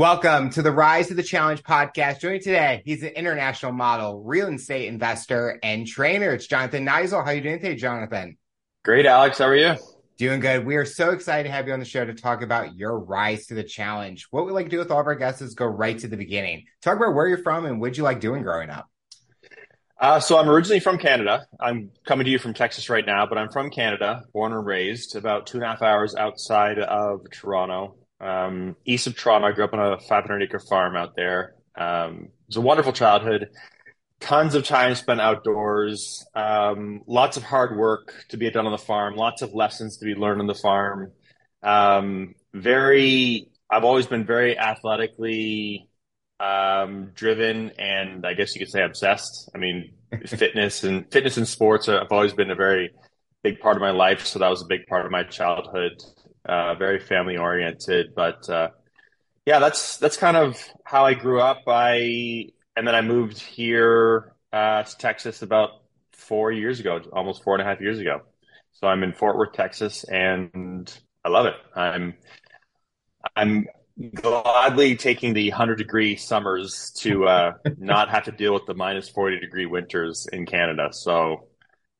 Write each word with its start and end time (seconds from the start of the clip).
Welcome 0.00 0.48
to 0.52 0.62
the 0.62 0.72
Rise 0.72 1.08
to 1.08 1.14
the 1.14 1.22
Challenge 1.22 1.62
podcast. 1.62 2.20
Joining 2.20 2.40
today, 2.40 2.80
he's 2.86 3.02
an 3.02 3.10
international 3.10 3.72
model, 3.72 4.22
real 4.24 4.48
estate 4.48 4.88
investor, 4.88 5.58
and 5.62 5.86
trainer. 5.86 6.30
It's 6.30 6.46
Jonathan 6.46 6.86
Niziol. 6.86 7.22
How 7.22 7.32
are 7.32 7.34
you 7.34 7.42
doing 7.42 7.60
today, 7.60 7.74
Jonathan? 7.74 8.38
Great, 8.82 9.04
Alex. 9.04 9.36
How 9.36 9.44
are 9.44 9.54
you? 9.54 9.74
Doing 10.16 10.40
good. 10.40 10.64
We 10.64 10.76
are 10.76 10.86
so 10.86 11.10
excited 11.10 11.42
to 11.42 11.52
have 11.52 11.66
you 11.66 11.74
on 11.74 11.80
the 11.80 11.84
show 11.84 12.02
to 12.02 12.14
talk 12.14 12.40
about 12.40 12.76
your 12.76 12.98
rise 12.98 13.44
to 13.48 13.54
the 13.54 13.62
challenge. 13.62 14.26
What 14.30 14.46
we 14.46 14.52
like 14.52 14.64
to 14.64 14.70
do 14.70 14.78
with 14.78 14.90
all 14.90 15.00
of 15.00 15.06
our 15.06 15.14
guests 15.14 15.42
is 15.42 15.54
go 15.54 15.66
right 15.66 15.98
to 15.98 16.08
the 16.08 16.16
beginning. 16.16 16.64
Talk 16.80 16.96
about 16.96 17.14
where 17.14 17.28
you're 17.28 17.42
from 17.42 17.66
and 17.66 17.78
what 17.78 17.98
you 17.98 18.02
like 18.02 18.20
doing 18.20 18.42
growing 18.42 18.70
up. 18.70 18.88
Uh, 20.00 20.18
so 20.18 20.38
I'm 20.38 20.48
originally 20.48 20.80
from 20.80 20.96
Canada. 20.96 21.44
I'm 21.60 21.90
coming 22.06 22.24
to 22.24 22.30
you 22.30 22.38
from 22.38 22.54
Texas 22.54 22.88
right 22.88 23.04
now, 23.04 23.26
but 23.26 23.36
I'm 23.36 23.50
from 23.50 23.68
Canada, 23.68 24.22
born 24.32 24.54
and 24.54 24.64
raised, 24.64 25.14
about 25.14 25.46
two 25.46 25.58
and 25.58 25.64
a 25.64 25.68
half 25.68 25.82
hours 25.82 26.14
outside 26.14 26.78
of 26.78 27.26
Toronto 27.30 27.96
um, 28.20 28.76
east 28.84 29.06
of 29.06 29.16
Toronto. 29.16 29.48
I 29.48 29.52
grew 29.52 29.64
up 29.64 29.72
on 29.72 29.80
a 29.80 29.98
500 29.98 30.42
acre 30.42 30.58
farm 30.58 30.96
out 30.96 31.16
there. 31.16 31.54
Um, 31.76 32.24
it 32.24 32.48
was 32.48 32.56
a 32.56 32.60
wonderful 32.60 32.92
childhood. 32.92 33.50
Tons 34.20 34.54
of 34.54 34.64
time 34.64 34.94
spent 34.94 35.20
outdoors. 35.20 36.26
Um, 36.34 37.02
lots 37.06 37.36
of 37.36 37.42
hard 37.42 37.76
work 37.78 38.26
to 38.28 38.36
be 38.36 38.50
done 38.50 38.66
on 38.66 38.72
the 38.72 38.78
farm. 38.78 39.16
Lots 39.16 39.40
of 39.40 39.54
lessons 39.54 39.96
to 39.98 40.04
be 40.04 40.14
learned 40.14 40.40
on 40.40 40.46
the 40.46 40.54
farm. 40.54 41.12
Um, 41.62 42.34
very. 42.52 43.48
I've 43.70 43.84
always 43.84 44.06
been 44.06 44.26
very 44.26 44.58
athletically 44.58 45.88
um, 46.40 47.12
driven, 47.14 47.70
and 47.78 48.26
I 48.26 48.34
guess 48.34 48.54
you 48.54 48.58
could 48.58 48.70
say 48.70 48.82
obsessed. 48.82 49.48
I 49.54 49.58
mean, 49.58 49.92
fitness 50.26 50.84
and 50.84 51.10
fitness 51.10 51.36
and 51.36 51.48
sports 51.48 51.86
have 51.86 52.08
always 52.10 52.32
been 52.34 52.50
a 52.50 52.56
very 52.56 52.90
big 53.42 53.60
part 53.60 53.76
of 53.76 53.80
my 53.80 53.90
life. 53.90 54.26
So 54.26 54.38
that 54.40 54.48
was 54.48 54.60
a 54.60 54.66
big 54.66 54.86
part 54.86 55.06
of 55.06 55.12
my 55.12 55.22
childhood 55.22 56.02
uh, 56.44 56.74
very 56.74 56.98
family 57.00 57.36
oriented. 57.36 58.14
But 58.14 58.48
uh, 58.48 58.70
yeah, 59.46 59.58
that's 59.58 59.98
that's 59.98 60.16
kind 60.16 60.36
of 60.36 60.62
how 60.84 61.04
I 61.06 61.14
grew 61.14 61.40
up. 61.40 61.62
I 61.66 62.46
and 62.76 62.86
then 62.86 62.94
I 62.94 63.02
moved 63.02 63.38
here 63.38 64.34
uh, 64.52 64.82
to 64.82 64.98
Texas 64.98 65.42
about 65.42 65.70
four 66.12 66.52
years 66.52 66.80
ago, 66.80 67.00
almost 67.12 67.42
four 67.42 67.54
and 67.54 67.62
a 67.62 67.64
half 67.64 67.80
years 67.80 67.98
ago. 67.98 68.22
So 68.72 68.86
I'm 68.86 69.02
in 69.02 69.12
Fort 69.12 69.36
Worth, 69.36 69.52
Texas, 69.52 70.04
and 70.04 70.92
I 71.24 71.28
love 71.28 71.46
it. 71.46 71.54
I'm 71.74 72.14
I'm 73.36 73.66
gladly 74.14 74.96
taking 74.96 75.34
the 75.34 75.50
100 75.50 75.76
degree 75.76 76.16
summers 76.16 76.92
to 76.98 77.26
uh, 77.26 77.52
not 77.78 78.10
have 78.10 78.24
to 78.24 78.32
deal 78.32 78.54
with 78.54 78.66
the 78.66 78.74
minus 78.74 79.08
40 79.08 79.40
degree 79.40 79.66
winters 79.66 80.26
in 80.32 80.46
Canada. 80.46 80.88
So 80.92 81.48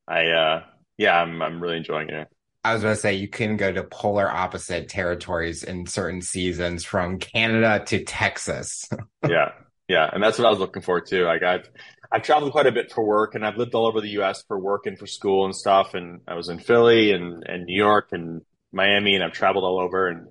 I, 0.09 0.29
uh, 0.29 0.63
yeah, 0.97 1.21
I'm, 1.21 1.43
I'm 1.43 1.63
really 1.63 1.77
enjoying 1.77 2.11
it. 2.11 2.29
I 2.63 2.75
was 2.75 2.83
going 2.83 2.95
to 2.95 3.01
say 3.01 3.15
you 3.15 3.29
can 3.29 3.57
go 3.57 3.73
to 3.73 3.85
polar 3.85 4.29
opposite 4.31 4.89
territories 4.89 5.65
in 5.65 5.87
certain 5.87 6.21
seasons 6.21 6.85
from 6.85 7.19
Canada 7.19 7.83
to 7.87 8.05
Texas. 8.05 8.89
yeah. 9.29 9.53
Yeah. 9.89 10.11
And 10.13 10.23
that's 10.23 10.39
what 10.39 10.47
I 10.47 10.51
was 10.51 10.59
looking 10.59 10.83
for 10.83 11.01
too. 11.01 11.25
Like 11.25 11.43
I've, 11.43 11.69
I've 12.13 12.23
traveled 12.23 12.53
quite 12.53 12.67
a 12.67 12.73
bit 12.73 12.93
for 12.93 13.05
work 13.05 13.35
and 13.35 13.47
I've 13.47 13.57
lived 13.57 13.75
all 13.75 13.87
over 13.87 14.01
the 14.01 14.21
US 14.21 14.43
for 14.47 14.59
work 14.59 14.87
and 14.87 14.99
for 14.99 15.07
school 15.07 15.47
and 15.47 15.57
stuff. 15.57 15.95
And 15.95 16.21
I 16.29 16.35
was 16.35 16.49
in 16.49 16.59
Philly 16.59 17.13
and, 17.13 17.43
and 17.47 17.65
New 17.65 17.77
York 17.77 18.11
and 18.13 18.43
Miami 18.73 19.15
and 19.15 19.25
I've 19.25 19.33
traveled 19.33 19.65
all 19.65 19.81
over 19.81 20.09
and 20.09 20.29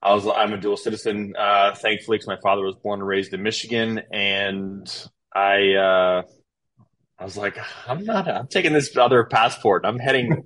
I 0.00 0.14
was, 0.14 0.26
I'm 0.28 0.52
a 0.52 0.58
dual 0.58 0.76
citizen, 0.76 1.34
uh, 1.36 1.74
thankfully, 1.74 2.18
because 2.18 2.28
my 2.28 2.38
father 2.40 2.62
was 2.62 2.76
born 2.76 3.00
and 3.00 3.08
raised 3.08 3.34
in 3.34 3.42
Michigan. 3.42 4.00
And 4.12 4.86
I, 5.34 5.72
uh, 5.74 6.22
I 7.18 7.24
was 7.24 7.36
like, 7.36 7.58
I'm 7.88 8.04
not, 8.04 8.28
I'm 8.28 8.46
taking 8.46 8.72
this 8.72 8.96
other 8.96 9.24
passport. 9.24 9.84
I'm 9.84 9.98
heading 9.98 10.44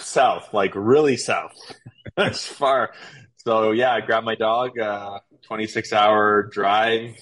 south, 0.00 0.52
like 0.52 0.72
really 0.74 1.16
south. 1.16 1.52
That's 2.16 2.44
far. 2.46 2.92
So 3.38 3.72
yeah, 3.72 3.92
I 3.92 4.00
grabbed 4.00 4.26
my 4.26 4.34
dog, 4.34 4.78
uh, 4.78 5.20
26 5.46 5.92
hour 5.92 6.48
drive, 6.52 7.16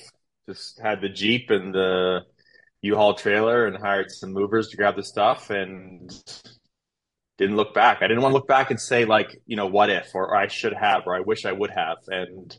just 0.49 0.81
had 0.81 1.01
the 1.01 1.09
Jeep 1.09 1.51
and 1.51 1.75
the 1.75 2.21
U-Haul 2.83 3.15
trailer 3.15 3.67
and 3.67 3.77
hired 3.77 4.11
some 4.11 4.33
movers 4.33 4.69
to 4.69 4.77
grab 4.77 4.97
the 4.97 5.03
stuff 5.03 5.51
and 5.51 6.11
didn't 7.39 7.57
look 7.57 7.75
back. 7.75 7.99
I 8.01 8.09
didn't 8.09 8.23
want 8.23 8.33
to 8.33 8.37
look 8.37 8.49
back 8.49 8.71
and 8.71 8.81
say 8.81 9.05
like, 9.05 9.37
you 9.47 9.57
know, 9.57 9.67
what 9.67 9.91
if, 9.91 10.15
or, 10.15 10.29
or 10.29 10.37
I 10.37 10.49
should 10.49 10.73
have, 10.73 11.03
or 11.07 11.15
I 11.15 11.21
wish 11.21 11.45
I 11.45 11.53
would 11.53 11.71
have. 11.71 11.99
And 12.09 12.57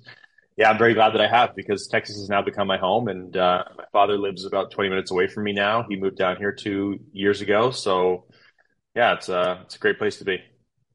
yeah, 0.55 0.69
I'm 0.69 0.77
very 0.77 0.93
glad 0.93 1.13
that 1.13 1.21
I 1.21 1.27
have 1.27 1.55
because 1.55 1.87
Texas 1.87 2.17
has 2.17 2.29
now 2.29 2.41
become 2.41 2.67
my 2.67 2.77
home 2.77 3.07
and, 3.07 3.35
uh, 3.35 3.63
my 3.77 3.85
father 3.91 4.17
lives 4.17 4.45
about 4.45 4.71
20 4.71 4.89
minutes 4.89 5.11
away 5.11 5.27
from 5.27 5.43
me 5.43 5.53
now. 5.53 5.85
He 5.89 5.95
moved 5.95 6.17
down 6.17 6.37
here 6.37 6.51
two 6.51 6.99
years 7.13 7.41
ago. 7.41 7.71
So 7.71 8.25
yeah, 8.97 9.13
it's 9.13 9.29
a 9.29 9.37
uh, 9.37 9.59
it's 9.61 9.75
a 9.75 9.79
great 9.79 9.99
place 9.99 10.17
to 10.17 10.25
be. 10.25 10.41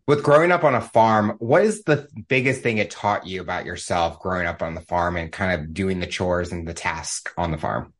With 0.08 0.24
growing 0.24 0.50
up 0.50 0.64
on 0.64 0.74
a 0.74 0.80
farm, 0.80 1.36
what 1.38 1.62
is 1.62 1.84
the 1.84 2.08
biggest 2.26 2.62
thing 2.62 2.78
it 2.78 2.90
taught 2.90 3.28
you 3.28 3.40
about 3.40 3.64
yourself 3.64 4.18
growing 4.18 4.48
up 4.48 4.60
on 4.60 4.74
the 4.74 4.80
farm 4.80 5.16
and 5.16 5.30
kind 5.30 5.60
of 5.60 5.72
doing 5.72 6.00
the 6.00 6.08
chores 6.08 6.50
and 6.50 6.66
the 6.66 6.74
tasks 6.74 7.32
on 7.38 7.52
the 7.52 7.58
farm? 7.58 7.92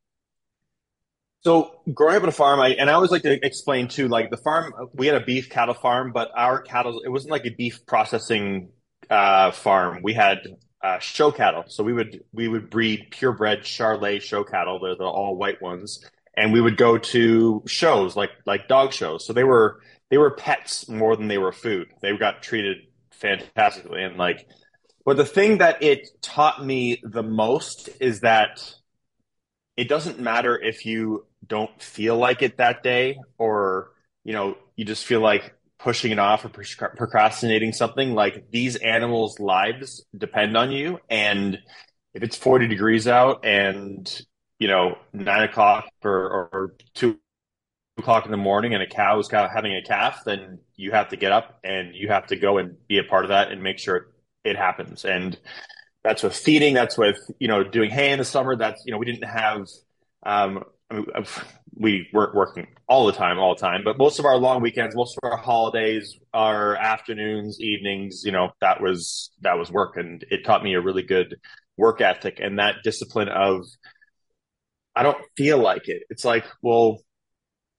So 1.42 1.80
growing 1.94 2.16
up 2.16 2.24
on 2.24 2.28
a 2.28 2.32
farm, 2.32 2.58
I 2.58 2.70
and 2.70 2.91
I 2.91 2.94
always 2.94 3.12
like 3.12 3.22
to 3.22 3.46
explain 3.46 3.86
too, 3.86 4.08
like 4.08 4.30
the 4.30 4.36
farm, 4.36 4.74
we 4.92 5.06
had 5.06 5.14
a 5.14 5.24
beef 5.24 5.48
cattle 5.48 5.74
farm, 5.74 6.10
but 6.12 6.32
our 6.34 6.60
cattle, 6.60 7.00
it 7.04 7.08
wasn't 7.08 7.30
like 7.30 7.46
a 7.46 7.50
beef 7.50 7.86
processing 7.86 8.70
uh, 9.08 9.52
farm. 9.52 10.00
We 10.02 10.14
had 10.14 10.38
uh, 10.82 10.98
show 10.98 11.30
cattle, 11.30 11.62
so 11.68 11.84
we 11.84 11.92
would 11.92 12.24
we 12.32 12.48
would 12.48 12.70
breed 12.70 13.12
purebred 13.12 13.60
Charolais 13.62 14.20
show 14.20 14.42
cattle. 14.42 14.80
They're 14.80 14.96
the 14.96 15.04
all 15.04 15.36
white 15.36 15.62
ones, 15.62 16.04
and 16.34 16.53
we 16.53 16.60
would 16.60 16.76
go 16.76 16.98
to 16.98 17.62
shows 17.66 18.16
like 18.16 18.31
like 18.47 18.69
dog 18.69 18.93
shows. 18.93 19.26
So 19.26 19.32
they 19.32 19.44
were 19.44 19.81
they 20.10 20.19
were 20.19 20.31
pets 20.31 20.88
more 20.88 21.16
than 21.16 21.28
they 21.28 21.38
were 21.38 21.53
food. 21.53 21.88
They 22.00 22.16
got 22.16 22.43
treated 22.43 22.78
fantastically. 23.10 24.03
And 24.03 24.16
like, 24.16 24.47
but 25.04 25.16
the 25.16 25.25
thing 25.25 25.59
that 25.59 25.82
it 25.82 26.09
taught 26.21 26.65
me 26.65 27.00
the 27.03 27.22
most 27.22 27.88
is 28.00 28.21
that 28.21 28.75
it 29.76 29.88
doesn't 29.88 30.21
matter 30.21 30.60
if 30.60 30.84
you 30.84 31.26
don't 31.47 31.82
feel 31.82 32.16
like 32.16 32.42
it 32.42 32.59
that 32.59 32.82
day 32.82 33.16
or, 33.38 33.92
you 34.22 34.32
know, 34.32 34.56
you 34.76 34.84
just 34.84 35.04
feel 35.04 35.21
like 35.21 35.54
pushing 35.78 36.12
it 36.12 36.19
off 36.19 36.44
or 36.44 36.50
procrastinating 36.50 37.72
something. 37.72 38.15
Like 38.15 38.50
these 38.50 38.76
animals' 38.76 39.41
lives 39.41 40.04
depend 40.16 40.56
on 40.56 40.71
you. 40.71 40.98
And 41.09 41.59
if 42.15 42.22
it's 42.22 42.37
40 42.37 42.69
degrees 42.69 43.09
out 43.09 43.44
and, 43.44 44.22
you 44.62 44.68
know, 44.68 44.96
nine 45.12 45.42
o'clock 45.42 45.88
or, 46.04 46.12
or 46.52 46.74
two 46.94 47.18
o'clock 47.98 48.26
in 48.26 48.30
the 48.30 48.36
morning 48.36 48.74
and 48.74 48.80
a 48.80 48.86
cow 48.86 49.18
is 49.18 49.28
having 49.28 49.74
a 49.74 49.82
calf, 49.82 50.20
then 50.24 50.60
you 50.76 50.92
have 50.92 51.08
to 51.08 51.16
get 51.16 51.32
up 51.32 51.58
and 51.64 51.96
you 51.96 52.06
have 52.06 52.28
to 52.28 52.36
go 52.36 52.58
and 52.58 52.76
be 52.86 52.98
a 52.98 53.02
part 53.02 53.24
of 53.24 53.30
that 53.30 53.50
and 53.50 53.60
make 53.60 53.80
sure 53.80 54.12
it 54.44 54.56
happens. 54.56 55.04
And 55.04 55.36
that's 56.04 56.22
with 56.22 56.36
feeding. 56.36 56.74
That's 56.74 56.96
with, 56.96 57.18
you 57.40 57.48
know, 57.48 57.64
doing 57.64 57.90
hay 57.90 58.12
in 58.12 58.20
the 58.20 58.24
summer. 58.24 58.54
That's, 58.54 58.80
you 58.86 58.92
know, 58.92 58.98
we 58.98 59.06
didn't 59.06 59.28
have, 59.28 59.66
um, 60.22 60.62
I 60.88 60.94
mean, 60.94 61.26
we 61.74 62.08
weren't 62.12 62.36
working 62.36 62.68
all 62.86 63.06
the 63.06 63.12
time, 63.12 63.40
all 63.40 63.56
the 63.56 63.60
time, 63.60 63.82
but 63.84 63.98
most 63.98 64.20
of 64.20 64.26
our 64.26 64.36
long 64.36 64.62
weekends, 64.62 64.94
most 64.94 65.18
of 65.20 65.28
our 65.28 65.38
holidays, 65.38 66.16
our 66.32 66.76
afternoons, 66.76 67.60
evenings, 67.60 68.22
you 68.24 68.30
know, 68.30 68.50
that 68.60 68.80
was, 68.80 69.32
that 69.40 69.58
was 69.58 69.72
work. 69.72 69.96
And 69.96 70.24
it 70.30 70.44
taught 70.44 70.62
me 70.62 70.74
a 70.74 70.80
really 70.80 71.02
good 71.02 71.34
work 71.76 72.00
ethic 72.00 72.38
and 72.40 72.60
that 72.60 72.76
discipline 72.84 73.28
of, 73.28 73.64
I 74.94 75.03
don't 75.03 75.19
feel 75.36 75.58
like 75.58 75.88
it. 75.88 76.03
It's 76.10 76.25
like, 76.25 76.44
well, 76.62 76.98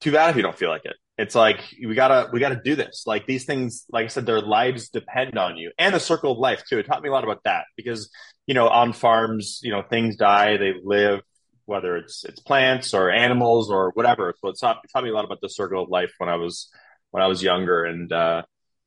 too 0.02 0.12
bad 0.12 0.30
if 0.30 0.36
you 0.36 0.42
don't 0.42 0.58
feel 0.58 0.70
like 0.70 0.86
it. 0.86 0.96
It's 1.18 1.36
like 1.36 1.60
we 1.86 1.94
gotta 1.94 2.30
we 2.32 2.40
gotta 2.40 2.60
do 2.64 2.76
this. 2.76 3.04
Like 3.06 3.28
these 3.28 3.46
things, 3.46 3.86
like 3.92 4.06
I 4.06 4.08
said, 4.08 4.26
their 4.26 4.42
lives 4.42 4.90
depend 4.90 5.38
on 5.38 5.58
you, 5.58 5.72
and 5.78 5.94
the 5.94 6.00
circle 6.00 6.32
of 6.32 6.40
life 6.40 6.64
too. 6.68 6.80
It 6.80 6.88
taught 6.88 7.04
me 7.04 7.10
a 7.10 7.12
lot 7.12 7.24
about 7.24 7.44
that 7.44 7.66
because 7.78 8.12
you 8.48 8.56
know 8.56 8.68
on 8.68 8.94
farms, 8.94 9.60
you 9.62 9.72
know 9.72 9.84
things 9.84 10.16
die, 10.16 10.58
they 10.58 10.74
live, 10.84 11.22
whether 11.66 11.98
it's 11.98 12.26
it's 12.26 12.40
plants 12.40 12.96
or 12.96 13.12
animals 13.12 13.70
or 13.70 13.92
whatever. 13.92 14.34
So 14.42 14.50
it 14.50 14.58
taught, 14.60 14.78
it 14.84 14.90
taught 14.92 15.04
me 15.04 15.12
a 15.12 15.14
lot 15.14 15.26
about 15.26 15.40
the 15.42 15.50
circle 15.50 15.84
of 15.84 15.90
life 15.90 16.12
when 16.18 16.30
I 16.30 16.36
was 16.36 16.72
when 17.12 17.22
I 17.22 17.28
was 17.28 17.44
younger, 17.44 17.86
and 17.86 18.12
uh, 18.12 18.42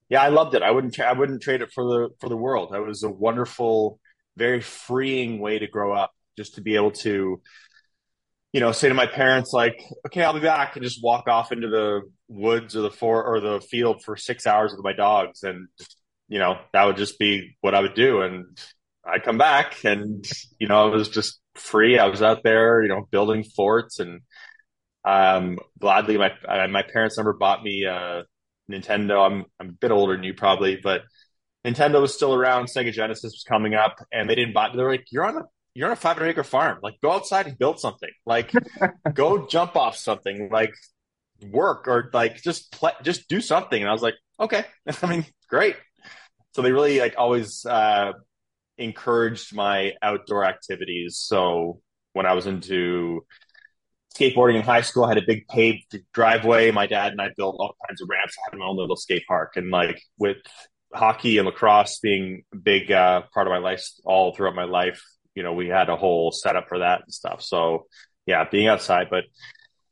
yeah, 0.09 0.21
I 0.23 0.29
loved 0.29 0.55
it. 0.57 0.63
I 0.63 0.73
wouldn't 0.73 0.99
I 0.99 1.13
wouldn't 1.13 1.43
trade 1.43 1.63
it 1.63 1.73
for 1.73 1.85
the 1.85 2.09
for 2.21 2.29
the 2.29 2.37
world. 2.37 2.75
It 2.75 2.81
was 2.81 3.05
a 3.05 3.11
wonderful, 3.11 4.01
very 4.37 4.61
freeing 4.61 5.39
way 5.39 5.61
to 5.61 5.69
grow 5.69 5.93
up, 5.93 6.13
just 6.37 6.57
to 6.57 6.61
be 6.61 6.75
able 6.75 6.91
to 6.93 7.41
you 8.57 8.61
know, 8.61 8.73
say 8.73 8.89
to 8.89 8.95
my 8.95 9.05
parents 9.05 9.53
like, 9.53 9.85
"Okay, 10.07 10.23
I'll 10.23 10.33
be 10.33 10.41
back," 10.41 10.77
and 10.77 10.83
just 10.83 11.03
walk 11.03 11.29
off 11.29 11.53
into 11.53 11.69
the 11.69 12.01
woods 12.27 12.75
or 12.75 12.81
the 12.81 12.91
for 12.91 13.23
or 13.23 13.39
the 13.39 13.61
field 13.61 14.03
for 14.03 14.17
six 14.17 14.47
hours 14.47 14.73
with 14.73 14.83
my 14.83 14.95
dogs, 14.95 15.43
and 15.43 15.69
you 16.29 16.39
know, 16.39 16.57
that 16.73 16.85
would 16.87 16.97
just 16.97 17.19
be 17.19 17.55
what 17.61 17.75
I 17.75 17.83
would 17.83 17.95
do. 17.95 18.23
And 18.23 18.47
I'd 19.05 19.25
come 19.25 19.37
back, 19.37 19.85
and 19.85 20.25
you 20.59 20.69
know, 20.69 20.87
I 20.87 20.89
was 20.89 21.11
just 21.11 21.39
free. 21.55 21.99
I 21.99 22.07
was 22.07 22.23
out 22.23 22.45
there, 22.45 22.83
you 22.83 22.89
know, 22.89 23.07
building 23.11 23.45
forts, 23.45 23.99
and 23.99 24.23
um, 25.05 25.59
gladly, 25.79 26.17
my 26.17 26.33
my 26.67 26.83
parents 26.83 27.19
never 27.19 27.35
bought 27.35 27.63
me 27.63 27.85
a 27.85 28.23
Nintendo. 28.73 29.27
I'm 29.27 29.45
I'm 29.61 29.69
a 29.69 29.73
bit 29.73 29.91
older 29.91 30.15
than 30.15 30.25
you 30.25 30.33
probably, 30.33 30.79
but 30.83 31.03
Nintendo 31.67 32.01
was 32.01 32.15
still 32.15 32.33
around. 32.33 32.69
Sega 32.69 32.91
Genesis 32.91 33.33
was 33.35 33.45
coming 33.47 33.75
up, 33.75 33.97
and 34.11 34.31
they 34.31 34.35
didn't 34.35 34.55
buy. 34.55 34.71
They're 34.75 34.91
like, 34.91 35.09
"You're 35.13 35.27
on 35.27 35.37
a 35.37 35.43
you're 35.77 35.89
on 35.89 35.93
a 35.93 35.97
500 35.97 36.29
acre 36.29 36.45
farm. 36.45 36.79
Like, 36.83 37.01
go 37.03 37.13
outside 37.13 37.47
and 37.47 37.59
build 37.59 37.79
something. 37.79 38.11
Like, 38.25 38.53
go 39.15 39.47
jump 39.47 39.77
off 39.77 39.97
something. 39.97 40.49
Like, 40.51 40.73
work 41.43 41.89
or 41.89 42.11
like 42.13 42.43
just 42.43 42.73
play, 42.73 42.93
just 43.03 43.29
do 43.29 43.41
something. 43.41 43.81
And 43.81 43.89
I 43.89 43.93
was 43.93 44.03
like, 44.03 44.15
okay. 44.41 44.65
I 45.03 45.07
mean, 45.07 45.27
great. 45.49 45.77
So 46.55 46.63
they 46.63 46.73
really 46.73 47.01
like 47.01 47.15
always 47.19 47.67
uh, 47.67 48.13
encouraged 48.79 49.55
my 49.55 49.93
outdoor 50.03 50.45
activities. 50.45 51.19
So 51.19 51.81
when 52.13 52.27
I 52.27 52.33
was 52.33 52.47
into 52.47 53.25
skateboarding 54.15 54.57
in 54.57 54.63
high 54.63 54.81
school, 54.81 55.05
I 55.05 55.11
had 55.11 55.19
a 55.19 55.27
big 55.27 55.47
paved 55.49 55.99
driveway. 56.15 56.71
My 56.71 56.87
dad 56.87 57.13
and 57.13 57.21
I 57.21 57.29
built 57.37 57.57
all 57.59 57.77
kinds 57.87 58.01
of 58.01 58.09
ramps. 58.09 58.35
I 58.39 58.51
had 58.51 58.59
my 58.59 58.67
own 58.67 58.77
little 58.77 58.97
skate 58.97 59.25
park. 59.29 59.53
And 59.57 59.71
like 59.71 60.01
with 60.19 60.39
hockey 60.95 61.37
and 61.37 61.47
lacrosse 61.47 61.99
being 61.99 62.45
a 62.55 62.57
big 62.57 62.91
uh, 62.91 63.23
part 63.35 63.47
of 63.47 63.51
my 63.51 63.59
life 63.59 63.87
all 64.05 64.35
throughout 64.35 64.55
my 64.55 64.65
life, 64.65 65.03
you 65.37 65.45
know, 65.45 65.53
we 65.53 65.69
had 65.69 65.89
a 65.89 65.97
whole 65.97 66.33
setup 66.33 66.69
for 66.69 66.81
that 66.81 67.03
and 67.03 67.15
stuff. 67.15 67.43
So 67.43 67.87
yeah, 68.27 68.45
being 68.51 68.67
outside, 68.67 69.07
but 69.09 69.25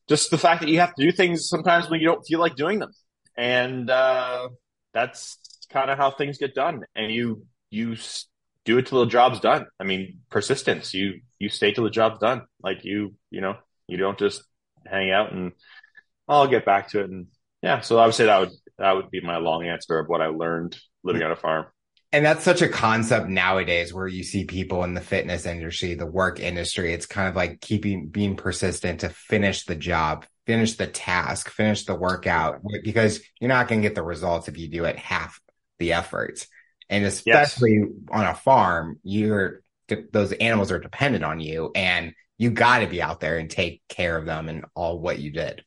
just 0.09 0.31
the 0.31 0.39
fact 0.39 0.63
that 0.63 0.69
you 0.69 0.81
have 0.81 0.95
to 0.95 1.05
do 1.05 1.13
things 1.13 1.49
sometimes 1.49 1.89
when 1.89 2.01
you 2.01 2.07
don't 2.07 2.27
feel 2.27 2.41
like 2.41 2.57
doing 2.57 2.81
them. 2.81 2.91
And 3.37 3.89
uh, 3.89 4.49
that's 4.93 5.39
kind 5.71 5.91
of 5.91 5.99
how 5.99 6.11
things 6.11 6.39
get 6.39 6.55
done. 6.55 6.83
And 6.97 7.13
you, 7.13 7.47
you 7.71 7.97
do 8.65 8.79
it 8.79 8.87
till 8.87 9.01
the 9.01 9.11
job's 9.11 9.41
done. 9.41 9.67
I 9.79 9.85
mean, 9.85 10.21
persistence. 10.31 10.95
You 10.95 11.21
you 11.39 11.49
stay 11.49 11.73
till 11.73 11.85
the 11.85 11.91
job's 11.91 12.19
done. 12.19 12.43
Like 12.63 12.85
you 12.85 13.15
you 13.31 13.41
know 13.41 13.57
you 13.87 13.97
don't 13.97 14.19
just 14.19 14.43
hang 14.87 15.11
out 15.11 15.33
and 15.33 15.53
I'll 16.29 16.49
get 16.49 16.65
back 16.65 16.89
to 16.91 17.01
it. 17.01 17.11
And 17.11 17.27
yeah, 17.63 17.81
so 17.81 17.99
I 17.99 18.07
would 18.07 18.15
say 18.15 18.27
that 18.27 18.41
would 18.41 18.51
that 18.79 18.93
would 18.93 19.11
be 19.11 19.21
my 19.21 19.37
long 19.37 19.67
answer 19.67 19.99
of 19.99 20.09
what 20.09 20.21
I 20.21 20.27
learned 20.27 20.77
living 21.03 21.23
on 21.23 21.33
a 21.33 21.37
farm. 21.37 21.67
And 22.15 22.25
that's 22.25 22.45
such 22.45 22.63
a 22.63 22.69
concept 22.69 23.29
nowadays 23.29 23.93
where 23.93 24.07
you 24.07 24.23
see 24.23 24.45
people 24.45 24.85
in 24.85 24.95
the 24.95 25.01
fitness 25.01 25.47
industry, 25.47 25.95
the 25.95 26.07
work 26.07 26.39
industry. 26.39 26.93
It's 26.93 27.07
kind 27.07 27.29
of 27.29 27.35
like 27.35 27.61
keeping 27.61 28.07
being 28.07 28.37
persistent 28.37 29.01
to 29.01 29.09
finish 29.09 29.65
the 29.65 29.75
job, 29.75 30.25
finish 30.47 30.75
the 30.75 30.87
task, 30.87 31.51
finish 31.51 31.87
the 31.87 31.97
workout 31.97 32.61
because 32.85 33.19
you're 33.41 33.49
not 33.49 33.67
going 33.67 33.83
to 33.83 33.89
get 33.89 33.97
the 33.97 34.05
results 34.05 34.47
if 34.47 34.57
you 34.57 34.69
do 34.69 34.85
it 34.85 34.97
half 34.97 35.41
the 35.81 35.95
effort. 35.95 36.47
And 36.89 37.05
especially 37.05 37.79
yes. 37.79 37.89
on 38.13 38.25
a 38.25 38.35
farm, 38.37 39.01
you're 39.03 39.63
those 40.13 40.31
animals 40.31 40.71
are 40.71 40.79
dependent 40.79 41.25
on 41.25 41.41
you 41.41 41.73
and 41.75 42.15
you 42.39 42.51
got 42.51 42.79
to 42.79 42.87
be 42.87 43.03
out 43.03 43.19
there 43.19 43.39
and 43.39 43.51
take 43.51 43.83
care 43.89 44.17
of 44.17 44.25
them 44.25 44.49
and 44.49 44.67
all 44.77 45.01
what 45.01 45.19
you 45.19 45.33
did. 45.33 45.65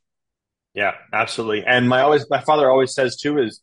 Yeah, 0.74 0.94
absolutely. 1.12 1.66
And 1.66 1.90
my 1.90 2.04
always 2.04 2.26
my 2.30 2.40
father 2.40 2.70
always 2.72 2.94
says 2.94 3.18
too 3.18 3.38
is 3.38 3.60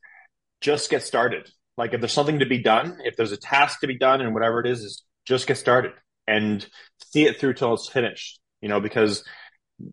just 0.61 0.91
get 0.91 1.03
started. 1.03 1.49
Like 1.77 1.93
if 1.93 2.01
there's 2.01 2.13
something 2.13 2.39
to 2.39 2.47
be 2.47 2.59
done, 2.63 2.99
if 3.05 3.17
there's 3.17 3.33
a 3.33 3.37
task 3.37 3.81
to 3.81 3.87
be 3.87 3.99
done 3.99 4.21
and 4.21 4.35
whatever 4.35 4.61
it 4.61 4.67
is, 4.67 4.81
is 4.81 5.05
just 5.27 5.47
get 5.47 5.59
started 5.59 5.93
and 6.27 6.67
see 7.13 7.27
it 7.27 7.39
through 7.39 7.55
till 7.55 7.75
it's 7.75 7.89
finished. 7.89 8.41
You 8.61 8.69
know, 8.69 8.81
because 8.81 9.25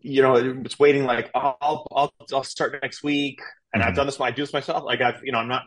you 0.00 0.22
know 0.22 0.36
it's 0.36 0.78
waiting 0.78 1.04
like 1.04 1.30
oh, 1.34 1.54
I'll 1.60 1.86
I'll 1.94 2.12
I'll 2.32 2.44
start 2.44 2.78
next 2.82 3.02
week 3.02 3.40
and 3.72 3.80
mm-hmm. 3.80 3.88
I've 3.88 3.96
done 3.96 4.06
this. 4.06 4.20
I 4.20 4.30
do 4.30 4.42
this 4.42 4.52
myself. 4.52 4.84
Like 4.84 5.00
I've, 5.00 5.20
you 5.24 5.32
know, 5.32 5.38
I'm 5.38 5.48
not. 5.48 5.64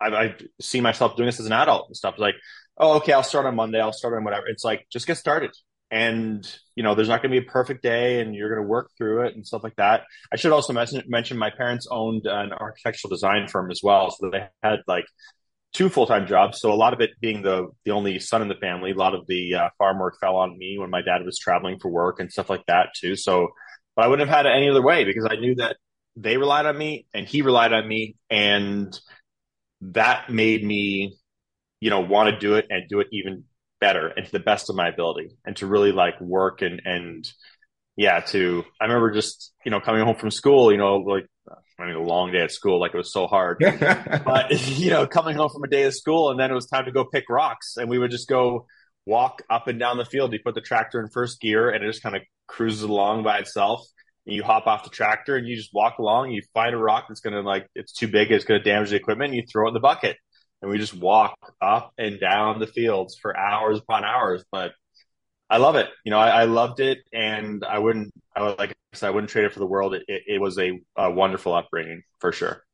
I've, 0.00 0.12
I 0.12 0.34
see 0.60 0.80
myself 0.80 1.16
doing 1.16 1.26
this 1.26 1.40
as 1.40 1.46
an 1.46 1.52
adult 1.52 1.88
and 1.88 1.96
stuff. 1.96 2.14
Like, 2.18 2.36
oh, 2.78 2.96
okay, 2.96 3.12
I'll 3.12 3.22
start 3.22 3.46
on 3.46 3.56
Monday. 3.56 3.80
I'll 3.80 3.92
start 3.92 4.14
on 4.14 4.24
whatever. 4.24 4.46
It's 4.46 4.64
like 4.64 4.86
just 4.90 5.06
get 5.06 5.16
started. 5.16 5.50
And 5.90 6.50
you 6.74 6.82
know, 6.82 6.94
there's 6.94 7.08
not 7.08 7.20
going 7.20 7.34
to 7.34 7.40
be 7.40 7.46
a 7.46 7.50
perfect 7.50 7.82
day, 7.82 8.20
and 8.20 8.34
you're 8.34 8.48
going 8.48 8.62
to 8.62 8.68
work 8.68 8.90
through 8.96 9.26
it 9.26 9.34
and 9.34 9.46
stuff 9.46 9.62
like 9.62 9.76
that. 9.76 10.04
I 10.32 10.36
should 10.36 10.52
also 10.52 10.72
mention 10.72 11.02
mention 11.06 11.36
my 11.36 11.50
parents 11.50 11.86
owned 11.90 12.26
an 12.26 12.52
architectural 12.52 13.10
design 13.10 13.48
firm 13.48 13.70
as 13.70 13.80
well, 13.82 14.10
so 14.10 14.30
they 14.30 14.46
had 14.62 14.80
like 14.86 15.04
two 15.72 15.88
full 15.88 16.06
time 16.06 16.26
jobs. 16.26 16.60
So 16.60 16.72
a 16.72 16.74
lot 16.74 16.92
of 16.92 17.00
it 17.00 17.10
being 17.20 17.42
the 17.42 17.68
the 17.84 17.92
only 17.92 18.18
son 18.18 18.42
in 18.42 18.48
the 18.48 18.54
family, 18.54 18.92
a 18.92 18.94
lot 18.94 19.14
of 19.14 19.26
the 19.26 19.54
uh, 19.54 19.68
farm 19.78 19.98
work 19.98 20.18
fell 20.20 20.36
on 20.36 20.56
me 20.58 20.78
when 20.78 20.90
my 20.90 21.02
dad 21.02 21.24
was 21.24 21.38
traveling 21.38 21.78
for 21.78 21.90
work 21.90 22.20
and 22.20 22.30
stuff 22.32 22.50
like 22.50 22.64
that 22.66 22.88
too. 22.96 23.16
So, 23.16 23.48
but 23.96 24.04
I 24.04 24.08
wouldn't 24.08 24.28
have 24.28 24.36
had 24.36 24.46
it 24.46 24.56
any 24.56 24.68
other 24.68 24.82
way 24.82 25.04
because 25.04 25.26
I 25.30 25.36
knew 25.36 25.54
that 25.56 25.76
they 26.16 26.36
relied 26.36 26.66
on 26.66 26.76
me 26.76 27.06
and 27.14 27.26
he 27.26 27.42
relied 27.42 27.72
on 27.72 27.86
me 27.88 28.16
and 28.30 28.98
that 29.80 30.30
made 30.30 30.64
me 30.64 31.16
you 31.80 31.90
know 31.90 32.00
want 32.00 32.30
to 32.30 32.38
do 32.38 32.54
it 32.54 32.66
and 32.70 32.88
do 32.88 33.00
it 33.00 33.08
even 33.12 33.44
better 33.80 34.08
and 34.08 34.26
to 34.26 34.32
the 34.32 34.38
best 34.38 34.70
of 34.70 34.76
my 34.76 34.88
ability 34.88 35.30
and 35.44 35.56
to 35.56 35.66
really 35.66 35.90
like 35.90 36.20
work 36.20 36.62
and 36.62 36.82
and 36.84 37.30
yeah 37.96 38.20
to 38.20 38.62
i 38.80 38.84
remember 38.84 39.10
just 39.10 39.52
you 39.64 39.70
know 39.70 39.80
coming 39.80 40.04
home 40.04 40.14
from 40.14 40.30
school 40.30 40.70
you 40.70 40.78
know 40.78 40.96
like 40.98 41.26
i 41.82 41.86
mean 41.86 41.96
a 41.96 42.02
long 42.02 42.32
day 42.32 42.40
at 42.40 42.50
school 42.50 42.80
like 42.80 42.94
it 42.94 42.96
was 42.96 43.12
so 43.12 43.26
hard 43.26 43.58
but 44.24 44.68
you 44.68 44.90
know 44.90 45.06
coming 45.06 45.36
home 45.36 45.50
from 45.50 45.64
a 45.64 45.68
day 45.68 45.84
of 45.84 45.94
school 45.94 46.30
and 46.30 46.38
then 46.38 46.50
it 46.50 46.54
was 46.54 46.66
time 46.66 46.84
to 46.84 46.92
go 46.92 47.04
pick 47.04 47.28
rocks 47.28 47.76
and 47.76 47.88
we 47.88 47.98
would 47.98 48.10
just 48.10 48.28
go 48.28 48.66
walk 49.04 49.42
up 49.50 49.66
and 49.68 49.78
down 49.78 49.96
the 49.96 50.04
field 50.04 50.32
you 50.32 50.38
put 50.44 50.54
the 50.54 50.60
tractor 50.60 51.00
in 51.00 51.08
first 51.08 51.40
gear 51.40 51.70
and 51.70 51.84
it 51.84 51.88
just 51.88 52.02
kind 52.02 52.16
of 52.16 52.22
cruises 52.46 52.82
along 52.82 53.22
by 53.22 53.38
itself 53.38 53.84
and 54.26 54.36
you 54.36 54.42
hop 54.42 54.66
off 54.66 54.84
the 54.84 54.90
tractor 54.90 55.36
and 55.36 55.46
you 55.46 55.56
just 55.56 55.74
walk 55.74 55.98
along. 55.98 56.30
You 56.30 56.42
find 56.54 56.74
a 56.74 56.78
rock 56.78 57.06
that's 57.08 57.20
going 57.20 57.34
to 57.34 57.40
like, 57.40 57.66
it's 57.74 57.92
too 57.92 58.08
big. 58.08 58.30
It's 58.30 58.44
going 58.44 58.62
to 58.62 58.64
damage 58.64 58.90
the 58.90 58.96
equipment. 58.96 59.30
And 59.30 59.36
you 59.36 59.46
throw 59.50 59.66
it 59.66 59.68
in 59.68 59.74
the 59.74 59.80
bucket 59.80 60.16
and 60.60 60.70
we 60.70 60.78
just 60.78 60.94
walk 60.94 61.36
up 61.60 61.92
and 61.98 62.20
down 62.20 62.60
the 62.60 62.66
fields 62.66 63.16
for 63.20 63.36
hours 63.36 63.78
upon 63.78 64.04
hours. 64.04 64.44
But 64.52 64.72
I 65.52 65.58
love 65.58 65.76
it. 65.76 65.88
You 66.04 66.10
know, 66.10 66.18
I, 66.18 66.42
I 66.42 66.44
loved 66.44 66.80
it 66.80 66.98
and 67.12 67.64
I 67.64 67.78
wouldn't, 67.78 68.12
I 68.34 68.42
would, 68.42 68.58
like 68.58 68.70
I 68.70 68.74
said, 68.94 69.08
I 69.08 69.10
wouldn't 69.10 69.30
trade 69.30 69.44
it 69.44 69.52
for 69.52 69.60
the 69.60 69.66
world. 69.66 69.94
It, 69.94 70.02
it, 70.08 70.22
it 70.26 70.40
was 70.40 70.58
a, 70.58 70.80
a 70.96 71.10
wonderful 71.10 71.54
upbringing 71.54 72.02
for 72.18 72.32
sure 72.32 72.64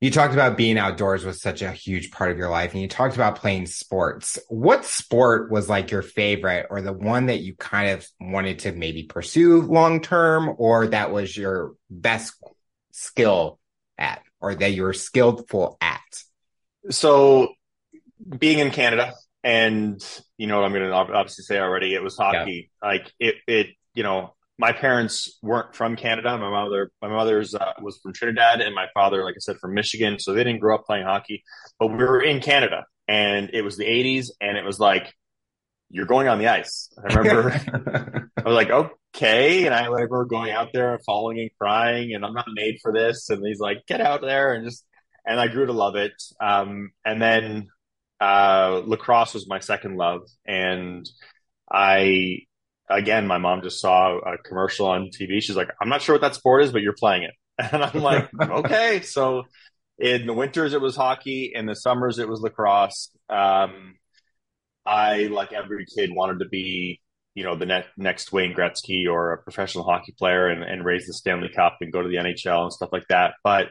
you 0.00 0.12
talked 0.12 0.34
about 0.34 0.56
being 0.56 0.78
outdoors 0.78 1.24
was 1.24 1.42
such 1.42 1.60
a 1.60 1.72
huge 1.72 2.10
part 2.10 2.30
of 2.30 2.38
your 2.38 2.48
life 2.48 2.72
and 2.72 2.80
you 2.80 2.88
talked 2.88 3.14
about 3.14 3.36
playing 3.36 3.66
sports 3.66 4.38
what 4.48 4.84
sport 4.84 5.50
was 5.50 5.68
like 5.68 5.90
your 5.90 6.02
favorite 6.02 6.66
or 6.70 6.80
the 6.80 6.92
one 6.92 7.26
that 7.26 7.40
you 7.40 7.54
kind 7.54 7.90
of 7.90 8.06
wanted 8.20 8.60
to 8.60 8.72
maybe 8.72 9.02
pursue 9.02 9.62
long 9.62 10.00
term 10.00 10.54
or 10.58 10.88
that 10.88 11.12
was 11.12 11.36
your 11.36 11.74
best 11.90 12.34
skill 12.92 13.58
at 13.96 14.22
or 14.40 14.54
that 14.54 14.72
you 14.72 14.82
were 14.82 14.92
skillful 14.92 15.76
at 15.80 16.22
so 16.90 17.48
being 18.38 18.60
in 18.60 18.70
canada 18.70 19.12
and 19.44 20.02
you 20.36 20.46
know 20.46 20.56
what 20.56 20.66
i'm 20.66 20.72
going 20.72 20.84
to 20.84 20.92
obviously 20.92 21.44
say 21.44 21.58
already 21.58 21.94
it 21.94 22.02
was 22.02 22.16
hockey 22.16 22.70
yeah. 22.82 22.88
like 22.88 23.12
it 23.18 23.36
it 23.46 23.68
you 23.94 24.02
know 24.02 24.34
my 24.60 24.72
parents 24.72 25.38
weren't 25.40 25.72
from 25.74 25.94
Canada. 25.94 26.36
My 26.36 26.50
mother, 26.50 26.90
my 27.00 27.06
mother's 27.08 27.54
uh, 27.54 27.74
was 27.80 27.98
from 27.98 28.12
Trinidad, 28.12 28.60
and 28.60 28.74
my 28.74 28.88
father, 28.92 29.22
like 29.24 29.36
I 29.36 29.38
said, 29.38 29.58
from 29.58 29.72
Michigan. 29.72 30.18
So 30.18 30.32
they 30.32 30.42
didn't 30.42 30.58
grow 30.58 30.74
up 30.74 30.84
playing 30.84 31.04
hockey. 31.04 31.44
But 31.78 31.92
we 31.92 31.98
were 31.98 32.20
in 32.20 32.40
Canada, 32.40 32.84
and 33.06 33.50
it 33.52 33.62
was 33.62 33.76
the 33.76 33.84
'80s, 33.84 34.30
and 34.40 34.58
it 34.58 34.64
was 34.64 34.80
like 34.80 35.14
you're 35.90 36.06
going 36.06 36.28
on 36.28 36.38
the 36.38 36.48
ice. 36.48 36.90
I 36.98 37.14
remember 37.14 38.30
I 38.36 38.42
was 38.42 38.54
like, 38.54 38.70
okay, 38.70 39.64
and 39.64 39.74
I 39.74 39.86
remember 39.86 40.24
going 40.24 40.50
out 40.50 40.68
there 40.72 40.92
and 40.94 41.04
falling 41.04 41.38
and 41.38 41.50
crying, 41.58 42.14
and 42.14 42.24
I'm 42.24 42.34
not 42.34 42.46
made 42.52 42.78
for 42.82 42.92
this. 42.92 43.30
And 43.30 43.44
he's 43.46 43.60
like, 43.60 43.86
get 43.86 44.00
out 44.00 44.20
there 44.20 44.52
and 44.52 44.64
just, 44.64 44.84
and 45.26 45.40
I 45.40 45.48
grew 45.48 45.66
to 45.66 45.72
love 45.72 45.96
it. 45.96 46.12
Um, 46.40 46.90
and 47.04 47.20
then 47.22 47.68
uh, 48.20 48.82
lacrosse 48.84 49.34
was 49.34 49.48
my 49.48 49.60
second 49.60 49.96
love, 49.96 50.22
and 50.46 51.08
I 51.70 52.40
again, 52.90 53.26
my 53.26 53.38
mom 53.38 53.62
just 53.62 53.80
saw 53.80 54.18
a 54.18 54.38
commercial 54.38 54.86
on 54.86 55.10
TV. 55.10 55.42
She's 55.42 55.56
like, 55.56 55.70
I'm 55.80 55.88
not 55.88 56.02
sure 56.02 56.14
what 56.14 56.22
that 56.22 56.34
sport 56.34 56.64
is, 56.64 56.72
but 56.72 56.82
you're 56.82 56.94
playing 56.94 57.24
it. 57.24 57.34
And 57.72 57.82
I'm 57.82 58.00
like, 58.00 58.28
okay. 58.40 59.00
So 59.00 59.42
in 59.98 60.26
the 60.26 60.32
winters, 60.32 60.74
it 60.74 60.80
was 60.80 60.94
hockey. 60.94 61.50
In 61.52 61.66
the 61.66 61.74
summers, 61.74 62.20
it 62.20 62.28
was 62.28 62.40
lacrosse. 62.40 63.10
Um, 63.28 63.96
I, 64.86 65.24
like 65.24 65.52
every 65.52 65.84
kid, 65.84 66.10
wanted 66.14 66.38
to 66.38 66.48
be, 66.48 67.00
you 67.34 67.42
know, 67.42 67.56
the 67.56 67.66
ne- 67.66 67.84
next 67.96 68.32
Wayne 68.32 68.54
Gretzky 68.54 69.10
or 69.10 69.32
a 69.32 69.42
professional 69.42 69.82
hockey 69.82 70.14
player 70.16 70.46
and, 70.46 70.62
and 70.62 70.84
raise 70.84 71.06
the 71.06 71.12
Stanley 71.12 71.48
Cup 71.48 71.78
and 71.80 71.92
go 71.92 72.00
to 72.00 72.08
the 72.08 72.14
NHL 72.14 72.62
and 72.62 72.72
stuff 72.72 72.90
like 72.92 73.08
that. 73.08 73.34
But 73.42 73.70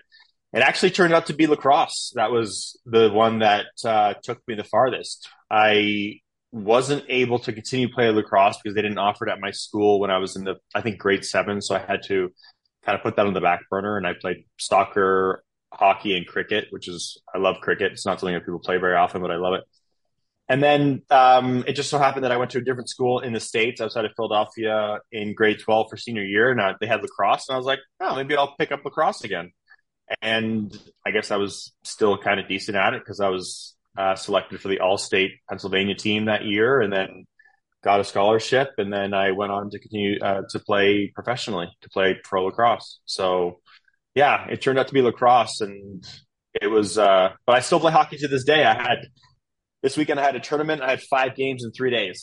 it 0.58 0.64
actually 0.64 0.90
turned 0.90 1.14
out 1.14 1.28
to 1.28 1.34
be 1.34 1.46
lacrosse. 1.46 2.12
That 2.16 2.32
was 2.32 2.80
the 2.84 3.12
one 3.12 3.40
that 3.40 3.68
uh, 3.86 4.16
took 4.24 4.40
me 4.48 4.56
the 4.56 4.64
farthest. 4.64 5.30
I 5.52 6.22
wasn't 6.52 7.04
able 7.10 7.38
to 7.38 7.54
continue 7.54 7.94
playing 7.94 8.16
lacrosse 8.16 8.58
because 8.58 8.74
they 8.74 8.82
didn't 8.82 8.98
offer 8.98 9.28
it 9.28 9.32
at 9.32 9.40
my 9.40 9.52
school 9.52 10.00
when 10.00 10.10
I 10.10 10.18
was 10.18 10.36
in 10.36 10.46
the 10.46 10.56
I 10.74 10.82
think 10.82 10.98
grade 10.98 11.24
seven. 11.24 11.62
So 11.62 11.76
I 11.76 11.80
had 11.80 12.02
to 12.08 12.32
kind 12.84 12.96
of 12.96 13.04
put 13.04 13.18
that 13.18 13.28
on 13.28 13.34
the 13.34 13.42
back 13.42 13.70
burner 13.70 13.98
and 13.98 14.08
I 14.08 14.14
played 14.20 14.46
soccer, 14.58 15.44
hockey, 15.72 16.18
and 16.18 16.26
cricket, 16.26 16.66
which 16.72 16.88
is 16.88 17.22
I 17.36 17.38
love 17.38 17.58
cricket. 17.62 17.92
It's 17.92 18.06
not 18.06 18.20
something 18.20 18.34
that 18.34 18.46
people 18.46 18.60
play 18.60 18.78
very 18.78 18.96
often, 18.96 19.22
but 19.22 19.30
I 19.30 19.36
love 19.36 19.54
it. 19.54 19.64
And 20.50 20.64
then 20.64 21.04
um, 21.12 21.66
it 21.68 21.74
just 21.74 21.92
so 21.92 22.00
happened 22.00 22.24
that 22.24 22.32
I 22.32 22.38
went 22.38 22.52
to 22.52 22.58
a 22.58 22.62
different 22.62 22.90
school 22.90 23.20
in 23.20 23.34
the 23.34 23.40
states 23.40 23.80
outside 23.82 24.06
of 24.06 24.12
Philadelphia 24.16 25.00
in 25.12 25.36
grade 25.36 25.60
twelve 25.60 25.88
for 25.90 25.98
senior 25.98 26.24
year, 26.24 26.50
and 26.50 26.62
I, 26.62 26.74
they 26.80 26.88
had 26.88 27.02
lacrosse, 27.02 27.50
and 27.50 27.56
I 27.56 27.58
was 27.58 27.66
like, 27.68 27.80
oh, 28.00 28.16
maybe 28.16 28.36
I'll 28.36 28.56
pick 28.58 28.72
up 28.72 28.86
lacrosse 28.86 29.26
again. 29.26 29.52
And 30.22 30.78
I 31.06 31.12
guess 31.12 31.32
I 31.32 31.38
was 31.38 31.74
still 31.84 32.18
kind 32.18 32.40
of 32.40 32.48
decent 32.48 32.78
at 32.78 32.94
it 32.94 33.02
because 33.02 33.20
I 33.20 33.30
was 33.30 33.76
uh, 33.98 34.16
selected 34.16 34.62
for 34.62 34.68
the 34.68 34.80
All-State 34.80 35.32
Pennsylvania 35.50 35.96
team 35.96 36.26
that 36.26 36.46
year, 36.46 36.82
and 36.82 36.94
then 36.94 37.26
got 37.84 38.00
a 38.00 38.04
scholarship, 38.04 38.70
and 38.78 38.92
then 38.92 39.14
I 39.14 39.32
went 39.32 39.52
on 39.52 39.70
to 39.70 39.80
continue 39.80 40.20
uh, 40.22 40.42
to 40.50 40.60
play 40.60 41.12
professionally, 41.14 41.68
to 41.82 41.90
play 41.90 42.18
pro 42.24 42.46
lacrosse. 42.46 43.00
So, 43.06 43.60
yeah, 44.16 44.48
it 44.50 44.62
turned 44.62 44.80
out 44.80 44.88
to 44.88 44.94
be 44.94 45.02
lacrosse, 45.02 45.62
and 45.62 46.04
it 46.62 46.68
was. 46.68 46.98
Uh, 46.98 47.30
but 47.46 47.56
I 47.56 47.60
still 47.60 47.80
play 47.80 47.92
hockey 47.92 48.18
to 48.18 48.28
this 48.28 48.44
day. 48.44 48.64
I 48.64 48.74
had 48.74 49.08
this 49.84 49.98
weekend. 49.98 50.20
I 50.20 50.24
had 50.24 50.36
a 50.36 50.40
tournament. 50.40 50.82
I 50.82 50.92
had 50.92 51.02
five 51.02 51.36
games 51.36 51.64
in 51.64 51.72
three 51.72 51.92
days, 51.92 52.22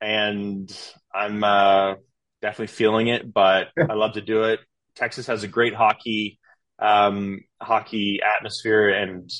and 0.00 0.70
I'm 1.14 1.42
uh, 1.42 1.94
definitely 2.42 2.68
feeling 2.68 3.08
it. 3.08 3.32
But 3.32 3.68
I 3.78 3.94
love 3.94 4.14
to 4.14 4.20
do 4.20 4.44
it. 4.44 4.60
Texas 4.94 5.26
has 5.26 5.42
a 5.42 5.48
great 5.48 5.74
hockey 5.74 6.38
um, 6.78 7.40
hockey 7.60 8.20
atmosphere, 8.22 8.90
and 8.90 9.30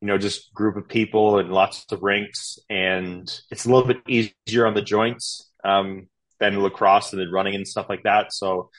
you 0.00 0.06
know, 0.06 0.18
just 0.18 0.52
group 0.54 0.76
of 0.76 0.88
people 0.88 1.38
and 1.38 1.52
lots 1.52 1.84
of 1.90 2.02
rinks, 2.02 2.58
and 2.70 3.28
it's 3.50 3.66
a 3.66 3.70
little 3.70 3.86
bit 3.86 4.02
easier 4.06 4.66
on 4.66 4.74
the 4.74 4.82
joints 4.82 5.50
um, 5.64 6.08
than 6.40 6.62
lacrosse 6.62 7.12
and 7.12 7.20
then 7.20 7.30
running 7.30 7.54
and 7.54 7.66
stuff 7.66 7.86
like 7.88 8.04
that. 8.04 8.32
So 8.32 8.70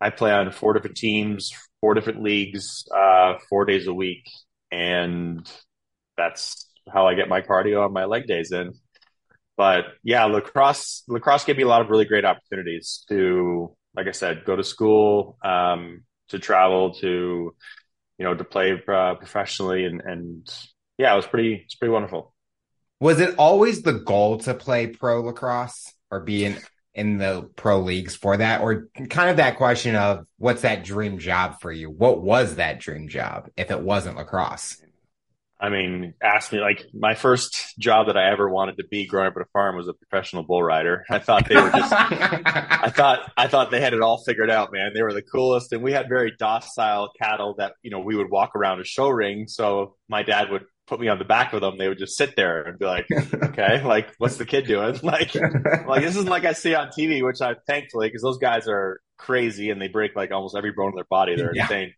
I 0.00 0.10
play 0.10 0.32
on 0.32 0.52
four 0.52 0.74
different 0.74 0.96
teams, 0.96 1.52
four 1.80 1.94
different 1.94 2.22
leagues, 2.22 2.86
uh, 2.94 3.34
four 3.48 3.64
days 3.64 3.86
a 3.86 3.94
week, 3.94 4.24
and 4.70 5.50
that's 6.16 6.68
how 6.92 7.06
I 7.06 7.14
get 7.14 7.28
my 7.28 7.40
cardio 7.40 7.84
on 7.84 7.92
my 7.92 8.04
leg 8.04 8.26
days 8.26 8.52
in. 8.52 8.72
But 9.56 9.86
yeah, 10.02 10.24
lacrosse 10.26 11.02
lacrosse 11.08 11.44
gave 11.44 11.56
me 11.56 11.62
a 11.62 11.68
lot 11.68 11.80
of 11.80 11.88
really 11.88 12.04
great 12.04 12.24
opportunities 12.24 13.04
to, 13.08 13.74
like 13.94 14.06
I 14.06 14.12
said, 14.12 14.44
go 14.44 14.54
to 14.54 14.64
school, 14.64 15.38
um, 15.42 16.04
to 16.28 16.38
travel, 16.38 16.94
to 16.94 17.54
you 18.18 18.24
know, 18.24 18.34
to 18.34 18.44
play 18.44 18.80
uh, 18.88 19.14
professionally, 19.14 19.84
and 19.84 20.00
and 20.00 20.54
yeah, 20.98 21.12
it 21.12 21.16
was 21.16 21.26
pretty 21.26 21.62
it's 21.64 21.74
pretty 21.74 21.92
wonderful. 21.92 22.34
Was 23.00 23.20
it 23.20 23.34
always 23.38 23.82
the 23.82 23.92
goal 23.92 24.38
to 24.38 24.54
play 24.54 24.86
pro 24.86 25.22
lacrosse 25.22 25.92
or 26.10 26.20
be 26.20 26.44
in 26.44 26.56
in 26.94 27.18
the 27.18 27.50
pro 27.56 27.80
leagues 27.80 28.16
for 28.16 28.38
that, 28.38 28.62
or 28.62 28.88
kind 29.10 29.28
of 29.28 29.36
that 29.36 29.58
question 29.58 29.94
of 29.94 30.24
what's 30.38 30.62
that 30.62 30.82
dream 30.82 31.18
job 31.18 31.60
for 31.60 31.70
you? 31.70 31.90
What 31.90 32.22
was 32.22 32.56
that 32.56 32.80
dream 32.80 33.08
job 33.08 33.50
if 33.56 33.70
it 33.70 33.80
wasn't 33.80 34.16
lacrosse? 34.16 34.78
I 35.58 35.70
mean, 35.70 36.12
ask 36.22 36.52
me 36.52 36.60
like 36.60 36.84
my 36.92 37.14
first 37.14 37.78
job 37.78 38.08
that 38.08 38.16
I 38.16 38.30
ever 38.30 38.48
wanted 38.48 38.76
to 38.76 38.84
be 38.90 39.06
growing 39.06 39.28
up 39.28 39.36
at 39.36 39.42
a 39.42 39.48
farm 39.52 39.76
was 39.76 39.88
a 39.88 39.94
professional 39.94 40.42
bull 40.42 40.62
rider. 40.62 41.04
I 41.08 41.18
thought 41.18 41.48
they 41.48 41.56
were 41.56 41.70
just, 41.70 41.92
I 41.92 42.90
thought, 42.94 43.32
I 43.38 43.48
thought 43.48 43.70
they 43.70 43.80
had 43.80 43.94
it 43.94 44.02
all 44.02 44.22
figured 44.22 44.50
out, 44.50 44.70
man. 44.70 44.92
They 44.94 45.02
were 45.02 45.14
the 45.14 45.22
coolest. 45.22 45.72
And 45.72 45.82
we 45.82 45.92
had 45.92 46.10
very 46.10 46.34
docile 46.38 47.10
cattle 47.18 47.54
that, 47.56 47.72
you 47.82 47.90
know, 47.90 48.00
we 48.00 48.16
would 48.16 48.30
walk 48.30 48.54
around 48.54 48.80
a 48.80 48.84
show 48.84 49.08
ring. 49.08 49.48
So 49.48 49.96
my 50.08 50.22
dad 50.22 50.50
would 50.50 50.66
put 50.86 51.00
me 51.00 51.08
on 51.08 51.18
the 51.18 51.24
back 51.24 51.54
of 51.54 51.62
them. 51.62 51.78
They 51.78 51.88
would 51.88 51.98
just 51.98 52.18
sit 52.18 52.36
there 52.36 52.62
and 52.62 52.78
be 52.78 52.84
like, 52.84 53.06
okay, 53.10 53.82
like 53.84 54.12
what's 54.18 54.36
the 54.36 54.46
kid 54.46 54.66
doing? 54.66 54.98
Like, 55.02 55.34
like 55.34 56.02
this 56.02 56.16
isn't 56.16 56.28
like 56.28 56.44
I 56.44 56.52
see 56.52 56.74
on 56.74 56.88
TV, 56.88 57.24
which 57.24 57.40
I 57.40 57.54
thankfully, 57.66 58.10
cause 58.10 58.22
those 58.22 58.38
guys 58.38 58.68
are 58.68 59.00
crazy 59.16 59.70
and 59.70 59.80
they 59.80 59.88
break 59.88 60.14
like 60.16 60.32
almost 60.32 60.56
every 60.56 60.72
bone 60.72 60.90
in 60.90 60.96
their 60.96 61.06
body. 61.08 61.36
They're 61.36 61.54
yeah. 61.54 61.62
insane. 61.62 61.94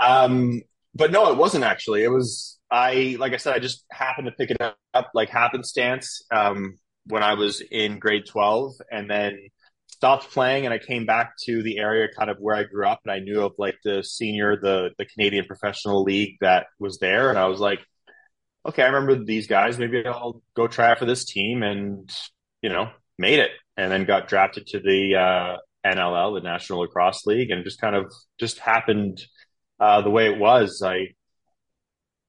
Um, 0.00 0.62
but 0.94 1.10
no, 1.10 1.30
it 1.30 1.36
wasn't 1.36 1.64
actually. 1.64 2.04
It 2.04 2.10
was 2.10 2.58
I 2.74 3.16
like 3.20 3.32
I 3.32 3.36
said, 3.36 3.54
I 3.54 3.60
just 3.60 3.84
happened 3.92 4.26
to 4.26 4.32
pick 4.32 4.50
it 4.50 4.60
up 4.60 5.10
like 5.14 5.30
happenstance 5.30 6.22
um, 6.32 6.74
when 7.06 7.22
I 7.22 7.34
was 7.34 7.60
in 7.60 8.00
grade 8.00 8.24
twelve, 8.28 8.72
and 8.90 9.08
then 9.08 9.38
stopped 9.86 10.32
playing. 10.32 10.64
And 10.64 10.74
I 10.74 10.78
came 10.78 11.06
back 11.06 11.34
to 11.44 11.62
the 11.62 11.78
area 11.78 12.08
kind 12.18 12.30
of 12.30 12.38
where 12.40 12.56
I 12.56 12.64
grew 12.64 12.84
up, 12.84 13.00
and 13.04 13.12
I 13.12 13.20
knew 13.20 13.42
of 13.42 13.52
like 13.58 13.76
the 13.84 14.02
senior, 14.02 14.56
the 14.60 14.90
the 14.98 15.04
Canadian 15.06 15.44
Professional 15.44 16.02
League 16.02 16.36
that 16.40 16.66
was 16.80 16.98
there, 16.98 17.30
and 17.30 17.38
I 17.38 17.46
was 17.46 17.60
like, 17.60 17.78
okay, 18.66 18.82
I 18.82 18.86
remember 18.86 19.24
these 19.24 19.46
guys. 19.46 19.78
Maybe 19.78 20.04
I'll 20.04 20.42
go 20.56 20.66
try 20.66 20.90
out 20.90 20.98
for 20.98 21.06
this 21.06 21.24
team, 21.24 21.62
and 21.62 22.10
you 22.60 22.70
know, 22.70 22.90
made 23.18 23.38
it, 23.38 23.52
and 23.76 23.92
then 23.92 24.04
got 24.04 24.26
drafted 24.26 24.66
to 24.68 24.80
the 24.80 25.14
uh, 25.14 25.56
NLL, 25.86 26.34
the 26.34 26.42
National 26.42 26.80
Lacrosse 26.80 27.24
League, 27.24 27.52
and 27.52 27.62
just 27.62 27.80
kind 27.80 27.94
of 27.94 28.12
just 28.40 28.58
happened 28.58 29.24
uh, 29.78 30.00
the 30.00 30.10
way 30.10 30.26
it 30.26 30.40
was. 30.40 30.82
I, 30.84 31.10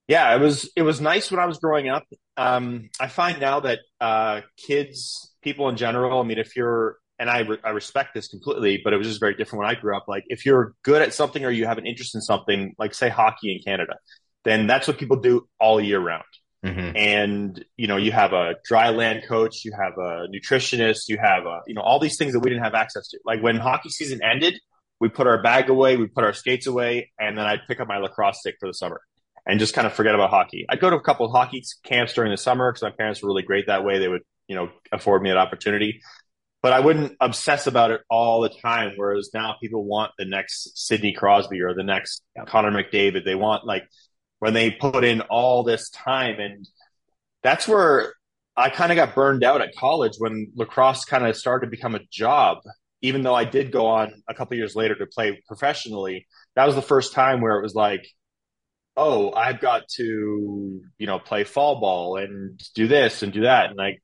yeah, 0.07 0.35
it 0.35 0.39
was 0.39 0.69
it 0.75 0.83
was 0.83 1.01
nice 1.01 1.31
when 1.31 1.39
I 1.39 1.45
was 1.45 1.57
growing 1.57 1.89
up. 1.89 2.03
Um, 2.37 2.89
I 2.99 3.07
find 3.07 3.39
now 3.39 3.61
that 3.61 3.79
uh, 3.99 4.41
kids, 4.57 5.33
people 5.41 5.67
in 5.69 5.77
general, 5.77 6.19
I 6.19 6.23
mean, 6.23 6.37
if 6.37 6.55
you're 6.55 6.97
and 7.17 7.29
I, 7.29 7.39
re- 7.39 7.59
I 7.63 7.69
respect 7.69 8.13
this 8.13 8.27
completely, 8.27 8.81
but 8.83 8.93
it 8.93 8.97
was 8.97 9.07
just 9.07 9.19
very 9.19 9.35
different 9.35 9.63
when 9.63 9.69
I 9.69 9.79
grew 9.79 9.95
up. 9.95 10.05
Like, 10.07 10.25
if 10.27 10.45
you're 10.45 10.73
good 10.83 11.01
at 11.01 11.13
something 11.13 11.45
or 11.45 11.49
you 11.49 11.65
have 11.65 11.77
an 11.77 11.85
interest 11.85 12.13
in 12.13 12.19
something, 12.19 12.75
like 12.77 12.93
say 12.93 13.07
hockey 13.07 13.55
in 13.55 13.61
Canada, 13.63 13.95
then 14.43 14.67
that's 14.67 14.87
what 14.87 14.97
people 14.97 15.17
do 15.17 15.47
all 15.59 15.79
year 15.79 15.99
round. 15.99 16.23
Mm-hmm. 16.63 16.97
And 16.97 17.65
you 17.77 17.87
know, 17.87 17.97
you 17.97 18.11
have 18.11 18.33
a 18.33 18.55
dry 18.63 18.89
land 18.89 19.23
coach, 19.27 19.63
you 19.63 19.71
have 19.71 19.93
a 19.97 20.27
nutritionist, 20.27 21.07
you 21.07 21.17
have 21.17 21.45
a 21.45 21.61
you 21.67 21.73
know 21.73 21.81
all 21.81 21.99
these 21.99 22.17
things 22.17 22.33
that 22.33 22.39
we 22.39 22.49
didn't 22.49 22.63
have 22.63 22.73
access 22.73 23.07
to. 23.09 23.19
Like 23.25 23.41
when 23.41 23.57
hockey 23.57 23.89
season 23.89 24.19
ended, 24.23 24.59
we 24.99 25.09
put 25.09 25.27
our 25.27 25.41
bag 25.41 25.69
away, 25.69 25.95
we 25.95 26.07
put 26.07 26.23
our 26.23 26.33
skates 26.33 26.67
away, 26.67 27.11
and 27.19 27.37
then 27.37 27.45
I'd 27.45 27.61
pick 27.67 27.79
up 27.79 27.87
my 27.87 27.97
lacrosse 27.97 28.39
stick 28.39 28.55
for 28.59 28.67
the 28.67 28.73
summer 28.73 29.01
and 29.45 29.59
just 29.59 29.73
kind 29.73 29.85
of 29.85 29.93
forget 29.93 30.15
about 30.15 30.29
hockey. 30.29 30.65
I'd 30.69 30.79
go 30.79 30.89
to 30.89 30.95
a 30.95 31.01
couple 31.01 31.25
of 31.25 31.31
hockey 31.31 31.63
camps 31.83 32.13
during 32.13 32.31
the 32.31 32.37
summer 32.37 32.71
because 32.71 32.83
my 32.83 32.91
parents 32.91 33.21
were 33.21 33.27
really 33.27 33.43
great 33.43 33.67
that 33.67 33.83
way. 33.83 33.99
They 33.99 34.07
would, 34.07 34.23
you 34.47 34.55
know, 34.55 34.69
afford 34.91 35.21
me 35.21 35.29
that 35.29 35.37
opportunity. 35.37 36.01
But 36.61 36.73
I 36.73 36.79
wouldn't 36.79 37.15
obsess 37.19 37.67
about 37.67 37.91
it 37.91 38.01
all 38.09 38.41
the 38.41 38.49
time. 38.49 38.93
Whereas 38.95 39.29
now 39.33 39.55
people 39.61 39.83
want 39.83 40.11
the 40.17 40.25
next 40.25 40.77
Sidney 40.87 41.13
Crosby 41.13 41.61
or 41.61 41.75
the 41.75 41.83
next 41.83 42.23
Connor 42.47 42.71
McDavid. 42.71 43.23
They 43.23 43.35
want 43.35 43.65
like 43.65 43.83
when 44.39 44.53
they 44.53 44.71
put 44.71 45.03
in 45.03 45.21
all 45.21 45.63
this 45.63 45.89
time. 45.91 46.39
And 46.39 46.67
that's 47.43 47.67
where 47.67 48.13
I 48.57 48.69
kind 48.69 48.91
of 48.91 48.95
got 48.95 49.13
burned 49.13 49.43
out 49.43 49.61
at 49.61 49.75
college 49.75 50.13
when 50.17 50.51
lacrosse 50.55 51.05
kind 51.05 51.25
of 51.27 51.37
started 51.37 51.67
to 51.67 51.71
become 51.71 51.93
a 51.93 52.01
job 52.11 52.59
even 53.05 53.21
though 53.21 53.35
I 53.35 53.43
did 53.43 53.71
go 53.71 53.85
on 53.85 54.23
a 54.27 54.33
couple 54.33 54.57
years 54.57 54.75
later 54.75 54.95
to 54.95 55.05
play 55.05 55.39
professionally, 55.47 56.27
that 56.55 56.65
was 56.65 56.73
the 56.73 56.81
first 56.81 57.13
time 57.13 57.39
where 57.39 57.55
it 57.57 57.61
was 57.61 57.75
like, 57.75 58.07
oh, 58.97 59.33
I've 59.33 59.59
got 59.59 59.87
to, 59.95 60.81
you 60.97 61.07
know, 61.07 61.19
play 61.19 61.43
fall 61.43 61.79
ball 61.79 62.17
and 62.17 62.61
do 62.75 62.87
this 62.87 63.23
and 63.23 63.33
do 63.33 63.41
that. 63.41 63.71
And 63.71 63.81
I, 63.81 63.97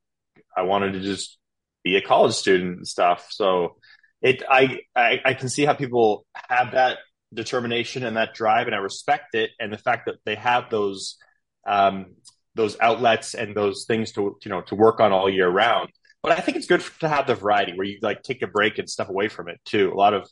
I 0.56 0.64
wanted 0.64 0.94
to 0.94 1.00
just 1.00 1.38
be 1.84 1.96
a 1.96 2.02
college 2.02 2.34
student 2.34 2.78
and 2.78 2.88
stuff. 2.88 3.28
So 3.32 3.78
it, 4.22 4.44
I, 4.50 4.80
I, 4.96 5.20
I 5.24 5.34
can 5.34 5.50
see 5.50 5.66
how 5.66 5.74
people 5.74 6.26
have 6.50 6.74
that 6.74 6.98
determination 7.34 8.04
and 8.04 8.18
that 8.18 8.34
drive 8.34 8.68
and 8.68 8.76
I 8.76 8.80
respect 8.80 9.34
it. 9.34 9.52
And 9.60 9.72
the 9.72 9.78
fact 9.78 10.08
that 10.08 10.16
they 10.26 10.36
have 10.36 10.70
those, 10.70 11.18
um, 11.66 12.08
those 12.56 12.78
outlets 12.82 13.34
and 13.34 13.56
those 13.56 13.86
things 13.88 14.12
to, 14.14 14.38
you 14.44 14.50
know, 14.52 14.62
to 14.64 14.76
work 14.76 15.00
on 15.00 15.14
all 15.14 15.30
year 15.30 15.50
round 15.50 15.90
but 16.24 16.34
I 16.34 16.42
think 16.42 16.58
it's 16.58 16.68
good 16.68 16.84
to 17.00 17.10
have 17.10 17.28
the 17.28 17.36
variety 17.36 17.74
where 17.74 17.86
you 17.86 17.98
like 18.02 18.22
take 18.22 18.42
a 18.42 18.48
break 18.48 18.78
and 18.78 18.90
stuff 18.90 19.10
away 19.10 19.28
from 19.28 19.50
it 19.50 19.60
too. 19.66 19.92
A 19.92 19.98
lot 19.98 20.14
of 20.14 20.24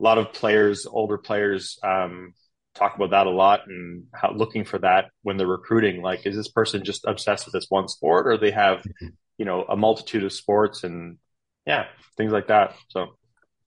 a 0.00 0.02
lot 0.02 0.18
of 0.18 0.32
players, 0.32 0.86
older 0.86 1.18
players, 1.18 1.78
um, 1.82 2.34
talk 2.74 2.96
about 2.96 3.10
that 3.10 3.26
a 3.26 3.30
lot 3.30 3.66
and 3.66 4.04
how 4.12 4.32
looking 4.32 4.64
for 4.64 4.78
that 4.78 5.06
when 5.22 5.36
they're 5.36 5.46
recruiting. 5.46 6.02
Like, 6.02 6.26
is 6.26 6.36
this 6.36 6.48
person 6.48 6.84
just 6.84 7.04
obsessed 7.06 7.46
with 7.46 7.52
this 7.52 7.66
one 7.68 7.88
sport, 7.88 8.26
or 8.26 8.36
they 8.36 8.50
have, 8.50 8.78
mm-hmm. 8.78 9.08
you 9.38 9.44
know, 9.44 9.64
a 9.68 9.76
multitude 9.76 10.24
of 10.24 10.32
sports 10.32 10.84
and 10.84 11.18
yeah, 11.66 11.86
things 12.16 12.32
like 12.32 12.48
that. 12.48 12.74
So. 12.88 13.16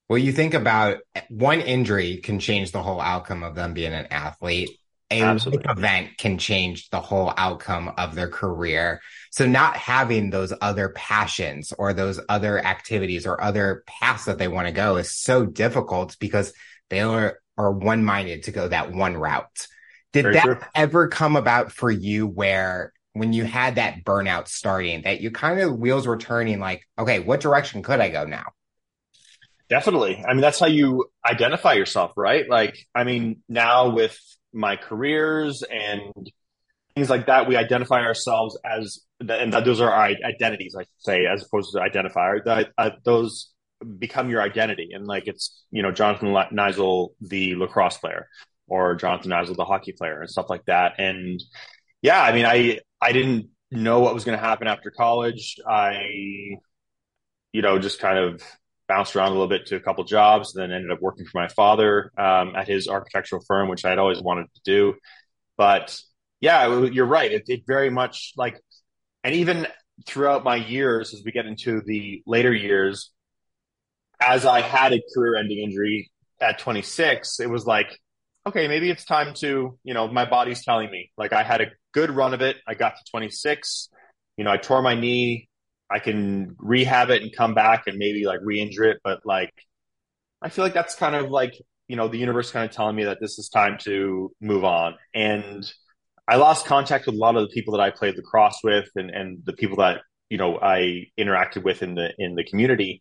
Well, 0.09 0.19
you 0.19 0.31
think 0.31 0.53
about 0.53 0.99
one 1.29 1.59
injury 1.59 2.17
can 2.17 2.39
change 2.39 2.71
the 2.71 2.81
whole 2.81 3.01
outcome 3.01 3.43
of 3.43 3.55
them 3.55 3.73
being 3.73 3.93
an 3.93 4.07
athlete 4.11 4.69
a 5.09 5.35
event 5.69 6.17
can 6.17 6.37
change 6.37 6.89
the 6.89 6.99
whole 6.99 7.33
outcome 7.37 7.93
of 7.97 8.15
their 8.15 8.29
career. 8.29 9.01
So 9.31 9.45
not 9.45 9.77
having 9.77 10.29
those 10.29 10.53
other 10.59 10.89
passions 10.89 11.73
or 11.77 11.93
those 11.93 12.19
other 12.27 12.63
activities 12.63 13.25
or 13.25 13.41
other 13.41 13.83
paths 13.87 14.25
that 14.25 14.37
they 14.37 14.47
want 14.47 14.67
to 14.67 14.73
go 14.73 14.97
is 14.97 15.11
so 15.11 15.45
difficult 15.45 16.17
because 16.19 16.53
they 16.89 17.01
are, 17.01 17.39
are 17.57 17.71
one 17.71 18.03
minded 18.03 18.43
to 18.43 18.51
go 18.51 18.67
that 18.67 18.91
one 18.91 19.15
route. 19.15 19.67
Did 20.13 20.23
Very 20.23 20.33
that 20.35 20.43
true. 20.43 20.57
ever 20.75 21.07
come 21.07 21.35
about 21.35 21.71
for 21.71 21.91
you 21.91 22.27
where 22.27 22.93
when 23.13 23.33
you 23.33 23.43
had 23.43 23.75
that 23.75 24.03
burnout 24.03 24.47
starting 24.47 25.01
that 25.01 25.21
you 25.21 25.31
kind 25.31 25.59
of 25.59 25.77
wheels 25.77 26.05
were 26.07 26.17
turning 26.17 26.59
like, 26.59 26.87
okay, 26.97 27.19
what 27.19 27.39
direction 27.39 27.81
could 27.81 27.99
I 27.99 28.09
go 28.09 28.25
now? 28.25 28.45
Definitely. 29.69 30.23
I 30.25 30.33
mean, 30.33 30.41
that's 30.41 30.59
how 30.59 30.67
you 30.67 31.05
identify 31.25 31.73
yourself, 31.73 32.13
right? 32.15 32.47
Like, 32.49 32.77
I 32.95 33.03
mean, 33.03 33.41
now 33.49 33.89
with 33.89 34.17
my 34.53 34.75
careers 34.75 35.63
and 35.63 36.31
things 36.97 37.09
like 37.09 37.27
that. 37.27 37.47
We 37.47 37.55
identify 37.55 38.01
ourselves 38.01 38.57
as, 38.65 38.99
and 39.19 39.53
those 39.53 39.81
are 39.81 39.91
our 39.91 40.05
identities, 40.05 40.75
I 40.75 40.81
should 40.81 40.89
say, 40.99 41.25
as 41.27 41.45
opposed 41.45 41.73
to 41.73 41.79
identifier. 41.79 42.43
That 42.43 42.71
uh, 42.77 42.91
those 43.03 43.51
become 43.99 44.29
your 44.29 44.41
identity, 44.41 44.89
and 44.93 45.05
like 45.07 45.27
it's 45.27 45.63
you 45.71 45.81
know 45.81 45.91
Jonathan 45.91 46.29
Niziol, 46.29 47.09
the 47.21 47.55
lacrosse 47.55 47.97
player, 47.97 48.27
or 48.67 48.95
Jonathan 48.95 49.31
Niziol, 49.31 49.55
the 49.55 49.65
hockey 49.65 49.93
player, 49.93 50.21
and 50.21 50.29
stuff 50.29 50.49
like 50.49 50.65
that. 50.65 50.99
And 50.99 51.41
yeah, 52.01 52.21
I 52.21 52.33
mean, 52.33 52.45
I 52.45 52.79
I 53.01 53.11
didn't 53.11 53.49
know 53.71 53.99
what 53.99 54.13
was 54.13 54.23
going 54.23 54.37
to 54.37 54.43
happen 54.43 54.67
after 54.67 54.91
college. 54.91 55.57
I, 55.67 56.03
you 57.51 57.61
know, 57.61 57.79
just 57.79 57.99
kind 57.99 58.17
of 58.17 58.41
bounced 58.87 59.15
around 59.15 59.29
a 59.29 59.31
little 59.31 59.47
bit 59.47 59.65
to 59.67 59.75
a 59.75 59.79
couple 59.79 60.03
jobs, 60.03 60.53
then 60.53 60.71
ended 60.71 60.91
up 60.91 61.01
working 61.01 61.25
for 61.25 61.41
my 61.41 61.47
father 61.49 62.11
um, 62.17 62.55
at 62.55 62.67
his 62.67 62.87
architectural 62.87 63.43
firm, 63.45 63.67
which 63.67 63.83
I'd 63.85 63.97
always 63.97 64.21
wanted 64.21 64.47
to 64.53 64.61
do. 64.63 64.95
But 65.57 65.99
yeah, 66.39 66.85
you're 66.85 67.05
right. 67.05 67.31
It, 67.31 67.43
it 67.47 67.61
very 67.67 67.89
much 67.89 68.33
like, 68.37 68.59
and 69.23 69.35
even 69.35 69.67
throughout 70.05 70.43
my 70.43 70.55
years, 70.55 71.13
as 71.13 71.23
we 71.25 71.31
get 71.31 71.45
into 71.45 71.81
the 71.81 72.21
later 72.25 72.53
years, 72.53 73.11
as 74.21 74.45
I 74.45 74.61
had 74.61 74.93
a 74.93 75.01
career-ending 75.13 75.59
injury 75.59 76.11
at 76.41 76.59
26, 76.59 77.39
it 77.39 77.49
was 77.49 77.65
like, 77.65 77.99
okay, 78.45 78.67
maybe 78.67 78.89
it's 78.89 79.05
time 79.05 79.33
to, 79.35 79.77
you 79.83 79.93
know, 79.93 80.07
my 80.07 80.25
body's 80.25 80.63
telling 80.63 80.89
me. 80.89 81.11
Like 81.17 81.33
I 81.33 81.43
had 81.43 81.61
a 81.61 81.67
good 81.93 82.11
run 82.11 82.33
of 82.33 82.41
it. 82.41 82.57
I 82.67 82.73
got 82.75 82.95
to 82.95 83.11
26. 83.11 83.89
You 84.37 84.43
know, 84.43 84.51
I 84.51 84.57
tore 84.57 84.81
my 84.81 84.95
knee 84.95 85.49
I 85.89 85.99
can 85.99 86.55
rehab 86.59 87.09
it 87.09 87.21
and 87.21 87.33
come 87.35 87.53
back 87.53 87.83
and 87.87 87.97
maybe 87.97 88.25
like 88.25 88.39
re-injure 88.43 88.85
it, 88.85 88.97
but 89.03 89.21
like 89.25 89.53
I 90.41 90.49
feel 90.49 90.65
like 90.65 90.73
that's 90.73 90.95
kind 90.95 91.15
of 91.15 91.29
like 91.29 91.53
you 91.87 91.95
know 91.95 92.07
the 92.07 92.17
universe 92.17 92.51
kind 92.51 92.69
of 92.69 92.75
telling 92.75 92.95
me 92.95 93.05
that 93.05 93.19
this 93.21 93.39
is 93.39 93.49
time 93.49 93.77
to 93.81 94.31
move 94.41 94.65
on. 94.65 94.95
And 95.15 95.69
I 96.27 96.35
lost 96.35 96.65
contact 96.65 97.05
with 97.05 97.15
a 97.15 97.17
lot 97.17 97.37
of 97.37 97.43
the 97.43 97.53
people 97.53 97.77
that 97.77 97.81
I 97.81 97.89
played 97.89 98.17
lacrosse 98.17 98.59
with 98.63 98.89
and, 98.95 99.09
and 99.09 99.39
the 99.45 99.53
people 99.53 99.77
that, 99.77 100.01
you 100.29 100.37
know, 100.37 100.59
I 100.59 101.05
interacted 101.17 101.63
with 101.63 101.81
in 101.81 101.95
the, 101.95 102.11
in 102.17 102.35
the 102.35 102.43
community. 102.43 102.99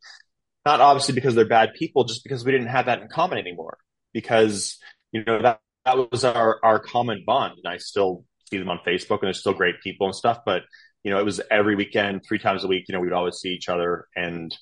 Not 0.66 0.80
obviously 0.80 1.14
because 1.14 1.34
they're 1.34 1.46
bad 1.46 1.74
people, 1.74 2.04
just 2.04 2.24
because 2.24 2.44
we 2.44 2.50
didn't 2.50 2.66
have 2.66 2.86
that 2.86 3.00
in 3.00 3.08
common 3.08 3.38
anymore. 3.38 3.78
Because, 4.12 4.78
you 5.12 5.24
know, 5.24 5.40
that, 5.40 5.60
that 5.84 6.10
was 6.10 6.24
our, 6.24 6.58
our 6.62 6.80
common 6.80 7.22
bond. 7.24 7.54
And 7.62 7.72
I 7.72 7.78
still 7.78 8.24
see 8.50 8.58
them 8.58 8.68
on 8.68 8.80
Facebook 8.84 9.20
and 9.20 9.28
they're 9.28 9.32
still 9.32 9.54
great 9.54 9.76
people 9.80 10.08
and 10.08 10.14
stuff. 10.14 10.40
But, 10.44 10.62
you 11.04 11.12
know, 11.12 11.20
it 11.20 11.24
was 11.24 11.40
every 11.52 11.76
weekend, 11.76 12.22
three 12.26 12.40
times 12.40 12.64
a 12.64 12.66
week, 12.66 12.86
you 12.88 12.94
know, 12.94 13.00
we'd 13.00 13.12
always 13.12 13.36
see 13.36 13.50
each 13.50 13.68
other. 13.68 14.08
And 14.16 14.52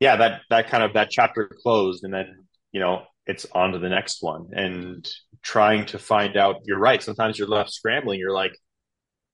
yeah, 0.00 0.16
that, 0.16 0.40
that 0.50 0.68
kind 0.68 0.82
of, 0.82 0.94
that 0.94 1.10
chapter 1.10 1.48
closed. 1.62 2.02
And 2.02 2.12
then, 2.12 2.46
you 2.72 2.80
know, 2.80 3.02
it's 3.26 3.46
on 3.52 3.72
to 3.72 3.78
the 3.78 3.88
next 3.88 4.22
one 4.22 4.48
and 4.52 5.08
trying 5.42 5.86
to 5.86 5.98
find 5.98 6.36
out 6.36 6.56
you're 6.64 6.78
right 6.78 7.02
sometimes 7.02 7.38
you're 7.38 7.48
left 7.48 7.72
scrambling 7.72 8.18
you're 8.18 8.32
like 8.32 8.52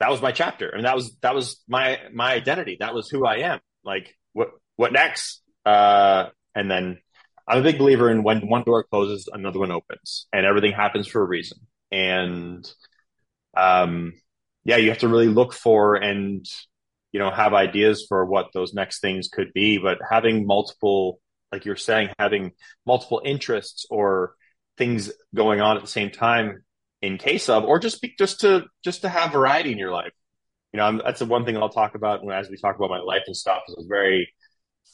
that 0.00 0.10
was 0.10 0.20
my 0.20 0.32
chapter 0.32 0.68
and 0.68 0.84
that 0.84 0.94
was 0.94 1.16
that 1.22 1.34
was 1.34 1.62
my 1.68 1.98
my 2.12 2.32
identity 2.34 2.76
that 2.80 2.94
was 2.94 3.08
who 3.08 3.26
i 3.26 3.36
am 3.38 3.60
like 3.84 4.14
what 4.32 4.50
what 4.76 4.92
next 4.92 5.42
uh 5.68 6.28
and 6.54 6.70
then 6.70 6.98
i'm 7.46 7.58
a 7.58 7.62
big 7.62 7.78
believer 7.78 8.10
in 8.10 8.22
when 8.22 8.48
one 8.48 8.62
door 8.64 8.84
closes 8.84 9.28
another 9.32 9.58
one 9.58 9.70
opens 9.70 10.26
and 10.32 10.46
everything 10.46 10.72
happens 10.72 11.06
for 11.06 11.22
a 11.22 11.26
reason 11.26 11.58
and 11.90 12.70
um 13.56 14.12
yeah 14.64 14.76
you 14.76 14.88
have 14.88 14.98
to 14.98 15.08
really 15.08 15.28
look 15.28 15.52
for 15.52 15.96
and 15.96 16.46
you 17.12 17.20
know 17.20 17.30
have 17.30 17.54
ideas 17.54 18.06
for 18.08 18.24
what 18.24 18.48
those 18.54 18.74
next 18.74 19.00
things 19.00 19.28
could 19.28 19.52
be 19.52 19.78
but 19.78 19.98
having 20.10 20.46
multiple 20.46 21.20
like 21.52 21.64
you're 21.64 21.76
saying, 21.76 22.10
having 22.18 22.52
multiple 22.86 23.22
interests 23.24 23.86
or 23.90 24.34
things 24.76 25.10
going 25.34 25.60
on 25.60 25.76
at 25.76 25.82
the 25.82 25.88
same 25.88 26.10
time 26.10 26.64
in 27.00 27.18
case 27.18 27.48
of, 27.48 27.64
or 27.64 27.78
just 27.78 28.02
be, 28.02 28.14
just 28.18 28.40
to 28.40 28.64
just 28.84 29.02
to 29.02 29.08
have 29.08 29.32
variety 29.32 29.72
in 29.72 29.78
your 29.78 29.92
life. 29.92 30.12
You 30.72 30.78
know, 30.78 30.84
I'm, 30.84 30.98
that's 30.98 31.20
the 31.20 31.26
one 31.26 31.44
thing 31.44 31.56
I'll 31.56 31.70
talk 31.70 31.94
about 31.94 32.22
when 32.22 32.36
as 32.36 32.50
we 32.50 32.58
talk 32.58 32.76
about 32.76 32.90
my 32.90 33.00
life 33.00 33.22
and 33.26 33.36
stuff. 33.36 33.62
Is 33.68 33.76
I 33.78 33.88
very 33.88 34.32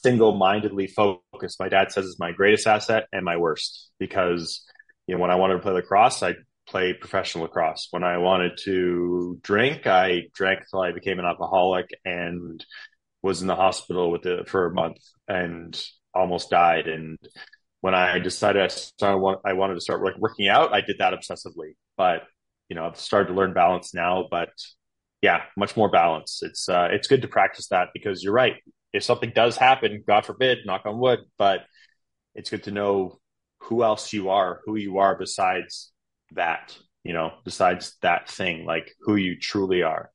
single-mindedly 0.05 0.89
focused. 0.89 1.59
My 1.59 1.69
dad 1.69 1.91
says 1.91 2.07
it's 2.07 2.19
my 2.19 2.33
greatest 2.33 2.67
asset 2.67 3.07
and 3.13 3.25
my 3.25 3.37
worst 3.37 3.91
because 3.99 4.65
you 5.07 5.15
know 5.15 5.21
when 5.21 5.31
I 5.31 5.37
wanted 5.37 5.55
to 5.55 5.61
play 5.61 5.73
lacrosse, 5.73 6.23
I 6.23 6.35
played 6.69 7.01
professional 7.01 7.45
lacrosse. 7.45 7.89
When 7.91 8.05
I 8.05 8.19
wanted 8.19 8.59
to 8.65 9.39
drink, 9.43 9.87
I 9.87 10.25
drank 10.35 10.61
until 10.61 10.83
I 10.83 10.93
became 10.93 11.19
an 11.19 11.25
alcoholic 11.25 11.89
and 12.05 12.65
was 13.23 13.41
in 13.43 13.49
the 13.49 13.57
hospital 13.57 14.11
with 14.11 14.27
it 14.27 14.49
for 14.49 14.67
a 14.67 14.75
month. 14.75 14.99
And 15.27 15.75
almost 16.15 16.51
died. 16.51 16.87
And 16.87 17.19
when 17.81 17.95
I 17.95 18.19
decided 18.19 18.63
I, 18.63 18.69
started, 18.69 19.41
I 19.45 19.53
wanted 19.55 19.75
to 19.75 19.81
start 19.81 20.03
like 20.03 20.17
working 20.19 20.49
out, 20.49 20.73
I 20.73 20.81
did 20.81 20.99
that 20.99 21.13
obsessively. 21.13 21.75
But 21.97 22.23
you 22.69 22.77
know, 22.77 22.87
I've 22.87 22.99
started 22.99 23.29
to 23.29 23.35
learn 23.35 23.53
balance 23.53 23.93
now. 23.93 24.27
But 24.31 24.51
yeah, 25.21 25.43
much 25.57 25.77
more 25.77 25.91
balance. 25.91 26.41
It's 26.43 26.69
uh, 26.69 26.89
it's 26.91 27.09
good 27.09 27.23
to 27.23 27.29
practice 27.29 27.69
that 27.69 27.89
because 27.93 28.23
you're 28.23 28.33
right. 28.33 28.57
If 28.95 29.03
something 29.03 29.33
does 29.35 29.57
happen, 29.57 30.05
God 30.07 30.25
forbid, 30.25 30.59
knock 30.65 30.87
on 30.87 30.99
wood, 30.99 31.19
but 31.37 31.67
it's 32.37 32.49
good 32.49 32.63
to 32.63 32.71
know 32.71 33.19
who 33.59 33.83
else 33.83 34.13
you 34.13 34.31
are, 34.31 34.61
who 34.65 34.77
you 34.77 34.99
are 34.99 35.19
besides 35.19 35.91
that, 36.33 36.79
you 37.03 37.13
know, 37.13 37.33
besides 37.45 37.97
that 38.03 38.31
thing, 38.31 38.65
like 38.65 38.95
who 39.01 39.17
you 39.17 39.37
truly 39.39 39.83
are. 39.83 40.11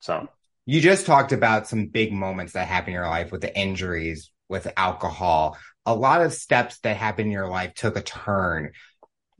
So 0.00 0.28
you 0.66 0.82
just 0.82 1.06
talked 1.06 1.32
about 1.32 1.66
some 1.66 1.86
big 1.86 2.12
moments 2.12 2.52
that 2.52 2.68
happen 2.68 2.90
in 2.90 2.94
your 2.94 3.08
life 3.08 3.32
with 3.32 3.40
the 3.40 3.58
injuries 3.58 4.30
with 4.50 4.70
alcohol. 4.76 5.56
A 5.86 5.94
lot 5.94 6.20
of 6.20 6.34
steps 6.34 6.80
that 6.80 6.98
happened 6.98 7.26
in 7.28 7.32
your 7.32 7.48
life 7.48 7.72
took 7.72 7.96
a 7.96 8.02
turn. 8.02 8.72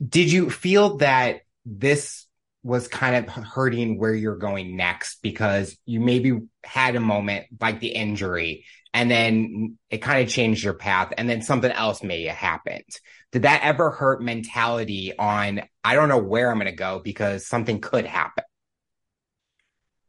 Did 0.03 0.31
you 0.31 0.49
feel 0.49 0.97
that 0.97 1.41
this 1.65 2.24
was 2.65 2.87
kind 2.87 3.15
of 3.15 3.31
hurting 3.31 3.99
where 3.99 4.13
you're 4.13 4.35
going 4.35 4.75
next 4.75 5.21
because 5.21 5.77
you 5.85 5.99
maybe 5.99 6.39
had 6.63 6.95
a 6.95 6.99
moment 6.99 7.45
like 7.61 7.79
the 7.79 7.89
injury 7.89 8.65
and 8.91 9.11
then 9.11 9.77
it 9.91 9.99
kind 9.99 10.23
of 10.23 10.33
changed 10.33 10.63
your 10.63 10.73
path 10.73 11.13
and 11.15 11.29
then 11.29 11.43
something 11.43 11.71
else 11.71 12.01
may 12.01 12.23
have 12.23 12.35
happened. 12.35 12.89
Did 13.31 13.43
that 13.43 13.61
ever 13.63 13.91
hurt 13.91 14.19
mentality 14.19 15.13
on, 15.15 15.61
I 15.83 15.93
don't 15.93 16.09
know 16.09 16.17
where 16.17 16.49
I'm 16.49 16.57
going 16.57 16.65
to 16.65 16.75
go 16.75 17.01
because 17.03 17.45
something 17.45 17.81
could 17.81 18.07
happen? 18.07 18.45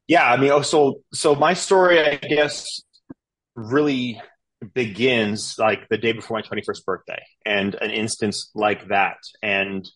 Yeah. 0.08 0.24
I 0.24 0.38
mean, 0.38 0.50
oh, 0.50 0.62
so, 0.62 1.02
so 1.12 1.34
my 1.34 1.52
story, 1.52 2.00
I 2.00 2.16
guess, 2.16 2.80
really 3.54 4.18
begins 4.72 5.56
like 5.58 5.90
the 5.90 5.98
day 5.98 6.12
before 6.12 6.38
my 6.38 6.42
21st 6.42 6.84
birthday 6.86 7.22
and 7.44 7.74
an 7.74 7.90
instance 7.90 8.50
like 8.54 8.88
that 8.88 9.18
and 9.42 9.86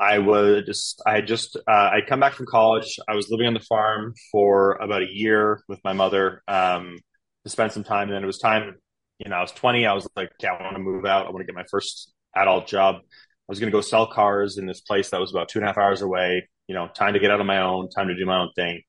i 0.00 0.18
was 0.18 0.96
i 1.06 1.14
had 1.14 1.26
just 1.26 1.56
uh, 1.56 1.90
i'd 1.92 2.06
come 2.06 2.20
back 2.20 2.32
from 2.32 2.46
college. 2.46 2.98
I 3.08 3.14
was 3.14 3.30
living 3.30 3.46
on 3.46 3.54
the 3.54 3.60
farm 3.60 4.14
for 4.32 4.72
about 4.72 5.02
a 5.02 5.08
year 5.10 5.62
with 5.68 5.80
my 5.84 5.92
mother 5.92 6.42
um, 6.48 6.98
to 7.44 7.50
spend 7.50 7.72
some 7.72 7.84
time. 7.84 8.08
And 8.08 8.12
then 8.16 8.22
it 8.22 8.26
was 8.26 8.38
time 8.38 8.76
you 9.18 9.28
know 9.28 9.36
i 9.36 9.42
was 9.42 9.52
20 9.52 9.86
i 9.86 9.92
was 9.92 10.08
like 10.16 10.30
okay, 10.40 10.48
i 10.48 10.62
want 10.62 10.76
to 10.76 10.82
move 10.82 11.04
out. 11.04 11.26
I 11.26 11.30
want 11.30 11.40
to 11.40 11.46
get 11.46 11.54
my 11.54 11.66
first 11.70 12.12
adult 12.34 12.66
job. 12.66 12.96
I 12.96 13.48
was 13.48 13.60
going 13.60 13.70
to 13.70 13.76
go 13.76 13.82
sell 13.82 14.06
cars 14.06 14.58
in 14.58 14.66
this 14.66 14.80
place 14.80 15.10
that 15.10 15.20
was 15.20 15.32
about 15.32 15.48
two 15.48 15.58
and 15.58 15.64
a 15.64 15.68
half 15.68 15.78
hours 15.78 16.02
away. 16.02 16.48
You 16.66 16.74
know 16.74 16.88
time 16.94 17.12
to 17.14 17.20
get 17.20 17.30
out 17.30 17.40
on 17.40 17.46
my 17.46 17.60
own 17.60 17.90
time 17.90 18.08
to 18.08 18.16
do 18.16 18.26
my 18.26 18.38
own 18.40 18.50
thing. 18.56 18.82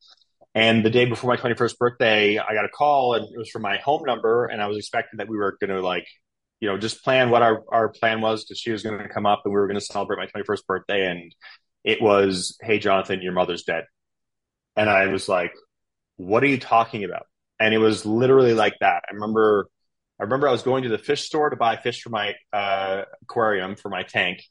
And 0.54 0.84
the 0.84 0.90
day 0.90 1.06
before 1.06 1.30
my 1.30 1.38
21st 1.38 1.78
birthday, 1.78 2.38
I 2.38 2.54
got 2.54 2.66
a 2.66 2.70
call 2.70 3.14
and 3.14 3.24
it 3.24 3.38
was 3.38 3.50
from 3.50 3.62
my 3.62 3.78
home 3.78 4.04
number. 4.06 4.46
And 4.46 4.62
I 4.62 4.68
was 4.68 4.78
expecting 4.78 5.18
that 5.18 5.30
we 5.30 5.38
were 5.38 5.58
going 5.62 5.70
to 5.70 5.82
like, 5.82 6.06
you 6.62 6.70
know, 6.70 6.78
just 6.78 7.04
plan 7.04 7.30
what 7.30 7.42
our, 7.42 7.64
our 7.70 7.90
plan 7.90 8.22
was 8.22 8.46
because 8.46 8.60
she 8.60 8.72
was 8.72 8.84
going 8.84 8.98
to 8.98 9.10
come 9.10 9.26
up 9.26 9.42
and 9.44 9.54
we 9.54 9.60
were 9.60 9.68
going 9.68 9.80
to 9.80 9.86
celebrate 9.86 10.18
my 10.18 10.28
21st 10.28 10.66
birthday. 10.66 11.08
And 11.08 11.36
it 11.84 12.02
was, 12.02 12.58
Hey, 12.62 12.80
Jonathan, 12.80 13.22
your 13.22 13.34
mother's 13.34 13.64
dead. 13.64 13.84
And 14.78 14.90
I 14.90 15.08
was 15.08 15.28
like, 15.28 15.52
what 16.16 16.44
are 16.44 16.48
you 16.48 16.60
talking 16.60 17.04
about? 17.04 17.26
And 17.60 17.74
it 17.74 17.80
was 17.80 18.06
literally 18.06 18.54
like 18.54 18.76
that. 18.80 19.04
I 19.10 19.14
remember, 19.16 19.68
I 20.18 20.24
remember 20.24 20.48
I 20.48 20.52
was 20.52 20.64
going 20.64 20.84
to 20.84 20.90
the 20.90 20.98
fish 20.98 21.24
store 21.24 21.50
to 21.50 21.58
buy 21.58 21.76
fish 21.76 22.02
for 22.02 22.10
my 22.10 22.36
uh, 22.54 23.04
aquarium 23.24 23.76
for 23.76 23.90
my 23.90 24.04
tank. 24.04 24.44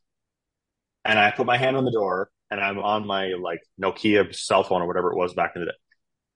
And 1.06 1.18
I 1.18 1.30
put 1.30 1.46
my 1.46 1.56
hand 1.56 1.76
on 1.76 1.86
the 1.86 1.90
door 1.90 2.28
and 2.50 2.60
I'm 2.60 2.78
on 2.78 3.06
my 3.06 3.32
like 3.40 3.60
Nokia 3.80 4.34
cell 4.34 4.62
phone 4.64 4.82
or 4.82 4.86
whatever 4.86 5.10
it 5.10 5.16
was 5.16 5.32
back 5.32 5.52
in 5.54 5.62
the 5.62 5.66
day 5.66 5.78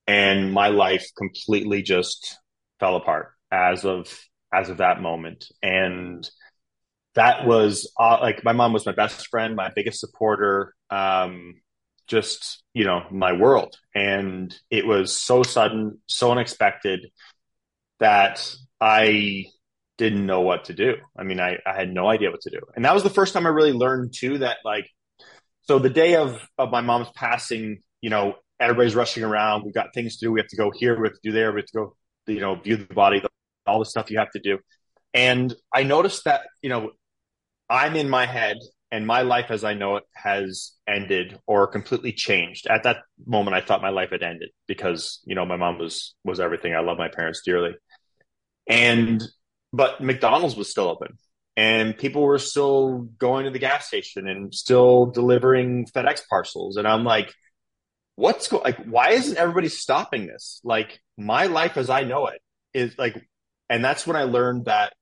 and 0.07 0.53
my 0.53 0.69
life 0.69 1.07
completely 1.17 1.83
just 1.83 2.39
fell 2.81 2.97
apart 2.97 3.33
as 3.51 3.85
of 3.85 4.07
as 4.55 4.69
of 4.69 4.79
that 4.79 5.01
moment 5.01 5.47
and 5.63 6.29
that 7.15 7.47
was 7.47 7.93
uh, 7.99 8.19
like 8.21 8.45
my 8.45 8.53
mom 8.53 8.73
was 8.73 8.87
my 8.87 8.93
best 8.93 9.27
friend 9.29 9.57
my 9.57 9.71
biggest 9.75 10.01
supporter 10.01 10.75
um 10.91 11.55
just 12.07 12.63
you 12.75 12.85
know 12.85 13.03
my 13.11 13.33
world 13.33 13.77
and 13.95 14.55
it 14.71 14.87
was 14.87 15.17
so 15.17 15.43
sudden 15.43 15.99
so 16.07 16.31
unexpected 16.31 17.07
that 17.99 18.55
i 18.81 19.45
didn't 19.97 20.27
know 20.27 20.43
what 20.43 20.67
to 20.67 20.75
do 20.75 20.95
i 21.19 21.23
mean 21.23 21.41
i, 21.41 21.57
I 21.67 21.75
had 21.75 21.93
no 21.93 22.09
idea 22.09 22.31
what 22.31 22.43
to 22.43 22.51
do 22.51 22.61
and 22.77 22.85
that 22.85 22.95
was 22.95 23.03
the 23.03 23.11
first 23.11 23.33
time 23.33 23.47
i 23.47 23.51
really 23.51 23.73
learned 23.73 24.13
too 24.15 24.39
that 24.39 24.59
like 24.65 24.89
so 25.63 25.79
the 25.79 25.91
day 25.91 26.17
of 26.17 26.47
of 26.59 26.71
my 26.71 26.81
mom's 26.81 27.09
passing 27.15 27.79
you 28.01 28.11
know 28.11 28.35
everybody's 28.61 28.95
rushing 28.95 29.25
around. 29.25 29.65
We've 29.65 29.75
got 29.75 29.93
things 29.95 30.17
to 30.17 30.27
do. 30.27 30.33
We 30.33 30.41
have 30.41 30.49
to 30.49 30.57
go 30.57 30.71
here. 30.71 30.99
We 30.99 31.09
have 31.09 31.15
to 31.15 31.21
do 31.23 31.33
there. 31.33 31.53
We 31.53 31.61
have 31.61 31.67
to 31.67 31.73
go, 31.73 31.97
you 32.27 32.41
know, 32.41 32.57
view 32.57 32.77
the 32.77 32.95
body, 32.95 33.23
all 33.67 33.79
the 33.79 33.85
stuff 33.85 34.11
you 34.11 34.19
have 34.19 34.31
to 34.33 34.41
do. 34.41 34.59
And 35.13 35.55
I 35.73 35.85
noticed 35.85 36.25
that, 36.25 36.43
you 36.63 36.69
know, 36.69 36.91
I'm 37.71 37.97
in 37.97 38.09
my 38.09 38.27
head 38.27 38.59
and 38.91 39.07
my 39.07 39.23
life 39.23 39.51
as 39.51 39.65
I 39.65 39.75
know 39.75 39.97
it 39.97 40.05
has 40.15 40.73
ended 40.89 41.39
or 41.47 41.67
completely 41.67 42.13
changed. 42.13 42.67
At 42.67 42.83
that 42.83 42.99
moment, 43.27 43.57
I 43.57 43.61
thought 43.61 43.83
my 43.83 43.91
life 43.91 44.11
had 44.11 44.23
ended 44.23 44.51
because, 44.67 45.21
you 45.25 45.35
know, 45.35 45.45
my 45.45 45.57
mom 45.57 45.79
was, 45.79 46.15
was 46.25 46.41
everything. 46.41 46.75
I 46.75 46.81
love 46.81 46.99
my 46.99 47.09
parents 47.09 47.43
dearly. 47.45 47.75
And, 48.69 49.23
but 49.73 50.01
McDonald's 50.01 50.57
was 50.57 50.71
still 50.71 50.89
open 50.89 51.19
and 51.57 51.97
people 51.97 52.23
were 52.23 52.39
still 52.39 53.09
going 53.19 53.45
to 53.45 53.51
the 53.51 53.59
gas 53.59 53.87
station 53.87 54.29
and 54.29 54.55
still 54.55 55.07
delivering 55.07 55.87
FedEx 55.87 56.23
parcels. 56.29 56.77
And 56.77 56.87
I'm 56.87 57.05
like, 57.05 57.33
what's 58.17 58.49
going 58.49 58.63
like 58.63 58.85
why 58.85 59.11
isn't 59.11 59.37
everybody 59.37 59.69
stopping 59.69 60.27
this 60.27 60.61
like 60.63 61.01
my 61.17 61.47
life 61.47 61.77
as 61.77 61.91
i 61.91 62.05
know 62.05 62.27
it 62.27 62.41
is 62.73 62.97
like 62.99 63.27
and 63.69 63.85
that's 63.85 64.07
when 64.07 64.17
i 64.17 64.25
learned 64.25 64.67
that 64.67 64.93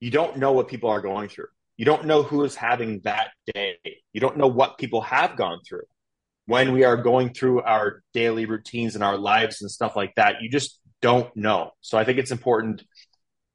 you 0.00 0.10
don't 0.10 0.38
know 0.38 0.52
what 0.52 0.68
people 0.68 0.90
are 0.90 1.00
going 1.00 1.28
through 1.28 1.48
you 1.76 1.84
don't 1.84 2.06
know 2.06 2.22
who 2.22 2.44
is 2.44 2.54
having 2.54 3.00
that 3.04 3.30
day 3.54 3.76
you 4.12 4.20
don't 4.20 4.36
know 4.36 4.48
what 4.48 4.78
people 4.78 5.00
have 5.00 5.36
gone 5.36 5.60
through 5.66 5.84
when 6.46 6.72
we 6.72 6.84
are 6.84 6.96
going 6.96 7.32
through 7.32 7.62
our 7.62 8.02
daily 8.12 8.46
routines 8.46 8.94
and 8.94 9.04
our 9.04 9.16
lives 9.16 9.62
and 9.62 9.70
stuff 9.70 9.96
like 9.96 10.14
that 10.16 10.42
you 10.42 10.50
just 10.50 10.80
don't 11.00 11.34
know 11.36 11.70
so 11.80 11.98
i 11.98 12.04
think 12.04 12.18
it's 12.18 12.32
important 12.32 12.82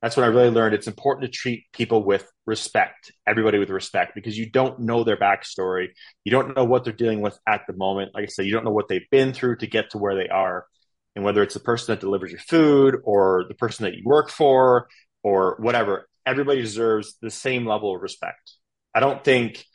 that's 0.06 0.16
what 0.16 0.24
I 0.24 0.28
really 0.28 0.52
learned. 0.52 0.76
It's 0.76 0.86
important 0.86 1.26
to 1.26 1.36
treat 1.36 1.66
people 1.74 2.04
with 2.04 2.32
respect, 2.46 3.12
everybody 3.26 3.58
with 3.58 3.72
respect, 3.72 4.14
because 4.14 4.38
you 4.38 4.48
don't 4.48 4.82
know 4.82 5.04
their 5.04 5.18
backstory. 5.18 5.88
You 6.24 6.32
don't 6.32 6.56
know 6.56 6.64
what 6.64 6.84
they're 6.84 6.94
dealing 6.94 7.22
with 7.22 7.36
at 7.48 7.62
the 7.66 7.74
moment. 7.74 8.12
Like 8.14 8.26
I 8.26 8.28
said, 8.28 8.46
you 8.46 8.52
don't 8.52 8.66
know 8.66 8.72
what 8.72 8.88
they've 8.88 9.10
been 9.10 9.34
through 9.34 9.56
to 9.58 9.66
get 9.66 9.90
to 9.90 9.98
where 9.98 10.14
they 10.14 10.28
are. 10.28 10.68
And 11.16 11.24
whether 11.24 11.42
it's 11.42 11.54
the 11.54 11.60
person 11.60 11.94
that 11.94 12.02
delivers 12.02 12.32
your 12.32 12.42
food 12.42 12.98
or 13.04 13.46
the 13.48 13.56
person 13.56 13.86
that 13.86 13.96
you 13.96 14.04
work 14.06 14.30
for 14.30 14.88
or 15.24 15.56
whatever, 15.60 16.08
everybody 16.26 16.62
deserves 16.62 17.16
the 17.22 17.32
same 17.32 17.66
level 17.66 17.96
of 17.96 18.02
respect. 18.02 18.52
I 18.94 19.00
don't 19.00 19.24
think 19.24 19.66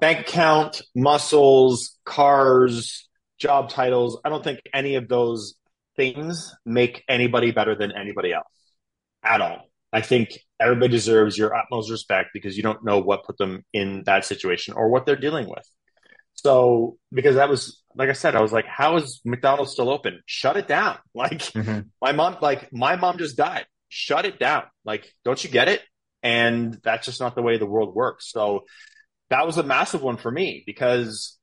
bank 0.00 0.20
account, 0.20 0.82
muscles, 0.94 1.98
cars, 2.04 3.08
job 3.38 3.70
titles. 3.70 4.20
I 4.24 4.28
don't 4.28 4.44
think 4.44 4.60
any 4.72 4.94
of 4.96 5.08
those 5.08 5.54
things 5.96 6.54
make 6.64 7.04
anybody 7.08 7.50
better 7.50 7.74
than 7.74 7.92
anybody 7.92 8.32
else 8.32 8.46
at 9.22 9.40
all. 9.40 9.68
I 9.92 10.00
think 10.00 10.38
everybody 10.60 10.90
deserves 10.90 11.36
your 11.38 11.54
utmost 11.54 11.90
respect 11.90 12.30
because 12.34 12.56
you 12.56 12.62
don't 12.62 12.84
know 12.84 12.98
what 12.98 13.24
put 13.24 13.38
them 13.38 13.64
in 13.72 14.02
that 14.06 14.24
situation 14.24 14.74
or 14.74 14.90
what 14.90 15.06
they're 15.06 15.16
dealing 15.16 15.48
with. 15.48 15.68
So, 16.34 16.98
because 17.12 17.36
that 17.36 17.48
was, 17.48 17.82
like 17.98 18.08
I 18.08 18.12
said, 18.12 18.36
I 18.36 18.40
was 18.40 18.52
like, 18.52 18.66
how 18.66 18.96
is 18.96 19.20
McDonald's 19.24 19.72
still 19.72 19.90
open? 19.90 20.22
Shut 20.24 20.56
it 20.56 20.68
down. 20.68 20.98
Like, 21.14 21.40
mm-hmm. 21.40 21.80
my 22.00 22.12
mom, 22.12 22.36
like, 22.40 22.72
my 22.72 22.94
mom 22.94 23.18
just 23.18 23.36
died. 23.36 23.66
Shut 23.88 24.24
it 24.24 24.38
down. 24.38 24.62
Like, 24.84 25.12
don't 25.24 25.42
you 25.42 25.50
get 25.50 25.68
it? 25.68 25.82
And 26.22 26.78
that's 26.84 27.06
just 27.06 27.20
not 27.20 27.34
the 27.34 27.42
way 27.42 27.58
the 27.58 27.66
world 27.66 27.94
works. 27.94 28.30
So, 28.30 28.64
that 29.30 29.44
was 29.44 29.58
a 29.58 29.64
massive 29.64 30.00
one 30.00 30.16
for 30.16 30.30
me 30.30 30.62
because 30.64 31.36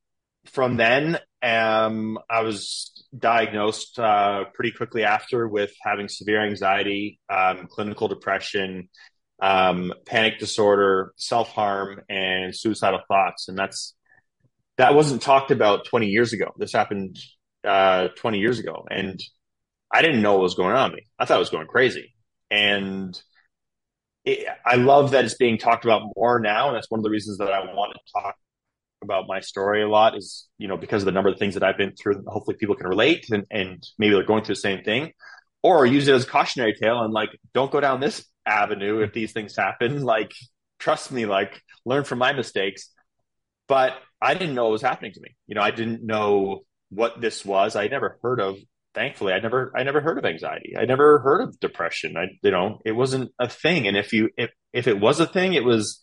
from 0.46 0.76
then, 0.78 1.18
um, 1.42 2.18
I 2.30 2.40
was 2.40 3.04
diagnosed 3.16 3.98
uh, 3.98 4.44
pretty 4.54 4.72
quickly 4.72 5.04
after 5.04 5.46
with 5.46 5.72
having 5.82 6.08
severe 6.08 6.44
anxiety, 6.44 7.20
um, 7.28 7.66
clinical 7.70 8.08
depression, 8.08 8.88
um, 9.40 9.92
panic 10.06 10.38
disorder, 10.38 11.12
self 11.16 11.50
harm, 11.50 12.00
and 12.08 12.56
suicidal 12.56 13.00
thoughts. 13.08 13.48
And 13.48 13.58
that's 13.58 13.94
that 14.78 14.94
wasn't 14.94 15.22
talked 15.22 15.50
about 15.50 15.86
20 15.86 16.06
years 16.06 16.32
ago. 16.32 16.52
This 16.56 16.72
happened 16.72 17.18
uh, 17.64 18.08
20 18.16 18.38
years 18.38 18.58
ago, 18.58 18.86
and 18.90 19.20
I 19.92 20.02
didn't 20.02 20.22
know 20.22 20.34
what 20.34 20.42
was 20.42 20.54
going 20.54 20.74
on 20.74 20.92
me. 20.92 21.06
I 21.18 21.24
thought 21.24 21.36
I 21.36 21.40
was 21.40 21.50
going 21.50 21.66
crazy, 21.66 22.14
and 22.50 23.18
it, 24.24 24.46
I 24.64 24.76
love 24.76 25.12
that 25.12 25.24
it's 25.24 25.34
being 25.34 25.58
talked 25.58 25.84
about 25.84 26.02
more 26.16 26.40
now, 26.40 26.68
and 26.68 26.76
that's 26.76 26.90
one 26.90 27.00
of 27.00 27.04
the 27.04 27.10
reasons 27.10 27.38
that 27.38 27.52
I 27.52 27.60
want 27.72 27.94
to 27.94 28.12
talk 28.12 28.36
about 29.02 29.26
my 29.28 29.40
story 29.40 29.82
a 29.82 29.88
lot 29.88 30.16
is, 30.16 30.48
you 30.58 30.68
know, 30.68 30.76
because 30.76 31.02
of 31.02 31.06
the 31.06 31.12
number 31.12 31.30
of 31.30 31.38
things 31.38 31.54
that 31.54 31.62
I've 31.62 31.76
been 31.76 31.94
through, 31.94 32.24
hopefully 32.26 32.56
people 32.58 32.74
can 32.74 32.86
relate 32.86 33.26
and, 33.30 33.44
and 33.50 33.82
maybe 33.98 34.14
they're 34.14 34.24
going 34.24 34.44
through 34.44 34.54
the 34.54 34.60
same 34.60 34.82
thing 34.82 35.12
or 35.62 35.86
use 35.86 36.08
it 36.08 36.14
as 36.14 36.24
cautionary 36.24 36.74
tale 36.74 37.02
and 37.02 37.12
like, 37.12 37.30
don't 37.54 37.70
go 37.70 37.80
down 37.80 38.00
this 38.00 38.24
avenue 38.46 39.00
if 39.00 39.12
these 39.12 39.32
things 39.32 39.56
happen. 39.56 40.02
Like, 40.04 40.32
trust 40.78 41.10
me, 41.10 41.26
like 41.26 41.60
learn 41.84 42.04
from 42.04 42.18
my 42.18 42.32
mistakes. 42.32 42.90
But 43.68 43.94
I 44.20 44.34
didn't 44.34 44.54
know 44.54 44.64
what 44.64 44.72
was 44.72 44.82
happening 44.82 45.12
to 45.12 45.20
me. 45.20 45.36
You 45.46 45.54
know, 45.54 45.62
I 45.62 45.70
didn't 45.70 46.04
know 46.04 46.60
what 46.90 47.20
this 47.20 47.44
was. 47.44 47.76
I 47.76 47.88
never 47.88 48.18
heard 48.22 48.40
of, 48.40 48.58
thankfully, 48.94 49.32
I 49.32 49.40
never, 49.40 49.72
I 49.76 49.82
never 49.82 50.00
heard 50.00 50.18
of 50.18 50.24
anxiety. 50.24 50.74
I 50.78 50.84
never 50.84 51.18
heard 51.18 51.42
of 51.42 51.60
depression. 51.60 52.16
I, 52.16 52.26
you 52.42 52.50
know, 52.50 52.80
it 52.84 52.92
wasn't 52.92 53.32
a 53.38 53.48
thing. 53.48 53.88
And 53.88 53.96
if 53.96 54.12
you, 54.12 54.30
if, 54.36 54.50
if 54.72 54.86
it 54.86 55.00
was 55.00 55.20
a 55.20 55.26
thing, 55.26 55.54
it 55.54 55.64
was, 55.64 56.00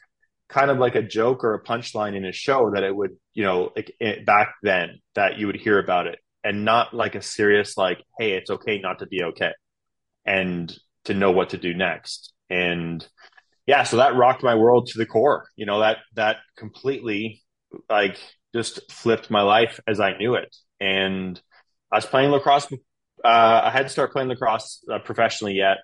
kind 0.49 0.69
of 0.69 0.77
like 0.77 0.93
a 0.93 1.01
joke 1.01 1.43
or 1.43 1.55
a 1.55 1.63
punchline 1.63 2.15
in 2.15 2.25
a 2.25 2.31
show 2.31 2.71
that 2.71 2.83
it 2.83 2.95
would, 2.95 3.11
you 3.33 3.43
know, 3.43 3.71
like 3.75 3.91
it, 3.99 4.25
back 4.25 4.53
then 4.61 4.99
that 5.15 5.39
you 5.39 5.47
would 5.47 5.55
hear 5.55 5.79
about 5.79 6.05
it 6.05 6.19
and 6.43 6.63
not 6.63 6.93
like 6.93 7.15
a 7.15 7.21
serious, 7.21 7.75
like, 7.77 8.03
hey, 8.19 8.33
it's 8.33 8.51
okay 8.51 8.79
not 8.79 8.99
to 8.99 9.07
be 9.07 9.23
okay 9.23 9.51
and 10.25 10.77
to 11.05 11.13
know 11.13 11.31
what 11.31 11.49
to 11.51 11.57
do 11.57 11.73
next. 11.73 12.33
And 12.51 13.07
yeah, 13.65 13.83
so 13.83 13.97
that 13.97 14.15
rocked 14.15 14.43
my 14.43 14.53
world 14.53 14.87
to 14.87 14.99
the 14.99 15.07
core, 15.07 15.47
you 15.55 15.65
know, 15.65 15.79
that, 15.79 15.99
that 16.13 16.37
completely 16.55 17.41
like 17.89 18.17
just 18.53 18.91
flipped 18.91 19.29
my 19.29 19.41
life 19.41 19.79
as 19.87 19.99
I 19.99 20.17
knew 20.17 20.35
it. 20.35 20.55
And 20.79 21.39
I 21.91 21.97
was 21.97 22.05
playing 22.05 22.31
lacrosse. 22.31 22.71
Uh, 23.23 23.61
I 23.65 23.69
had 23.69 23.83
to 23.83 23.89
start 23.89 24.11
playing 24.11 24.29
lacrosse 24.29 24.83
uh, 24.91 24.99
professionally 24.99 25.53
yet. 25.53 25.77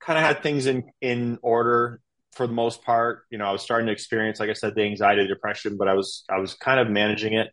Kind 0.00 0.18
of 0.18 0.24
had 0.24 0.42
things 0.42 0.66
in 0.66 0.84
in 1.00 1.38
order 1.42 2.00
for 2.32 2.46
the 2.46 2.52
most 2.52 2.82
part. 2.82 3.22
You 3.30 3.38
know, 3.38 3.46
I 3.46 3.52
was 3.52 3.62
starting 3.62 3.86
to 3.86 3.92
experience, 3.92 4.40
like 4.40 4.50
I 4.50 4.54
said, 4.54 4.74
the 4.74 4.82
anxiety, 4.82 5.22
the 5.22 5.28
depression, 5.28 5.76
but 5.76 5.88
I 5.88 5.94
was 5.94 6.24
I 6.28 6.38
was 6.38 6.54
kind 6.54 6.80
of 6.80 6.88
managing 6.88 7.34
it, 7.34 7.50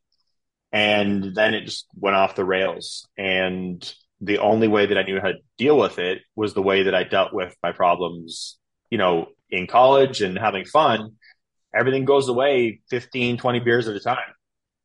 and 0.71 1.35
then 1.35 1.53
it 1.53 1.65
just 1.65 1.87
went 1.95 2.15
off 2.15 2.35
the 2.35 2.45
rails. 2.45 3.07
And 3.17 3.81
the 4.21 4.39
only 4.39 4.67
way 4.67 4.87
that 4.87 4.97
I 4.97 5.03
knew 5.03 5.19
how 5.19 5.29
to 5.29 5.39
deal 5.57 5.77
with 5.77 5.99
it 5.99 6.19
was 6.35 6.53
the 6.53 6.61
way 6.61 6.83
that 6.83 6.95
I 6.95 7.03
dealt 7.03 7.33
with 7.33 7.55
my 7.63 7.71
problems. 7.71 8.57
You 8.89 8.97
know, 8.97 9.27
in 9.51 9.67
college 9.67 10.21
and 10.21 10.37
having 10.37 10.65
fun, 10.65 11.17
everything 11.73 12.05
goes 12.05 12.29
away 12.29 12.81
15, 12.89 13.37
20 13.37 13.59
beers 13.59 13.87
at 13.87 13.95
a 13.95 13.99
time. 13.99 14.17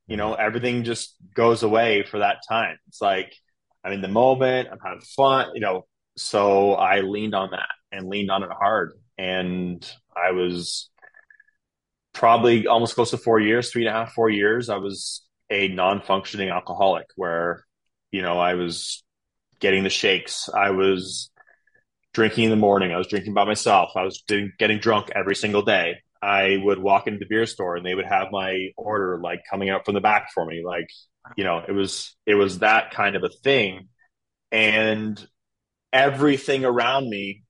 You 0.07 0.16
know, 0.16 0.33
mm-hmm. 0.33 0.42
everything 0.47 0.85
just 0.85 1.16
goes 1.35 1.62
away 1.62 2.03
for 2.03 2.18
that 2.18 2.38
time. 2.49 2.77
It's 2.88 3.01
like 3.01 3.35
I'm 3.85 3.92
in 3.92 4.01
the 4.01 4.09
moment, 4.09 4.68
I'm 4.70 4.79
having 4.83 5.01
fun, 5.01 5.49
you 5.55 5.61
know. 5.61 5.87
So 6.16 6.75
I 6.75 7.01
leaned 7.01 7.35
on 7.35 7.51
that 7.51 7.68
and 7.90 8.09
leaned 8.09 8.31
on 8.31 8.42
it 8.42 8.51
hard 8.51 8.92
and 9.18 9.88
I 10.16 10.33
was 10.33 10.90
probably 12.12 12.66
almost 12.66 12.94
close 12.94 13.11
to 13.11 13.18
four 13.18 13.40
years, 13.40 13.70
three 13.70 13.87
and 13.87 13.94
a 13.94 13.99
half, 13.99 14.12
four 14.12 14.31
years. 14.31 14.68
I 14.68 14.77
was 14.77 15.23
a 15.51 15.68
non-functioning 15.68 16.49
alcoholic 16.49 17.07
where, 17.16 17.64
you 18.11 18.23
know, 18.23 18.38
I 18.38 18.55
was 18.55 19.03
getting 19.61 19.83
the 19.83 19.90
shakes. 19.90 20.49
I 20.49 20.70
was 20.70 21.31
drinking 22.12 22.44
in 22.44 22.51
the 22.51 22.57
morning. 22.57 22.92
I 22.92 22.99
was 22.99 23.09
drinking 23.09 23.35
by 23.35 23.44
myself. 23.44 23.90
I 23.97 24.03
was 24.03 24.23
getting 24.27 24.79
drunk 24.79 25.11
every 25.14 25.35
single 25.35 25.62
day. 25.62 25.97
I 26.25 26.57
would 26.63 26.79
walk 26.79 27.07
into 27.07 27.19
the 27.19 27.27
beer 27.27 27.45
store 27.45 27.77
and 27.77 27.85
they 27.85 27.95
would 27.95 28.07
have 28.07 28.29
my 28.33 28.71
order 28.77 29.21
like 29.23 29.43
coming 29.51 29.69
out 29.69 29.85
from 29.85 29.95
the 29.95 30.01
back 30.01 30.29
for 30.33 30.45
me. 30.47 30.63
Like, 30.65 30.89
you 31.37 31.45
know, 31.45 31.63
it 31.67 31.73
was, 31.73 32.17
it 32.25 32.35
was 32.35 32.61
that 32.61 32.93
kind 32.93 33.15
of 33.15 33.25
a 33.25 33.29
thing. 33.29 33.89
And 34.51 35.23
everything 35.93 36.65
around 36.65 37.09
me 37.09 37.43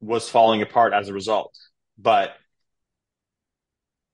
was 0.00 0.28
falling 0.28 0.62
apart 0.62 0.94
as 0.94 1.08
a 1.08 1.12
result. 1.12 1.54
But 1.98 2.34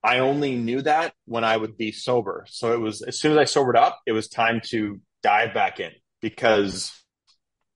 I 0.03 0.19
only 0.19 0.55
knew 0.55 0.81
that 0.81 1.13
when 1.25 1.43
I 1.43 1.55
would 1.55 1.77
be 1.77 1.91
sober. 1.91 2.45
So 2.49 2.73
it 2.73 2.79
was 2.79 3.01
as 3.01 3.19
soon 3.19 3.31
as 3.31 3.37
I 3.37 3.45
sobered 3.45 3.77
up, 3.77 3.99
it 4.05 4.11
was 4.11 4.27
time 4.27 4.61
to 4.65 4.99
dive 5.23 5.53
back 5.53 5.79
in 5.79 5.91
because 6.21 6.91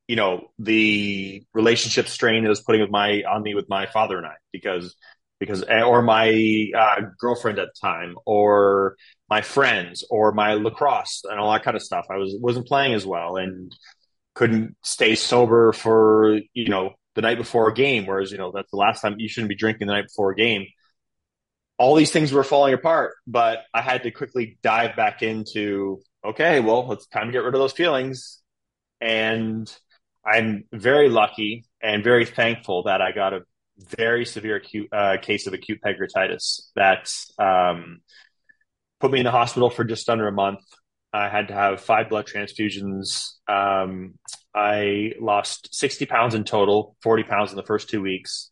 you 0.07 0.15
know 0.15 0.47
the 0.59 1.43
relationship 1.53 2.07
strain 2.07 2.45
it 2.45 2.49
was 2.49 2.61
putting 2.61 2.81
with 2.81 2.89
my 2.89 3.23
on 3.23 3.41
me 3.41 3.55
with 3.55 3.69
my 3.69 3.85
father 3.85 4.17
and 4.17 4.27
I 4.27 4.35
because 4.51 4.95
because 5.39 5.63
or 5.63 6.01
my 6.01 6.69
uh, 6.77 7.01
girlfriend 7.19 7.59
at 7.59 7.67
the 7.73 7.87
time 7.87 8.15
or 8.25 8.95
my 9.29 9.41
friends 9.41 10.05
or 10.09 10.31
my 10.31 10.53
lacrosse 10.53 11.23
and 11.29 11.39
all 11.39 11.51
that 11.51 11.63
kind 11.63 11.75
of 11.75 11.83
stuff. 11.83 12.05
I 12.09 12.17
was 12.17 12.35
wasn't 12.39 12.67
playing 12.67 12.93
as 12.93 13.05
well 13.05 13.37
and 13.37 13.75
couldn't 14.35 14.75
stay 14.83 15.15
sober 15.15 15.73
for 15.73 16.39
you 16.53 16.69
know 16.69 16.95
the 17.15 17.21
night 17.21 17.37
before 17.37 17.69
a 17.69 17.73
game, 17.73 18.05
whereas, 18.05 18.31
you 18.31 18.37
know, 18.37 18.51
that's 18.51 18.71
the 18.71 18.77
last 18.77 19.01
time 19.01 19.19
you 19.19 19.29
shouldn't 19.29 19.49
be 19.49 19.55
drinking 19.55 19.87
the 19.87 19.93
night 19.93 20.07
before 20.07 20.31
a 20.31 20.35
game. 20.35 20.67
All 21.77 21.95
these 21.95 22.11
things 22.11 22.31
were 22.31 22.43
falling 22.43 22.73
apart, 22.73 23.15
but 23.27 23.59
I 23.73 23.81
had 23.81 24.03
to 24.03 24.11
quickly 24.11 24.57
dive 24.61 24.95
back 24.95 25.21
into, 25.21 26.01
okay, 26.23 26.59
well, 26.59 26.91
it's 26.91 27.07
time 27.07 27.27
to 27.27 27.31
get 27.31 27.43
rid 27.43 27.53
of 27.55 27.59
those 27.59 27.73
feelings. 27.73 28.41
And 29.01 29.71
I'm 30.25 30.65
very 30.71 31.09
lucky 31.09 31.65
and 31.81 32.03
very 32.03 32.25
thankful 32.25 32.83
that 32.83 33.01
I 33.01 33.11
got 33.11 33.33
a 33.33 33.41
very 33.77 34.25
severe 34.25 34.57
acute 34.57 34.87
uh, 34.91 35.17
case 35.21 35.47
of 35.47 35.53
acute 35.53 35.79
pancreatitis 35.83 36.69
that 36.75 37.09
um, 37.39 38.01
put 38.99 39.11
me 39.11 39.19
in 39.19 39.25
the 39.25 39.31
hospital 39.31 39.69
for 39.69 39.83
just 39.83 40.09
under 40.09 40.27
a 40.27 40.31
month. 40.31 40.61
I 41.11 41.29
had 41.29 41.49
to 41.49 41.53
have 41.53 41.81
five 41.81 42.09
blood 42.09 42.25
transfusions. 42.25 43.33
Um, 43.47 44.15
I 44.55 45.13
lost 45.19 45.73
60 45.73 46.05
pounds 46.05 46.35
in 46.35 46.43
total, 46.43 46.95
40 47.03 47.23
pounds 47.23 47.51
in 47.51 47.57
the 47.57 47.63
first 47.63 47.89
two 47.89 48.01
weeks, 48.01 48.51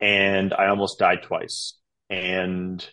and 0.00 0.54
I 0.54 0.68
almost 0.68 0.98
died 0.98 1.22
twice. 1.22 1.74
And 2.10 2.86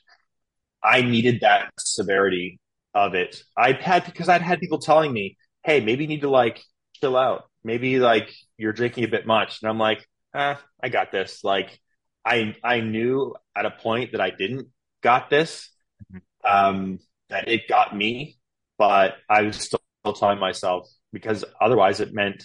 I 0.84 1.02
needed 1.02 1.42
that 1.42 1.72
severity 1.80 2.60
of 2.94 3.16
it. 3.16 3.44
I 3.58 3.74
had 3.74 4.06
because 4.06 4.30
I'd 4.30 4.42
had 4.42 4.60
people 4.60 4.80
telling 4.80 5.12
me, 5.12 5.38
"Hey, 5.64 5.80
maybe 5.80 6.04
you 6.04 6.08
need 6.08 6.22
to 6.22 6.30
like 6.30 6.62
chill 7.00 7.18
out. 7.18 7.44
Maybe 7.64 8.00
like 8.00 8.34
you're 8.58 8.74
drinking 8.74 9.04
a 9.06 9.08
bit 9.08 9.26
much." 9.26 9.62
And 9.62 9.70
I'm 9.70 9.80
like, 9.80 10.06
"Ah, 10.36 10.62
I 10.82 10.90
got 10.90 11.12
this." 11.12 11.44
Like, 11.44 11.80
I 12.26 12.56
I 12.64 12.82
knew 12.82 13.36
at 13.56 13.66
a 13.66 13.72
point 13.72 14.12
that 14.12 14.22
I 14.22 14.30
didn't 14.32 14.68
got 15.02 15.30
this, 15.30 15.70
mm-hmm. 16.12 16.52
um, 16.52 17.00
that 17.30 17.48
it 17.48 17.68
got 17.68 17.96
me, 17.96 18.38
but 18.78 19.16
I 19.30 19.44
was 19.44 19.58
still 19.58 19.80
telling 20.14 20.40
myself 20.40 20.88
because 21.14 21.46
otherwise 21.62 22.00
it 22.00 22.14
meant, 22.14 22.44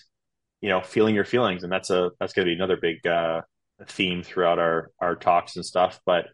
you 0.61 0.69
know, 0.69 0.81
feeling 0.83 1.15
your 1.15 1.25
feelings. 1.25 1.63
And 1.63 1.73
that's 1.73 1.91
a, 1.91 2.11
that's 2.21 2.33
going 2.33 2.47
to 2.47 2.51
be 2.51 2.55
another 2.55 2.77
big, 2.81 3.07
uh, 3.07 3.43
theme 3.87 4.23
throughout 4.23 4.59
our, 4.59 4.91
our 5.01 5.17
talks 5.17 5.57
and 5.57 5.65
stuff. 5.65 6.01
But 6.05 6.27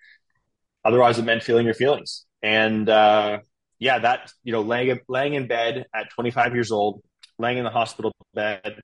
otherwise 0.85 1.19
it 1.19 1.25
meant 1.25 1.43
feeling 1.43 1.65
your 1.65 1.75
feelings. 1.75 2.27
And, 2.43 2.89
uh, 2.89 3.39
yeah, 3.79 4.01
that, 4.01 4.31
you 4.43 4.53
know, 4.53 4.63
laying, 4.63 5.01
laying 5.09 5.35
in 5.35 5.47
bed 5.47 5.87
at 5.95 6.11
25 6.11 6.55
years 6.55 6.73
old, 6.73 7.03
laying 7.39 7.59
in 7.59 7.65
the 7.65 7.71
hospital 7.71 8.13
bed 8.35 8.81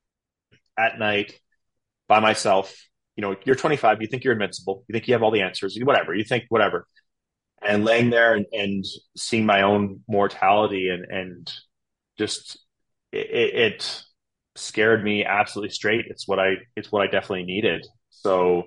at 0.79 0.99
night 0.99 1.39
by 2.09 2.21
myself, 2.21 2.75
you 3.17 3.23
know, 3.23 3.37
you're 3.45 3.57
25, 3.57 4.01
you 4.01 4.09
think 4.09 4.25
you're 4.25 4.33
invincible, 4.33 4.85
you 4.88 4.93
think 4.93 5.07
you 5.09 5.15
have 5.15 5.23
all 5.23 5.31
the 5.31 5.43
answers, 5.43 5.79
whatever, 5.83 6.15
you 6.15 6.25
think 6.25 6.45
whatever 6.49 6.87
and 7.65 7.85
laying 7.85 8.11
there 8.11 8.35
and, 8.35 8.47
and 8.53 8.85
seeing 9.17 9.47
my 9.47 9.62
own 9.62 10.01
mortality 10.09 10.88
and 10.88 11.05
and 11.11 11.53
just 12.19 12.59
it, 13.12 13.55
it, 13.55 14.05
scared 14.55 15.03
me 15.03 15.25
absolutely 15.25 15.73
straight. 15.73 16.07
It's 16.09 16.29
what 16.29 16.38
I 16.38 16.57
it's 16.77 16.93
what 16.93 17.03
I 17.03 17.07
definitely 17.07 17.45
needed. 17.45 17.87
So 18.11 18.65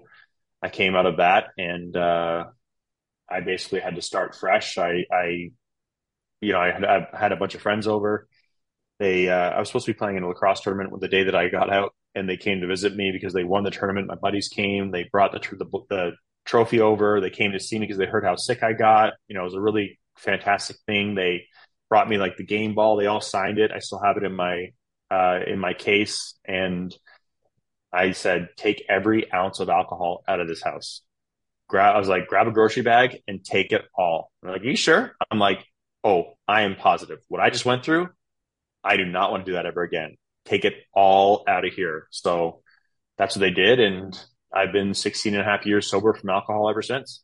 I 0.62 0.70
came 0.70 0.96
out 0.96 1.06
of 1.06 1.18
that 1.18 1.50
and 1.58 1.96
uh, 1.96 2.46
I 3.30 3.42
basically 3.42 3.82
had 3.82 3.96
to 3.96 4.02
start 4.02 4.36
fresh. 4.36 4.78
I 4.78 5.06
I 5.12 5.52
you 6.42 6.54
know, 6.54 6.60
I 6.60 6.72
had, 6.72 6.84
I 6.84 7.08
had 7.14 7.32
a 7.32 7.38
bunch 7.38 7.56
of 7.56 7.62
friends 7.62 7.88
over. 7.88 8.28
They, 9.00 9.30
uh, 9.30 9.52
I 9.52 9.60
was 9.60 9.70
supposed 9.70 9.86
to 9.88 9.94
be 9.94 9.98
playing 9.98 10.18
in 10.18 10.24
a 10.24 10.28
lacrosse 10.28 10.62
tournament 10.62 10.94
the 11.00 11.08
day 11.08 11.24
that 11.24 11.36
I 11.36 11.50
got 11.50 11.72
out, 11.72 11.94
and 12.16 12.28
they 12.28 12.38
came 12.38 12.62
to 12.62 12.68
visit 12.68 12.96
me 12.96 13.12
because 13.12 13.34
they 13.34 13.44
won 13.44 13.64
the 13.64 13.72
tournament. 13.72 14.08
My 14.08 14.16
buddies 14.16 14.48
came. 14.48 14.92
They 14.92 15.08
brought 15.12 15.32
the 15.32 15.40
the, 15.40 15.66
the 15.90 16.12
trophy 16.46 16.80
over. 16.80 17.20
They 17.20 17.30
came 17.30 17.52
to 17.52 17.60
see 17.60 17.78
me 17.78 17.86
because 17.86 17.98
they 17.98 18.06
heard 18.06 18.24
how 18.24 18.36
sick 18.36 18.64
I 18.64 18.74
got. 18.74 19.14
You 19.28 19.36
know, 19.36 19.42
it 19.42 19.46
was 19.46 19.56
a 19.56 19.62
really 19.62 20.00
fantastic 20.18 20.78
thing. 20.86 21.16
They 21.16 21.46
brought 21.90 22.10
me 22.10 22.18
like 22.18 22.38
the 22.38 22.46
game 22.46 22.74
ball. 22.74 22.96
They 22.96 23.08
all 23.08 23.22
signed 23.22 23.60
it. 23.60 23.72
I 23.72 23.80
still 23.80 24.00
have 24.00 24.18
it 24.18 24.24
in 24.24 24.36
my 24.36 24.72
uh, 25.12 25.40
in 25.46 25.60
my 25.60 25.74
case, 25.74 26.36
and 26.46 26.96
I 27.94 28.12
said, 28.12 28.50
take 28.58 28.84
every 28.90 29.32
ounce 29.32 29.60
of 29.60 29.70
alcohol 29.70 30.24
out 30.28 30.40
of 30.40 30.48
this 30.48 30.62
house. 30.62 31.02
Grab, 31.70 31.96
I 31.96 32.00
was 32.00 32.10
like, 32.10 32.28
grab 32.28 32.48
a 32.48 32.52
grocery 32.52 32.84
bag 32.84 33.22
and 33.28 33.44
take 33.44 33.72
it 33.72 33.84
all. 33.98 34.32
They're 34.42 34.52
like, 34.52 34.64
you 34.64 34.76
sure? 34.76 35.16
I'm 35.32 35.40
like, 35.40 35.66
oh, 36.04 36.34
I 36.48 36.64
am 36.64 36.76
positive. 36.76 37.20
What 37.28 37.42
I 37.42 37.50
just 37.50 37.66
went 37.66 37.86
through, 37.86 38.10
I 38.84 38.98
do 38.98 39.06
not 39.06 39.32
want 39.32 39.46
to 39.46 39.52
do 39.52 39.56
that 39.56 39.66
ever 39.66 39.82
again. 39.82 40.18
Take 40.46 40.66
it 40.66 40.76
all 40.94 41.44
out 41.48 41.66
of 41.66 41.74
here. 41.74 42.08
So 42.12 42.62
that's 43.18 43.36
what 43.36 43.42
they 43.42 43.52
did. 43.52 43.80
And 43.80 44.18
I've 44.54 44.72
been 44.72 44.94
16 44.94 45.34
and 45.34 45.42
a 45.42 45.46
half 45.46 45.66
years 45.66 45.90
sober 45.90 46.14
from 46.14 46.30
alcohol 46.30 46.70
ever 46.70 46.82
since. 46.82 47.24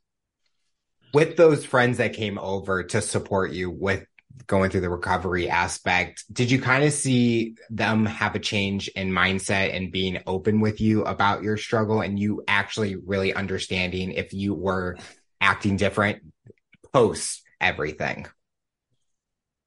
With 1.14 1.38
those 1.38 1.66
friends 1.66 1.98
that 1.98 2.14
came 2.14 2.40
over 2.40 2.84
to 2.84 3.02
support 3.02 3.52
you 3.52 3.70
with 3.70 4.06
going 4.48 4.70
through 4.70 4.82
the 4.82 4.90
recovery 4.90 5.50
aspect, 5.50 6.24
did 6.32 6.50
you 6.50 6.62
kind 6.62 6.84
of 6.84 6.94
see 6.94 7.56
them 7.70 8.06
have 8.06 8.36
a 8.36 8.40
change 8.40 8.88
in 8.90 9.12
mindset 9.12 9.76
and 9.76 9.92
being 9.92 10.20
open 10.26 10.62
with 10.62 10.80
you 10.82 11.04
about 11.04 11.44
your 11.44 11.58
struggle 11.58 12.02
and 12.02 12.18
you 12.18 12.44
actually 12.48 12.96
really 12.96 13.34
understanding 13.34 14.12
if 14.12 14.34
you 14.34 14.54
were 14.54 14.98
acting 15.42 15.78
different 15.78 16.22
post 16.94 17.44
everything? 17.60 18.26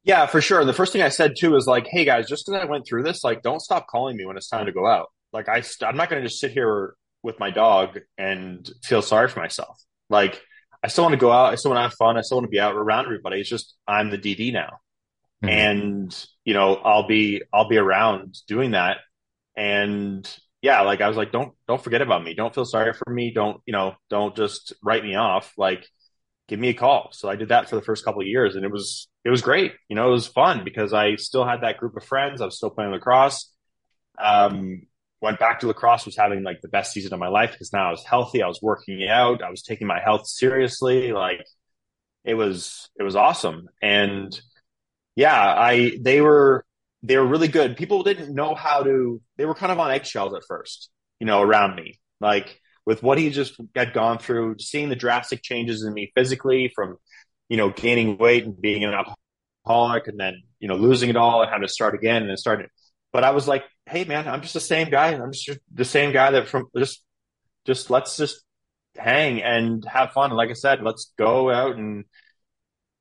Yeah, 0.04 0.26
for 0.26 0.40
sure. 0.42 0.60
And 0.60 0.68
the 0.68 0.74
first 0.74 0.92
thing 0.92 1.02
I 1.02 1.08
said 1.08 1.34
too 1.36 1.56
is 1.56 1.66
like, 1.66 1.86
"Hey 1.86 2.04
guys, 2.04 2.28
just 2.28 2.46
because 2.46 2.60
I 2.60 2.66
went 2.66 2.86
through 2.86 3.02
this, 3.02 3.24
like, 3.24 3.42
don't 3.42 3.60
stop 3.60 3.86
calling 3.86 4.16
me 4.16 4.26
when 4.26 4.36
it's 4.36 4.48
time 4.48 4.66
to 4.66 4.72
go 4.72 4.86
out. 4.86 5.08
Like, 5.32 5.48
I 5.48 5.62
st- 5.62 5.88
I'm 5.88 5.96
not 5.96 6.10
going 6.10 6.22
to 6.22 6.28
just 6.28 6.40
sit 6.40 6.52
here 6.52 6.94
with 7.22 7.40
my 7.40 7.50
dog 7.50 7.98
and 8.18 8.70
feel 8.84 9.02
sorry 9.02 9.28
for 9.28 9.40
myself. 9.40 9.80
Like, 10.10 10.42
I 10.82 10.88
still 10.88 11.04
want 11.04 11.14
to 11.14 11.18
go 11.18 11.32
out. 11.32 11.52
I 11.52 11.56
still 11.56 11.70
want 11.70 11.78
to 11.78 11.88
have 11.88 11.94
fun. 11.94 12.18
I 12.18 12.20
still 12.20 12.36
want 12.36 12.44
to 12.44 12.50
be 12.50 12.60
out 12.60 12.74
around 12.74 13.06
everybody. 13.06 13.40
It's 13.40 13.48
just 13.48 13.74
I'm 13.88 14.10
the 14.10 14.18
DD 14.18 14.52
now, 14.52 14.80
mm-hmm. 15.42 15.48
and 15.48 16.26
you 16.44 16.52
know, 16.52 16.74
I'll 16.76 17.06
be 17.06 17.42
I'll 17.52 17.68
be 17.68 17.78
around 17.78 18.36
doing 18.46 18.72
that. 18.72 18.98
And 19.56 20.30
yeah, 20.60 20.82
like 20.82 21.00
I 21.00 21.08
was 21.08 21.16
like, 21.16 21.32
don't 21.32 21.54
don't 21.66 21.82
forget 21.82 22.02
about 22.02 22.22
me. 22.22 22.34
Don't 22.34 22.54
feel 22.54 22.66
sorry 22.66 22.92
for 22.92 23.10
me. 23.10 23.30
Don't 23.30 23.62
you 23.64 23.72
know? 23.72 23.94
Don't 24.10 24.36
just 24.36 24.74
write 24.82 25.02
me 25.02 25.14
off. 25.14 25.54
Like 25.56 25.88
give 26.48 26.61
me 26.61 26.68
a 26.68 26.74
call. 26.74 27.09
So 27.12 27.28
I 27.28 27.37
did 27.37 27.48
that 27.48 27.68
for 27.68 27.76
the 27.76 27.83
first 27.83 28.04
couple 28.04 28.20
of 28.20 28.26
years 28.26 28.54
and 28.54 28.64
it 28.64 28.70
was, 28.70 29.09
it 29.24 29.30
was 29.30 29.42
great. 29.42 29.72
You 29.88 29.96
know, 29.96 30.09
it 30.09 30.12
was 30.12 30.26
fun 30.26 30.62
because 30.64 30.92
I 30.92 31.16
still 31.16 31.44
had 31.46 31.62
that 31.62 31.78
group 31.78 31.96
of 31.96 32.04
friends. 32.04 32.40
I 32.40 32.44
was 32.44 32.57
still 32.57 32.70
playing 32.70 32.90
lacrosse. 32.90 33.50
Um, 34.18 34.83
went 35.20 35.38
back 35.38 35.61
to 35.61 35.66
lacrosse, 35.68 36.04
was 36.04 36.16
having 36.16 36.42
like 36.42 36.61
the 36.61 36.68
best 36.68 36.92
season 36.92 37.14
of 37.14 37.18
my 37.18 37.28
life 37.28 37.52
because 37.52 37.72
now 37.72 37.88
I 37.88 37.90
was 37.90 38.04
healthy. 38.04 38.42
I 38.42 38.48
was 38.48 38.61
working 38.61 39.07
out. 39.09 39.42
I 39.42 39.50
was 39.50 39.62
taking 39.62 39.87
my 39.87 40.00
health 40.00 40.26
seriously. 40.26 41.12
Like 41.12 41.44
it 42.24 42.35
was, 42.35 42.90
it 42.98 43.02
was 43.02 43.16
awesome. 43.16 43.68
And 43.80 44.38
yeah, 45.16 45.35
I, 45.35 45.98
they 46.00 46.20
were, 46.20 46.64
they 47.02 47.16
were 47.16 47.26
really 47.26 47.48
good. 47.48 47.76
People 47.76 48.02
didn't 48.02 48.35
know 48.35 48.54
how 48.54 48.83
to, 48.83 49.20
they 49.37 49.46
were 49.46 49.54
kind 49.54 49.72
of 49.72 49.78
on 49.78 49.90
eggshells 49.90 50.35
at 50.35 50.42
first, 50.46 50.90
you 51.20 51.26
know, 51.26 51.40
around 51.40 51.74
me. 51.74 52.00
Like, 52.20 52.61
with 52.87 53.03
what 53.03 53.18
he 53.18 53.31
just 53.31 53.55
had 53.75 53.92
gone 53.92 54.18
through, 54.18 54.57
seeing 54.59 54.88
the 54.88 54.97
drastic 54.97 55.42
changes 55.42 55.85
in 55.85 55.92
me 55.94 56.12
physically 56.14 56.70
from, 56.75 56.97
you 57.49 57.57
know, 57.57 57.70
gaining 57.70 58.18
weight 58.18 58.44
and 58.44 58.61
being 58.61 58.85
an 58.85 58.94
alcoholic 59.64 60.07
and 60.07 60.18
then, 60.18 60.42
you 60.61 60.68
know, 60.68 60.77
losing 60.77 61.11
it 61.11 61.16
all 61.16 61.42
and 61.42 61.51
having 61.51 61.66
to 61.66 61.73
start 61.73 61.94
again 61.94 62.23
and 62.23 62.31
then 62.31 62.37
starting. 62.37 62.66
But 63.12 63.25
I 63.25 63.31
was 63.31 63.49
like, 63.49 63.64
hey, 63.87 64.05
man, 64.05 64.29
I'm 64.29 64.42
just 64.42 64.55
the 64.55 64.61
same 64.61 64.90
guy. 64.90 65.09
I'm 65.14 65.33
just 65.33 65.59
the 65.73 65.85
same 65.85 66.12
guy 66.12 66.33
that 66.33 66.49
from 66.49 66.66
just, 66.77 67.03
just 67.64 67.90
let's 67.90 68.16
just 68.16 68.42
hang 68.97 69.42
and 69.42 69.85
have 69.87 70.12
fun. 70.12 70.31
Like 70.33 70.51
I 70.51 70.55
said, 70.55 70.83
let's 70.83 71.12
go 71.16 71.51
out 71.51 71.77
and 71.77 72.05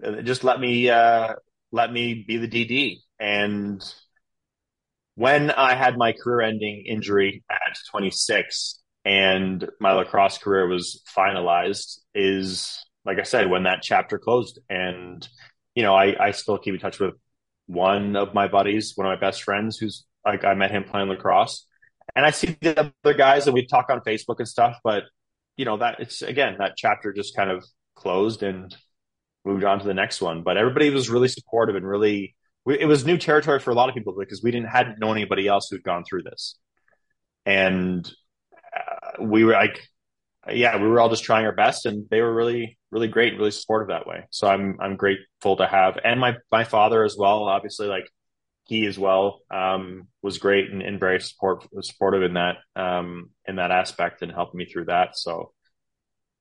uh, 0.04 0.22
just 0.22 0.44
let 0.44 0.60
me, 0.60 0.90
uh, 0.90 1.34
let 1.72 1.92
me 1.92 2.24
be 2.28 2.38
the 2.38 2.48
DD. 2.48 2.98
And 3.20 3.84
when 5.16 5.52
I 5.52 5.76
had 5.76 5.98
my 5.98 6.14
career 6.14 6.42
ending 6.42 6.86
injury 6.88 7.44
at 7.50 7.78
26, 7.92 8.80
and 9.06 9.68
my 9.80 9.94
lacrosse 9.94 10.38
career 10.38 10.68
was 10.68 11.02
finalized 11.16 12.00
is 12.16 12.84
like 13.06 13.20
I 13.20 13.24
said, 13.24 13.50
when 13.50 13.64
that 13.64 13.82
chapter 13.82 14.18
closed. 14.18 14.60
And, 14.70 15.28
you 15.76 15.84
know, 15.84 15.94
I, 15.94 16.28
I 16.28 16.32
still 16.32 16.58
keep 16.58 16.74
in 16.74 16.80
touch 16.80 17.00
with 17.00 17.16
one 17.68 18.16
of 18.16 18.34
my 18.34 18.48
buddies, 18.48 18.94
one 18.96 19.08
of 19.08 19.12
my 19.12 19.20
best 19.20 19.44
friends 19.44 19.78
who's 19.78 20.06
like, 20.26 20.44
I 20.44 20.54
met 20.54 20.72
him 20.72 20.84
playing 20.84 21.10
lacrosse. 21.10 21.68
And 22.16 22.26
I 22.26 22.32
see 22.32 22.58
the 22.62 22.92
other 23.04 23.18
guys 23.18 23.48
and 23.48 23.54
we 23.54 23.66
talk 23.66 23.90
on 23.90 24.02
Facebook 24.02 24.40
and 24.40 24.48
stuff, 24.48 24.78
but, 24.84 25.04
you 25.58 25.66
know, 25.66 25.78
that 25.78 26.00
it's 26.00 26.22
again, 26.22 26.58
that 26.60 26.74
chapter 26.78 27.14
just 27.14 27.36
kind 27.36 27.50
of 27.50 27.64
closed 27.96 28.44
and 28.44 28.76
moved 29.46 29.64
on 29.64 29.80
to 29.80 29.86
the 29.86 29.94
next 29.94 30.22
one. 30.22 30.44
But 30.44 30.58
everybody 30.58 30.90
was 30.90 31.10
really 31.10 31.28
supportive 31.28 31.76
and 31.76 31.88
really, 31.88 32.36
it 32.68 32.86
was 32.86 33.06
new 33.06 33.18
territory 33.18 33.60
for 33.60 33.72
a 33.72 33.74
lot 33.74 33.90
of 33.90 33.96
people 33.96 34.16
because 34.18 34.42
we 34.42 34.52
didn't 34.52 34.70
hadn't 34.70 35.00
known 35.00 35.18
anybody 35.18 35.48
else 35.48 35.68
who'd 35.70 35.84
gone 35.84 36.04
through 36.08 36.24
this. 36.24 36.58
And 37.46 38.10
we 39.20 39.44
were 39.44 39.54
like, 39.54 39.88
yeah, 40.52 40.78
we 40.78 40.88
were 40.88 41.00
all 41.00 41.10
just 41.10 41.24
trying 41.24 41.46
our 41.46 41.56
best, 41.56 41.86
and 41.86 42.06
they 42.10 42.22
were 42.22 42.34
really, 42.34 42.78
really 42.92 43.08
great, 43.08 43.38
really 43.38 43.52
supportive 43.52 43.90
that 43.90 44.08
way. 44.08 44.26
So 44.30 44.48
I'm 44.48 44.78
I'm 44.82 44.96
grateful 44.96 45.58
to 45.58 45.68
have, 45.68 45.98
and 46.04 46.20
my 46.20 46.36
my 46.52 46.64
father 46.64 47.04
as 47.04 47.16
well. 47.18 47.44
Obviously, 47.44 47.88
like 47.88 48.10
he 48.66 48.86
as 48.86 48.98
well 48.98 49.42
um, 49.52 50.08
was 50.22 50.38
great 50.38 50.72
and, 50.72 50.82
and, 50.82 51.00
very 51.00 51.20
support 51.20 51.68
supportive 51.82 52.24
in 52.24 52.34
that 52.36 52.58
um, 52.76 53.30
in 53.46 53.58
that 53.58 53.72
aspect 53.72 54.22
and 54.22 54.32
helping 54.32 54.58
me 54.58 54.66
through 54.66 54.86
that. 54.86 55.18
So 55.18 55.52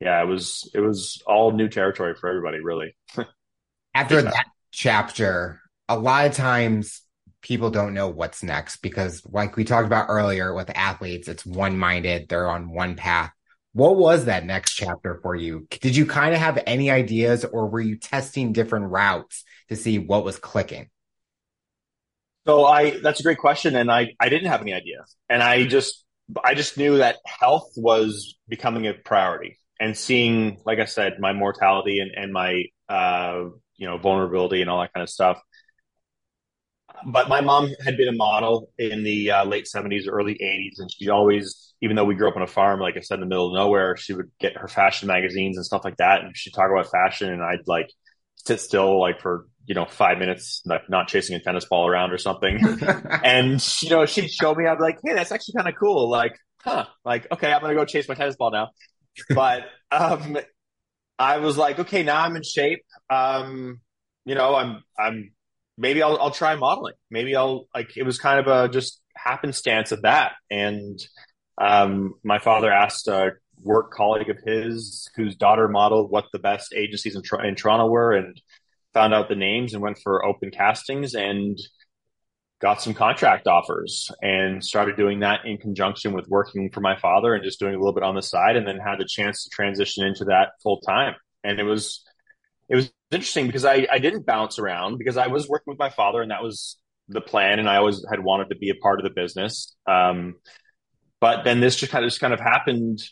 yeah, 0.01 0.21
it 0.21 0.27
was 0.27 0.71
it 0.75 0.81
was 0.81 1.23
all 1.27 1.53
new 1.53 1.69
territory 1.69 2.15
for 2.15 2.29
everybody, 2.29 2.61
really. 2.61 2.97
After 3.95 4.23
that 4.23 4.47
chapter, 4.73 5.61
a 5.89 5.99
lot 5.99 6.27
of 6.27 6.35
times 6.35 7.02
people 7.43 7.71
don't 7.71 7.95
know 7.95 8.09
what's 8.09 8.43
next 8.43 8.77
because 8.77 9.23
like 9.27 9.57
we 9.57 9.65
talked 9.65 9.87
about 9.87 10.07
earlier 10.09 10.55
with 10.55 10.71
athletes 10.77 11.29
it's 11.29 11.45
one-minded 11.45 12.29
they're 12.29 12.49
on 12.49 12.71
one 12.71 12.97
path. 12.97 13.33
What 13.75 13.97
was 13.97 14.27
that 14.27 14.45
next 14.45 14.75
chapter 14.75 15.19
for 15.23 15.35
you? 15.35 15.67
Did 15.71 15.97
you 15.97 16.05
kind 16.05 16.35
of 16.35 16.41
have 16.41 16.63
any 16.67 16.91
ideas 16.91 17.45
or 17.45 17.69
were 17.69 17.81
you 17.81 17.97
testing 17.97 18.53
different 18.53 18.91
routes 18.91 19.45
to 19.71 19.77
see 19.77 19.99
what 19.99 20.25
was 20.25 20.39
clicking? 20.39 20.89
So 22.47 22.65
i 22.65 22.99
that's 23.01 23.21
a 23.21 23.23
great 23.23 23.39
question 23.39 23.77
and 23.77 23.91
i 23.91 24.15
i 24.19 24.29
didn't 24.29 24.49
have 24.49 24.63
any 24.63 24.73
idea 24.73 25.05
and 25.29 25.43
i 25.43 25.65
just 25.65 26.05
i 26.43 26.55
just 26.55 26.77
knew 26.77 26.99
that 26.99 27.19
health 27.25 27.71
was 27.77 28.37
becoming 28.49 28.87
a 28.87 28.95
priority 28.95 29.59
and 29.79 29.97
seeing 29.97 30.59
like 30.67 30.81
i 30.81 30.85
said 30.85 31.21
my 31.21 31.33
mortality 31.33 32.01
and 32.01 32.11
and 32.17 32.33
my 32.33 32.65
uh 32.89 33.45
you 33.77 33.87
know 33.87 33.97
vulnerability 33.97 34.61
and 34.61 34.69
all 34.69 34.81
that 34.81 34.93
kind 34.93 35.03
of 35.03 35.11
stuff 35.11 35.41
but 37.07 37.29
my 37.29 37.41
mom 37.41 37.71
had 37.85 37.97
been 37.97 38.09
a 38.09 38.13
model 38.13 38.71
in 38.79 39.03
the 39.05 39.31
uh, 39.31 39.45
late 39.45 39.67
70s, 39.73 40.05
early 40.09 40.35
80s, 40.35 40.79
and 40.79 40.91
she 40.93 41.09
always, 41.09 41.75
even 41.81 41.97
though 41.97 42.05
we 42.05 42.15
grew 42.15 42.29
up 42.29 42.37
on 42.37 42.43
a 42.43 42.47
farm, 42.47 42.81
like 42.81 42.97
I 42.97 43.01
said, 43.01 43.15
in 43.15 43.21
the 43.21 43.27
middle 43.27 43.49
of 43.49 43.55
nowhere, 43.55 43.97
she 43.97 44.13
would 44.15 44.31
get 44.41 44.57
her 44.57 44.69
fashion 44.69 45.09
magazines 45.09 45.57
and 45.57 45.67
stuff 45.67 45.83
like 45.85 45.97
that, 45.99 46.23
and 46.23 46.37
she'd 46.37 46.55
talk 46.55 46.71
about 46.71 46.91
fashion, 46.91 47.31
and 47.31 47.43
I'd 47.43 47.67
like 47.67 47.91
sit 48.37 48.61
still 48.61 49.01
like 49.01 49.21
for 49.21 49.47
you 49.67 49.75
know 49.75 49.87
five 49.87 50.19
minutes, 50.19 50.63
like 50.65 50.89
not 50.89 51.09
chasing 51.09 51.37
a 51.37 51.41
tennis 51.41 51.65
ball 51.65 51.87
around 51.87 52.13
or 52.13 52.19
something, 52.19 52.59
and 53.25 53.65
you 53.83 53.91
know 53.91 54.07
she'd 54.07 54.31
show 54.31 54.55
me, 54.55 54.67
I'd 54.67 54.79
be 54.79 54.85
like, 54.85 54.99
hey, 55.05 55.15
that's 55.15 55.33
actually 55.33 55.55
kind 55.55 55.69
of 55.69 55.75
cool, 55.79 56.11
like, 56.11 56.37
huh, 56.63 56.87
like 57.05 57.31
okay, 57.33 57.53
I'm 57.53 57.61
gonna 57.61 57.75
go 57.75 57.85
chase 57.85 58.09
my 58.09 58.15
tennis 58.15 58.37
ball 58.37 58.51
now, 58.51 58.71
but 59.31 59.65
um, 59.91 60.39
I 61.19 61.39
was 61.39 61.57
like, 61.57 61.79
okay, 61.79 62.03
now 62.03 62.23
I'm 62.23 62.37
in 62.37 62.43
shape, 62.43 62.85
um, 63.11 63.81
you 64.25 64.35
know, 64.35 64.55
I'm 64.55 64.83
I'm 64.99 65.33
maybe 65.77 66.03
I'll, 66.03 66.19
I'll 66.19 66.31
try 66.31 66.55
modeling. 66.57 66.95
Maybe 67.11 67.37
I'll 67.37 67.67
like, 67.75 67.97
it 67.97 68.05
was 68.05 68.19
kind 68.19 68.41
of 68.41 68.47
a 68.47 68.73
just 68.73 69.01
happenstance 69.17 69.93
of 69.93 70.03
that. 70.03 70.33
And, 70.51 70.99
um, 71.59 72.15
my 72.25 72.39
father 72.39 72.73
asked 72.73 73.09
a 73.09 73.33
work 73.63 73.93
colleague 73.93 74.31
of 74.31 74.39
his 74.45 75.11
whose 75.15 75.37
daughter 75.37 75.69
modeled 75.69 76.11
what 76.11 76.25
the 76.33 76.39
best 76.39 76.75
agencies 76.75 77.15
in, 77.15 77.23
in 77.45 77.55
Toronto 77.55 77.87
were 77.87 78.13
and 78.13 78.41
found 78.95 79.15
out 79.15 79.29
the 79.29 79.35
names 79.35 79.75
and 79.75 79.83
went 79.83 79.99
for 79.99 80.25
open 80.25 80.51
castings 80.51 81.15
and 81.15 81.59
got 82.61 82.81
some 82.81 82.95
contract 82.95 83.49
offers 83.49 84.11
and 84.23 84.65
started 84.65 84.97
doing 84.97 85.21
that 85.21 85.41
in 85.45 85.59
conjunction 85.59 86.13
with 86.13 86.29
working 86.29 86.71
for 86.71 86.81
my 86.81 86.97
father 86.97 87.35
and 87.35 87.43
just 87.43 87.59
doing 87.59 87.75
a 87.75 87.79
little 87.79 87.93
bit 87.93 88.05
on 88.05 88.15
the 88.15 88.23
side 88.23 88.57
and 88.57 88.67
then 88.67 88.79
had 88.79 88.99
the 88.99 89.05
chance 89.05 89.43
to 89.43 89.51
transition 89.51 90.07
into 90.07 90.25
that 90.27 90.51
full 90.63 90.81
time. 90.81 91.15
And 91.43 91.59
it 91.59 91.65
was, 91.65 92.05
it 92.73 92.77
was 92.77 92.91
interesting 93.11 93.47
because 93.47 93.67
I, 93.67 93.87
I 93.93 93.99
didn't 93.99 94.25
bounce 94.25 94.59
around 94.59 94.97
because 94.97 95.19
I 95.19 95.27
was 95.27 95.47
working 95.47 95.73
with 95.73 95.79
my 95.79 95.91
father 95.91 96.23
and 96.23 96.31
that 96.31 96.43
was 96.43 96.79
the 97.07 97.21
plan. 97.21 97.59
And 97.59 97.69
I 97.69 97.77
always 97.77 98.03
had 98.11 98.25
wanted 98.25 98.49
to 98.49 98.57
be 98.57 98.71
a 98.71 98.75
part 98.75 98.99
of 98.99 99.05
the 99.05 99.11
business. 99.11 99.77
Um, 99.87 100.37
but 101.21 101.45
then 101.45 101.61
this 101.61 101.77
just 101.77 101.93
kind 101.93 102.03
of, 102.03 102.11
just 102.11 102.23
kind 102.23 102.33
of 102.33 102.41
happened 102.41 103.03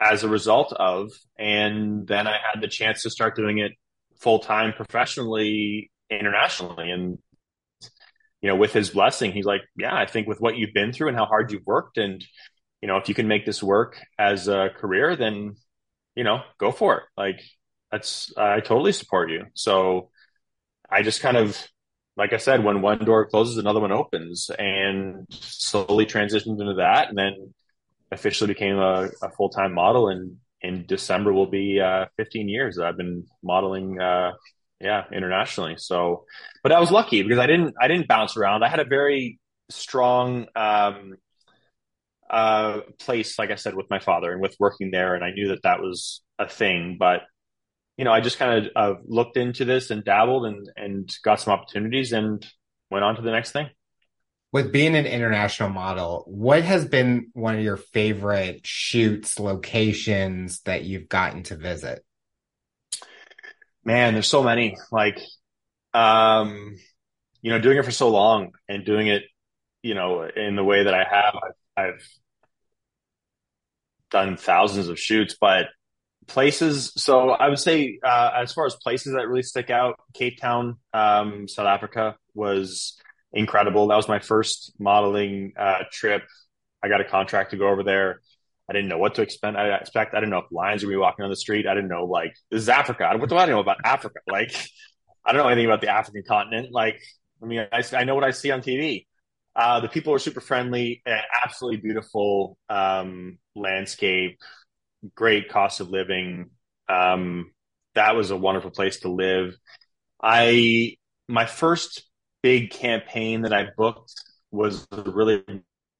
as 0.00 0.24
a 0.24 0.28
result 0.28 0.72
of, 0.72 1.12
and 1.38 2.08
then 2.08 2.26
I 2.26 2.38
had 2.52 2.60
the 2.60 2.66
chance 2.66 3.04
to 3.04 3.10
start 3.10 3.36
doing 3.36 3.58
it 3.58 3.70
full 4.18 4.40
time 4.40 4.72
professionally 4.72 5.92
internationally. 6.10 6.90
And, 6.90 7.18
you 8.40 8.48
know, 8.48 8.56
with 8.56 8.72
his 8.72 8.90
blessing, 8.90 9.30
he's 9.30 9.46
like, 9.46 9.62
yeah, 9.76 9.94
I 9.94 10.06
think 10.06 10.26
with 10.26 10.40
what 10.40 10.56
you've 10.56 10.74
been 10.74 10.92
through 10.92 11.06
and 11.06 11.16
how 11.16 11.26
hard 11.26 11.52
you've 11.52 11.66
worked 11.66 11.98
and, 11.98 12.22
you 12.82 12.88
know, 12.88 12.96
if 12.96 13.08
you 13.08 13.14
can 13.14 13.28
make 13.28 13.46
this 13.46 13.62
work 13.62 14.02
as 14.18 14.48
a 14.48 14.70
career, 14.76 15.14
then, 15.14 15.54
you 16.16 16.24
know, 16.24 16.40
go 16.58 16.72
for 16.72 16.96
it. 16.96 17.04
Like 17.16 17.40
that's, 17.94 18.36
I 18.36 18.58
totally 18.58 18.90
support 18.90 19.30
you. 19.30 19.44
So 19.54 20.10
I 20.90 21.02
just 21.02 21.20
kind 21.20 21.36
of, 21.36 21.56
like 22.16 22.32
I 22.32 22.38
said, 22.38 22.64
when 22.64 22.82
one 22.82 23.04
door 23.04 23.26
closes, 23.26 23.56
another 23.56 23.78
one 23.78 23.92
opens 23.92 24.50
and 24.50 25.26
slowly 25.30 26.04
transitioned 26.04 26.60
into 26.60 26.74
that. 26.78 27.08
And 27.08 27.16
then 27.16 27.54
officially 28.10 28.48
became 28.48 28.78
a, 28.78 29.10
a 29.22 29.30
full 29.36 29.48
time 29.48 29.74
model. 29.74 30.08
And 30.08 30.38
in 30.60 30.86
December 30.86 31.32
will 31.32 31.46
be 31.46 31.80
uh, 31.80 32.06
15 32.16 32.48
years 32.48 32.76
that 32.76 32.86
I've 32.86 32.96
been 32.96 33.26
modeling, 33.44 34.00
uh, 34.00 34.32
yeah, 34.80 35.04
internationally. 35.12 35.76
So, 35.78 36.24
but 36.64 36.72
I 36.72 36.80
was 36.80 36.90
lucky 36.90 37.22
because 37.22 37.38
I 37.38 37.46
didn't, 37.46 37.76
I 37.80 37.86
didn't 37.86 38.08
bounce 38.08 38.36
around. 38.36 38.64
I 38.64 38.68
had 38.68 38.80
a 38.80 38.84
very 38.84 39.38
strong, 39.70 40.46
um, 40.56 41.14
uh, 42.28 42.80
place, 42.98 43.38
like 43.38 43.52
I 43.52 43.54
said, 43.54 43.76
with 43.76 43.88
my 43.88 44.00
father 44.00 44.32
and 44.32 44.40
with 44.40 44.56
working 44.58 44.90
there. 44.90 45.14
And 45.14 45.22
I 45.22 45.30
knew 45.30 45.48
that 45.48 45.62
that 45.62 45.80
was 45.80 46.22
a 46.40 46.48
thing, 46.48 46.96
but 46.98 47.20
you 47.96 48.04
know, 48.04 48.12
I 48.12 48.20
just 48.20 48.38
kind 48.38 48.66
of 48.66 48.72
uh, 48.74 49.00
looked 49.04 49.36
into 49.36 49.64
this 49.64 49.90
and 49.90 50.04
dabbled 50.04 50.46
and, 50.46 50.68
and 50.76 51.16
got 51.22 51.40
some 51.40 51.52
opportunities 51.52 52.12
and 52.12 52.44
went 52.90 53.04
on 53.04 53.16
to 53.16 53.22
the 53.22 53.30
next 53.30 53.52
thing. 53.52 53.68
With 54.52 54.72
being 54.72 54.94
an 54.94 55.06
international 55.06 55.68
model, 55.68 56.24
what 56.26 56.62
has 56.62 56.84
been 56.84 57.28
one 57.32 57.56
of 57.56 57.62
your 57.62 57.76
favorite 57.76 58.64
shoots, 58.64 59.38
locations 59.38 60.60
that 60.62 60.84
you've 60.84 61.08
gotten 61.08 61.42
to 61.44 61.56
visit? 61.56 62.04
Man, 63.84 64.14
there's 64.14 64.28
so 64.28 64.42
many. 64.42 64.76
Like, 64.92 65.20
um, 65.92 66.76
you 67.42 67.50
know, 67.50 67.58
doing 67.58 67.78
it 67.78 67.84
for 67.84 67.90
so 67.90 68.10
long 68.10 68.52
and 68.68 68.84
doing 68.84 69.08
it, 69.08 69.22
you 69.82 69.94
know, 69.94 70.22
in 70.22 70.56
the 70.56 70.64
way 70.64 70.84
that 70.84 70.94
I 70.94 71.04
have, 71.04 71.34
I've, 71.76 71.84
I've 71.84 72.08
done 74.10 74.36
thousands 74.36 74.88
of 74.88 74.98
shoots, 74.98 75.36
but 75.40 75.66
places. 76.26 76.92
So 76.96 77.30
I 77.30 77.48
would 77.48 77.58
say, 77.58 77.98
uh, 78.04 78.30
as 78.36 78.52
far 78.52 78.66
as 78.66 78.76
places 78.76 79.14
that 79.14 79.28
really 79.28 79.42
stick 79.42 79.70
out, 79.70 79.96
Cape 80.14 80.40
Town, 80.40 80.78
um, 80.92 81.48
South 81.48 81.66
Africa 81.66 82.16
was 82.34 82.98
incredible. 83.32 83.88
That 83.88 83.96
was 83.96 84.08
my 84.08 84.18
first 84.18 84.74
modeling 84.78 85.52
uh, 85.58 85.84
trip. 85.92 86.22
I 86.82 86.88
got 86.88 87.00
a 87.00 87.04
contract 87.04 87.50
to 87.50 87.56
go 87.56 87.68
over 87.68 87.82
there. 87.82 88.20
I 88.68 88.72
didn't 88.72 88.88
know 88.88 88.98
what 88.98 89.16
to 89.16 89.22
expect. 89.22 89.56
I 89.56 89.74
expect. 89.74 90.14
I 90.14 90.20
didn't 90.20 90.30
know 90.30 90.38
if 90.38 90.50
lions 90.50 90.82
would 90.82 90.90
be 90.90 90.96
walking 90.96 91.24
on 91.24 91.30
the 91.30 91.36
street. 91.36 91.66
I 91.66 91.74
didn't 91.74 91.90
know 91.90 92.04
like 92.04 92.34
this 92.50 92.62
is 92.62 92.68
Africa. 92.68 93.10
What 93.16 93.28
do 93.28 93.36
I 93.36 93.46
know 93.46 93.60
about 93.60 93.78
Africa? 93.84 94.20
Like 94.26 94.54
I 95.24 95.32
don't 95.32 95.42
know 95.42 95.48
anything 95.48 95.66
about 95.66 95.80
the 95.80 95.88
African 95.88 96.22
continent. 96.26 96.68
Like 96.72 97.00
I 97.42 97.46
mean, 97.46 97.66
I, 97.72 97.84
I 97.92 98.04
know 98.04 98.14
what 98.14 98.24
I 98.24 98.30
see 98.30 98.50
on 98.50 98.62
TV. 98.62 99.06
Uh, 99.56 99.80
the 99.80 99.88
people 99.88 100.12
are 100.12 100.18
super 100.18 100.40
friendly, 100.40 101.02
absolutely 101.44 101.80
beautiful 101.80 102.58
um, 102.68 103.38
landscape, 103.54 104.38
great 105.14 105.48
cost 105.48 105.80
of 105.80 105.90
living. 105.90 106.50
Um, 106.88 107.52
that 107.94 108.16
was 108.16 108.30
a 108.30 108.36
wonderful 108.36 108.70
place 108.70 109.00
to 109.00 109.08
live. 109.10 109.56
I 110.22 110.96
my 111.28 111.46
first 111.46 112.04
big 112.42 112.70
campaign 112.70 113.42
that 113.42 113.52
I 113.52 113.68
booked 113.76 114.12
was 114.50 114.86
a 114.90 115.02
really 115.10 115.44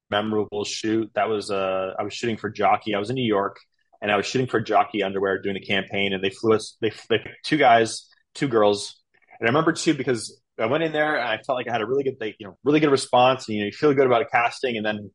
memorable 0.09 0.63
shoot. 0.65 1.11
That 1.15 1.29
was 1.29 1.51
uh, 1.51 1.93
I 1.97 2.03
was 2.03 2.13
shooting 2.13 2.37
for 2.37 2.49
Jockey. 2.49 2.95
I 2.95 2.99
was 2.99 3.09
in 3.09 3.15
New 3.15 3.27
York 3.27 3.57
and 4.01 4.11
I 4.11 4.17
was 4.17 4.25
shooting 4.25 4.47
for 4.47 4.59
Jockey 4.59 5.03
Underwear 5.03 5.41
doing 5.41 5.55
a 5.55 5.65
campaign, 5.65 6.13
and 6.13 6.23
they 6.23 6.29
flew 6.29 6.53
us. 6.53 6.77
They, 6.81 6.91
they 7.09 7.19
two 7.43 7.57
guys, 7.57 8.07
two 8.33 8.47
girls, 8.47 9.01
and 9.39 9.47
I 9.47 9.49
remember 9.49 9.73
too 9.73 9.93
because 9.93 10.39
I 10.59 10.67
went 10.67 10.83
in 10.83 10.91
there 10.91 11.15
and 11.15 11.27
I 11.27 11.37
felt 11.37 11.57
like 11.57 11.67
I 11.67 11.71
had 11.71 11.81
a 11.81 11.85
really 11.85 12.03
good, 12.03 12.17
they, 12.19 12.35
you 12.39 12.47
know, 12.47 12.57
really 12.63 12.79
good 12.79 12.91
response. 12.91 13.47
And 13.47 13.55
you, 13.55 13.61
know, 13.61 13.65
you 13.65 13.71
feel 13.71 13.93
good 13.93 14.05
about 14.05 14.21
a 14.21 14.25
casting, 14.25 14.77
and 14.77 14.85
then 14.85 15.11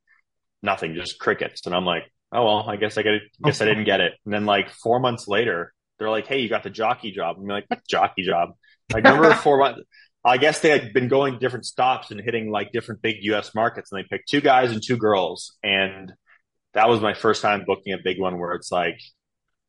nothing, 0.62 0.94
just 0.94 1.18
crickets. 1.18 1.66
And 1.66 1.74
I'm 1.74 1.84
like, 1.84 2.02
oh 2.32 2.44
well, 2.44 2.70
I 2.70 2.76
guess 2.76 2.96
I 2.98 3.02
get, 3.02 3.22
guess 3.42 3.60
I 3.60 3.64
didn't 3.64 3.84
get 3.84 4.00
it. 4.00 4.12
And 4.24 4.32
then 4.32 4.46
like 4.46 4.70
four 4.70 5.00
months 5.00 5.28
later, 5.28 5.72
they're 5.98 6.10
like, 6.10 6.26
hey, 6.26 6.40
you 6.40 6.48
got 6.48 6.62
the 6.62 6.70
jockey 6.70 7.12
job. 7.12 7.36
I'm 7.38 7.46
like, 7.46 7.64
what 7.68 7.86
jockey 7.88 8.22
job? 8.22 8.50
Like 8.92 9.04
remember 9.04 9.34
four 9.42 9.58
months. 9.58 9.80
I 10.24 10.36
guess 10.36 10.60
they 10.60 10.68
had 10.68 10.92
been 10.92 11.08
going 11.08 11.38
different 11.38 11.64
stops 11.64 12.10
and 12.10 12.20
hitting 12.20 12.50
like 12.50 12.72
different 12.72 13.00
big 13.00 13.16
U.S. 13.22 13.54
markets, 13.54 13.90
and 13.90 13.98
they 13.98 14.06
picked 14.08 14.28
two 14.28 14.42
guys 14.42 14.70
and 14.70 14.82
two 14.84 14.98
girls, 14.98 15.56
and 15.62 16.12
that 16.74 16.88
was 16.88 17.00
my 17.00 17.14
first 17.14 17.40
time 17.40 17.64
booking 17.66 17.94
a 17.94 17.98
big 18.02 18.20
one 18.20 18.38
where 18.38 18.52
it's 18.52 18.70
like, 18.70 19.00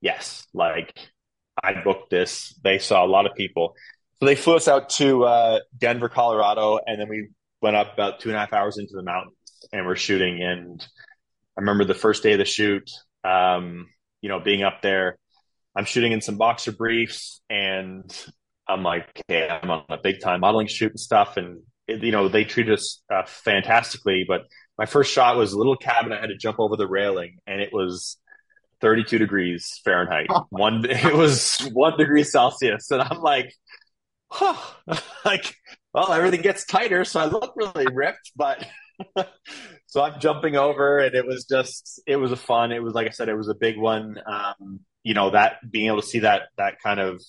yes, 0.02 0.45
like 0.54 0.93
I 1.63 1.82
booked 1.82 2.10
this. 2.10 2.54
They 2.63 2.80
saw 2.80 3.06
a 3.06 3.08
lot 3.08 3.26
of 3.26 3.36
people, 3.36 3.76
so 4.19 4.26
they 4.26 4.36
flew 4.36 4.58
us 4.58 4.67
out 4.67 4.89
to 4.91 5.24
uh, 5.24 5.60
Denver, 5.78 6.10
Colorado, 6.10 6.80
and 6.86 7.00
then 7.00 7.08
we 7.08 7.30
went 7.62 7.76
up 7.76 7.93
about 7.93 8.19
two 8.19 8.30
and 8.30 8.36
a 8.36 8.39
half 8.39 8.54
hours 8.54 8.78
into 8.78 8.93
the 8.93 9.04
mountains 9.04 9.36
and 9.71 9.86
we're 9.86 9.95
shooting. 9.95 10.41
And 10.41 10.86
I 11.58 11.62
remember 11.62 11.86
the 11.86 11.94
first 11.94 12.24
day 12.24 12.34
of 12.34 12.40
the 12.40 12.46
shoot, 12.46 12.90
um, 13.24 13.88
you 14.22 14.30
know, 14.30 14.40
being 14.40 14.64
up 14.64 14.82
there, 14.82 15.18
I'm 15.76 15.86
shooting 15.86 16.12
in 16.12 16.22
some 16.22 16.38
boxer 16.38 16.72
briefs 16.72 17.42
and 17.50 18.04
I'm 18.68 18.84
like, 18.84 19.22
okay, 19.30 19.48
I'm 19.50 19.70
on 19.70 19.84
a 19.90 19.98
big 19.98 20.22
time 20.22 20.42
modeling 20.42 20.68
shoot 20.68 20.92
and 20.92 21.00
stuff. 21.00 21.38
And, 21.38 21.62
it, 21.88 22.04
you 22.04 22.12
know, 22.12 22.28
they 22.28 22.44
treated 22.44 22.74
us 22.74 23.02
uh, 23.14 23.24
fantastically. 23.26 24.26
But 24.28 24.42
my 24.78 24.86
first 24.86 25.12
shot 25.12 25.38
was 25.38 25.54
a 25.54 25.58
little 25.58 25.76
cabin. 25.76 26.14
I 26.14 26.20
had 26.20 26.30
to 26.30 26.38
jump 26.38 26.60
over 26.60 26.76
the 26.76 26.88
railing 26.88 27.38
and 27.48 27.62
it 27.62 27.72
was 27.72 28.18
32 28.82 29.18
degrees 29.18 29.80
Fahrenheit. 29.84 30.28
One, 30.50 30.86
it 30.86 31.14
was 31.14 31.60
one 31.74 31.98
degree 31.98 32.24
Celsius. 32.24 32.92
And 32.92 33.02
I'm 33.02 33.22
like, 33.22 33.54
huh, 34.30 34.56
like, 35.26 35.56
well, 35.94 36.12
everything 36.12 36.42
gets 36.42 36.66
tighter, 36.66 37.04
so 37.04 37.20
I 37.20 37.26
look 37.26 37.54
really 37.56 37.88
ripped, 37.94 38.32
but 38.36 38.66
so 39.91 40.01
I'm 40.01 40.21
jumping 40.21 40.56
over, 40.56 40.99
and 40.99 41.13
it 41.13 41.27
was 41.27 41.43
just, 41.43 42.01
it 42.08 42.15
was 42.15 42.32
a 42.32 42.38
fun. 42.38 42.71
It 42.71 42.82
was 42.82 42.93
like 42.93 43.08
I 43.08 43.10
said, 43.10 43.27
it 43.27 43.36
was 43.36 43.49
a 43.49 43.54
big 43.54 43.77
one. 43.77 44.17
Um, 44.25 44.80
you 45.04 45.13
know, 45.13 45.32
that 45.32 45.58
being 45.69 45.88
able 45.88 45.99
to 45.99 46.08
see 46.08 46.19
that 46.19 46.43
that 46.58 46.80
kind 46.82 47.01
of 47.01 47.21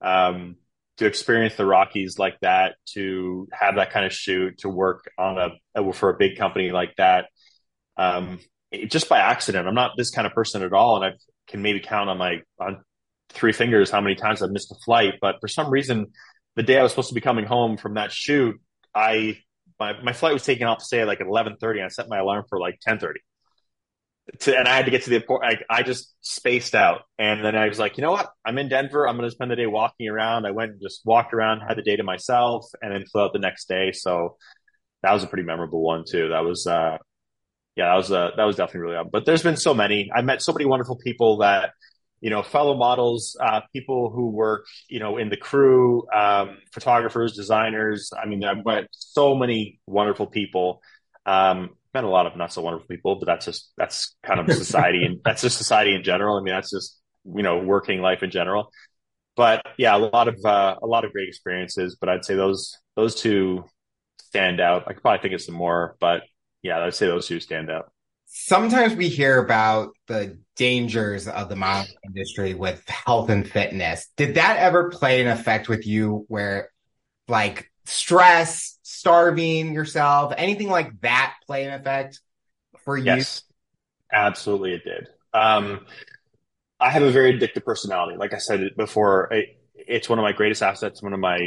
um, 0.00 0.54
to 0.98 1.06
experience 1.06 1.56
the 1.56 1.66
Rockies 1.66 2.16
like 2.16 2.38
that, 2.40 2.76
to 2.92 3.48
have 3.50 3.74
that 3.74 3.90
kind 3.90 4.06
of 4.06 4.12
shoot, 4.12 4.58
to 4.58 4.68
work 4.68 5.10
on 5.18 5.58
a 5.74 5.92
for 5.92 6.10
a 6.10 6.16
big 6.16 6.38
company 6.38 6.70
like 6.70 6.94
that, 6.98 7.26
um, 7.96 8.38
it, 8.70 8.92
just 8.92 9.08
by 9.08 9.18
accident. 9.18 9.66
I'm 9.66 9.74
not 9.74 9.96
this 9.96 10.12
kind 10.12 10.24
of 10.24 10.34
person 10.34 10.62
at 10.62 10.72
all, 10.72 11.02
and 11.02 11.04
I 11.04 11.16
can 11.48 11.62
maybe 11.62 11.80
count 11.80 12.10
on 12.10 12.18
my 12.18 12.42
on 12.60 12.84
three 13.30 13.50
fingers 13.50 13.90
how 13.90 14.00
many 14.00 14.14
times 14.14 14.40
I've 14.40 14.52
missed 14.52 14.70
a 14.70 14.76
flight. 14.84 15.14
But 15.20 15.40
for 15.40 15.48
some 15.48 15.68
reason, 15.68 16.12
the 16.54 16.62
day 16.62 16.78
I 16.78 16.84
was 16.84 16.92
supposed 16.92 17.08
to 17.08 17.14
be 17.16 17.20
coming 17.20 17.44
home 17.44 17.76
from 17.76 17.94
that 17.94 18.12
shoot, 18.12 18.60
I 18.94 19.38
my, 19.78 20.00
my 20.02 20.12
flight 20.12 20.32
was 20.32 20.44
taken 20.44 20.66
off 20.66 20.82
say 20.82 21.04
like 21.04 21.20
at 21.20 21.26
eleven 21.26 21.56
thirty, 21.60 21.80
and 21.80 21.86
I 21.86 21.88
set 21.88 22.08
my 22.08 22.18
alarm 22.18 22.44
for 22.48 22.58
like 22.58 22.78
ten 22.80 22.98
thirty. 22.98 23.20
To, 24.40 24.56
and 24.56 24.66
I 24.66 24.74
had 24.74 24.86
to 24.86 24.90
get 24.90 25.02
to 25.02 25.10
the 25.10 25.16
airport. 25.16 25.44
I, 25.44 25.58
I 25.68 25.82
just 25.82 26.14
spaced 26.22 26.74
out, 26.74 27.02
and 27.18 27.44
then 27.44 27.54
I 27.54 27.68
was 27.68 27.78
like, 27.78 27.98
you 27.98 28.02
know 28.02 28.10
what? 28.10 28.30
I'm 28.42 28.56
in 28.56 28.70
Denver. 28.70 29.06
I'm 29.06 29.18
going 29.18 29.28
to 29.28 29.34
spend 29.34 29.50
the 29.50 29.56
day 29.56 29.66
walking 29.66 30.08
around. 30.08 30.46
I 30.46 30.52
went 30.52 30.72
and 30.72 30.80
just 30.80 31.02
walked 31.04 31.34
around, 31.34 31.60
had 31.60 31.76
the 31.76 31.82
day 31.82 31.96
to 31.96 32.04
myself, 32.04 32.64
and 32.80 32.90
then 32.90 33.04
flew 33.04 33.20
out 33.20 33.34
the 33.34 33.38
next 33.38 33.68
day. 33.68 33.92
So 33.92 34.38
that 35.02 35.12
was 35.12 35.24
a 35.24 35.26
pretty 35.26 35.44
memorable 35.44 35.82
one 35.82 36.04
too. 36.08 36.30
That 36.30 36.42
was, 36.42 36.66
uh, 36.66 36.96
yeah, 37.76 37.88
that 37.88 37.96
was 37.96 38.10
uh, 38.10 38.30
that 38.36 38.44
was 38.44 38.56
definitely 38.56 38.92
really. 38.92 39.04
But 39.12 39.26
there's 39.26 39.42
been 39.42 39.58
so 39.58 39.74
many. 39.74 40.10
I 40.14 40.22
met 40.22 40.40
so 40.40 40.54
many 40.54 40.64
wonderful 40.64 40.96
people 40.96 41.38
that 41.38 41.72
you 42.24 42.30
know, 42.30 42.42
fellow 42.42 42.74
models, 42.74 43.36
uh, 43.38 43.60
people 43.74 44.08
who 44.08 44.30
work, 44.30 44.64
you 44.88 44.98
know, 44.98 45.18
in 45.18 45.28
the 45.28 45.36
crew, 45.36 46.06
um, 46.10 46.56
photographers, 46.72 47.36
designers. 47.36 48.12
I 48.18 48.24
mean, 48.24 48.42
I've 48.42 48.64
met 48.64 48.86
so 48.92 49.34
many 49.34 49.78
wonderful 49.86 50.26
people. 50.26 50.80
Um, 51.26 51.76
met 51.92 52.02
a 52.02 52.08
lot 52.08 52.26
of 52.26 52.34
not 52.34 52.50
so 52.50 52.62
wonderful 52.62 52.88
people, 52.88 53.16
but 53.16 53.26
that's 53.26 53.44
just 53.44 53.70
that's 53.76 54.16
kind 54.22 54.40
of 54.40 54.50
society, 54.56 55.04
and 55.04 55.20
that's 55.22 55.42
just 55.42 55.58
society 55.58 55.94
in 55.94 56.02
general. 56.02 56.38
I 56.38 56.42
mean, 56.42 56.54
that's 56.54 56.70
just 56.70 56.98
you 57.26 57.42
know 57.42 57.58
working 57.58 58.00
life 58.00 58.22
in 58.22 58.30
general. 58.30 58.72
But 59.36 59.62
yeah, 59.76 59.94
a 59.94 59.98
lot 59.98 60.26
of 60.28 60.42
uh, 60.46 60.76
a 60.82 60.86
lot 60.86 61.04
of 61.04 61.12
great 61.12 61.28
experiences. 61.28 61.98
But 62.00 62.08
I'd 62.08 62.24
say 62.24 62.36
those 62.36 62.74
those 62.96 63.16
two 63.16 63.66
stand 64.22 64.62
out. 64.62 64.84
I 64.86 64.94
could 64.94 65.02
probably 65.02 65.20
think 65.20 65.34
of 65.34 65.42
some 65.42 65.56
more, 65.56 65.94
but 66.00 66.22
yeah, 66.62 66.82
I'd 66.82 66.94
say 66.94 67.06
those 67.06 67.28
two 67.28 67.38
stand 67.38 67.70
out 67.70 67.92
sometimes 68.36 68.96
we 68.96 69.08
hear 69.08 69.38
about 69.38 69.90
the 70.08 70.36
dangers 70.56 71.28
of 71.28 71.48
the 71.48 71.54
modeling 71.54 71.94
industry 72.04 72.52
with 72.52 72.86
health 72.88 73.30
and 73.30 73.48
fitness. 73.48 74.08
Did 74.16 74.34
that 74.34 74.56
ever 74.56 74.90
play 74.90 75.22
an 75.22 75.28
effect 75.28 75.68
with 75.68 75.86
you 75.86 76.24
where 76.26 76.68
like 77.28 77.70
stress, 77.84 78.76
starving 78.82 79.72
yourself, 79.72 80.34
anything 80.36 80.68
like 80.68 81.00
that 81.02 81.34
play 81.46 81.64
an 81.64 81.74
effect 81.74 82.20
for 82.78 82.98
you? 82.98 83.04
Yes, 83.04 83.42
absolutely 84.12 84.74
it 84.74 84.84
did. 84.84 85.08
Um, 85.32 85.86
I 86.80 86.90
have 86.90 87.04
a 87.04 87.12
very 87.12 87.38
addictive 87.38 87.64
personality. 87.64 88.18
Like 88.18 88.34
I 88.34 88.38
said 88.38 88.68
before, 88.76 89.32
it, 89.32 89.60
it's 89.74 90.08
one 90.08 90.18
of 90.18 90.24
my 90.24 90.32
greatest 90.32 90.60
assets, 90.60 91.00
one 91.00 91.12
of 91.12 91.20
my, 91.20 91.38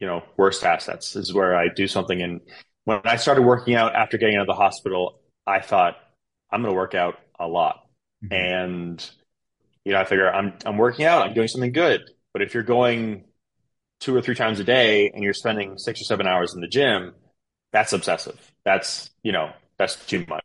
you 0.00 0.06
know, 0.06 0.22
worst 0.38 0.64
assets 0.64 1.14
is 1.14 1.34
where 1.34 1.54
I 1.54 1.68
do 1.68 1.86
something. 1.86 2.22
And 2.22 2.40
when 2.84 3.02
I 3.04 3.16
started 3.16 3.42
working 3.42 3.74
out 3.74 3.94
after 3.94 4.16
getting 4.16 4.36
out 4.36 4.42
of 4.42 4.46
the 4.46 4.54
hospital, 4.54 5.20
I 5.46 5.60
thought, 5.60 5.96
I'm 6.52 6.62
going 6.62 6.72
to 6.72 6.76
work 6.76 6.94
out 6.94 7.18
a 7.38 7.48
lot. 7.48 7.86
Mm-hmm. 8.24 8.34
And, 8.34 9.10
you 9.84 9.92
know, 9.92 10.00
I 10.00 10.04
figure 10.04 10.30
I'm, 10.30 10.54
I'm 10.64 10.76
working 10.76 11.06
out, 11.06 11.26
I'm 11.26 11.34
doing 11.34 11.48
something 11.48 11.72
good. 11.72 12.02
But 12.32 12.42
if 12.42 12.54
you're 12.54 12.62
going 12.62 13.24
two 14.00 14.14
or 14.14 14.22
three 14.22 14.34
times 14.34 14.60
a 14.60 14.64
day 14.64 15.10
and 15.10 15.22
you're 15.22 15.34
spending 15.34 15.78
six 15.78 16.00
or 16.00 16.04
seven 16.04 16.26
hours 16.26 16.54
in 16.54 16.60
the 16.60 16.68
gym, 16.68 17.14
that's 17.72 17.92
obsessive. 17.92 18.38
That's, 18.64 19.10
you 19.22 19.32
know, 19.32 19.50
that's 19.78 19.96
too 20.06 20.24
much. 20.28 20.44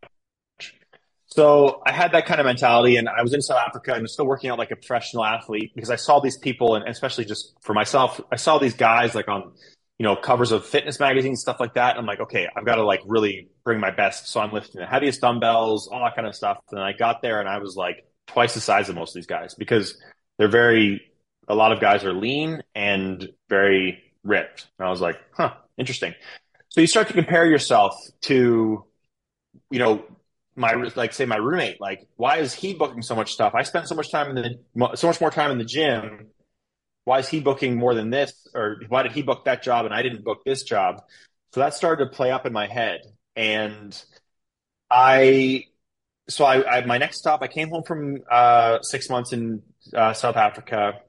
So 1.27 1.81
I 1.85 1.91
had 1.91 2.13
that 2.13 2.25
kind 2.25 2.39
of 2.39 2.45
mentality 2.45 2.95
and 2.95 3.07
I 3.07 3.21
was 3.21 3.33
in 3.33 3.41
South 3.41 3.59
Africa 3.59 3.93
and 3.93 4.09
still 4.09 4.25
working 4.25 4.49
out 4.49 4.57
like 4.57 4.71
a 4.71 4.75
professional 4.75 5.23
athlete 5.23 5.71
because 5.75 5.91
I 5.91 5.97
saw 5.97 6.19
these 6.19 6.37
people 6.37 6.75
and 6.75 6.87
especially 6.87 7.25
just 7.25 7.53
for 7.61 7.73
myself, 7.73 8.19
I 8.31 8.37
saw 8.37 8.57
these 8.57 8.73
guys 8.73 9.13
like 9.13 9.27
on, 9.27 9.51
you 9.97 10.03
know, 10.03 10.15
covers 10.15 10.51
of 10.51 10.65
fitness 10.65 10.99
magazines, 10.99 11.41
stuff 11.41 11.59
like 11.59 11.73
that. 11.73 11.97
I'm 11.97 12.05
like, 12.05 12.19
okay, 12.19 12.47
I've 12.55 12.65
got 12.65 12.75
to 12.75 12.85
like 12.85 13.01
really 13.05 13.49
bring 13.63 13.79
my 13.79 13.89
best. 13.89 14.27
So 14.27 14.39
I'm 14.39 14.51
lifting 14.51 14.81
the 14.81 14.87
heaviest 14.87 15.21
dumbbells, 15.21 15.87
all 15.87 16.03
that 16.03 16.15
kind 16.15 16.27
of 16.27 16.35
stuff. 16.35 16.57
And 16.71 16.79
I 16.79 16.93
got 16.93 17.21
there 17.21 17.39
and 17.39 17.49
I 17.49 17.57
was 17.57 17.75
like 17.75 18.05
twice 18.27 18.53
the 18.53 18.61
size 18.61 18.89
of 18.89 18.95
most 18.95 19.11
of 19.11 19.15
these 19.15 19.25
guys 19.27 19.55
because 19.55 19.99
they're 20.37 20.47
very, 20.47 21.01
a 21.47 21.55
lot 21.55 21.71
of 21.71 21.79
guys 21.79 22.03
are 22.03 22.13
lean 22.13 22.61
and 22.75 23.27
very 23.49 24.03
ripped. 24.23 24.67
And 24.77 24.87
I 24.87 24.91
was 24.91 25.01
like, 25.01 25.17
huh, 25.33 25.53
interesting. 25.77 26.13
So 26.69 26.81
you 26.81 26.87
start 26.87 27.07
to 27.07 27.13
compare 27.13 27.45
yourself 27.45 27.95
to, 28.23 28.85
you 29.71 29.79
know, 29.79 30.03
my 30.57 30.73
like 30.95 31.13
say 31.13 31.23
my 31.25 31.35
roommate 31.35 31.79
like 31.79 32.07
why 32.15 32.37
is 32.37 32.51
he 32.51 32.73
booking 32.73 33.03
so 33.03 33.13
much 33.13 33.31
stuff 33.31 33.53
i 33.53 33.61
spend 33.61 33.87
so 33.87 33.93
much 33.93 34.09
time 34.09 34.35
in 34.35 34.57
the 34.75 34.97
so 34.97 35.05
much 35.05 35.21
more 35.21 35.29
time 35.29 35.51
in 35.51 35.59
the 35.59 35.63
gym 35.63 36.27
why 37.07 37.19
is 37.19 37.29
he 37.29 37.39
booking 37.39 37.77
more 37.77 37.95
than 37.95 38.09
this 38.09 38.33
or 38.53 38.81
why 38.89 39.01
did 39.01 39.13
he 39.13 39.21
book 39.21 39.45
that 39.45 39.63
job 39.63 39.85
and 39.85 39.93
i 39.93 40.01
didn't 40.01 40.25
book 40.25 40.43
this 40.45 40.63
job 40.63 41.01
so 41.53 41.61
that 41.61 41.73
started 41.73 42.03
to 42.03 42.11
play 42.11 42.31
up 42.31 42.45
in 42.45 42.51
my 42.51 42.67
head 42.67 42.99
and 43.37 44.03
i 44.91 45.63
so 46.27 46.43
i, 46.43 46.79
I 46.79 46.85
my 46.85 46.97
next 46.97 47.19
stop 47.19 47.41
i 47.41 47.47
came 47.47 47.69
home 47.69 47.83
from 47.83 48.17
uh, 48.29 48.81
six 48.81 49.09
months 49.09 49.31
in 49.31 49.61
uh, 49.95 50.11
south 50.11 50.35
africa 50.35 50.99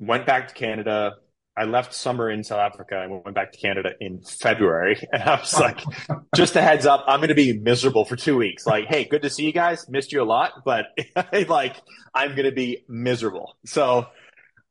went 0.00 0.24
back 0.24 0.48
to 0.48 0.54
canada 0.54 1.16
I 1.54 1.64
left 1.64 1.92
summer 1.92 2.30
in 2.30 2.44
South 2.44 2.60
Africa 2.60 3.02
and 3.02 3.22
went 3.22 3.34
back 3.34 3.52
to 3.52 3.58
Canada 3.58 3.90
in 4.00 4.22
February. 4.22 4.96
And 5.12 5.22
I 5.22 5.38
was 5.38 5.52
like, 5.52 5.80
just 6.34 6.56
a 6.56 6.62
heads 6.62 6.86
up, 6.86 7.04
I'm 7.06 7.18
going 7.18 7.28
to 7.28 7.34
be 7.34 7.58
miserable 7.58 8.06
for 8.06 8.16
two 8.16 8.38
weeks. 8.38 8.64
Like, 8.64 8.86
hey, 8.86 9.04
good 9.04 9.20
to 9.20 9.28
see 9.28 9.44
you 9.44 9.52
guys. 9.52 9.86
Missed 9.86 10.12
you 10.12 10.22
a 10.22 10.24
lot, 10.24 10.64
but 10.64 10.86
like, 11.48 11.76
I'm 12.14 12.30
going 12.30 12.46
to 12.46 12.52
be 12.52 12.84
miserable. 12.88 13.58
So 13.66 14.06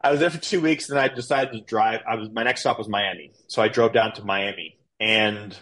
I 0.04 0.12
was 0.12 0.20
there 0.20 0.30
for 0.30 0.40
two 0.40 0.62
weeks 0.62 0.90
and 0.90 1.00
I 1.00 1.08
decided 1.08 1.54
to 1.54 1.62
drive. 1.62 2.02
I 2.08 2.16
was, 2.16 2.30
my 2.32 2.44
next 2.44 2.62
stop 2.62 2.78
was 2.78 2.90
Miami. 2.90 3.32
So 3.48 3.62
I 3.62 3.68
drove 3.68 3.94
down 3.94 4.14
to 4.14 4.24
Miami 4.24 4.78
and 5.00 5.56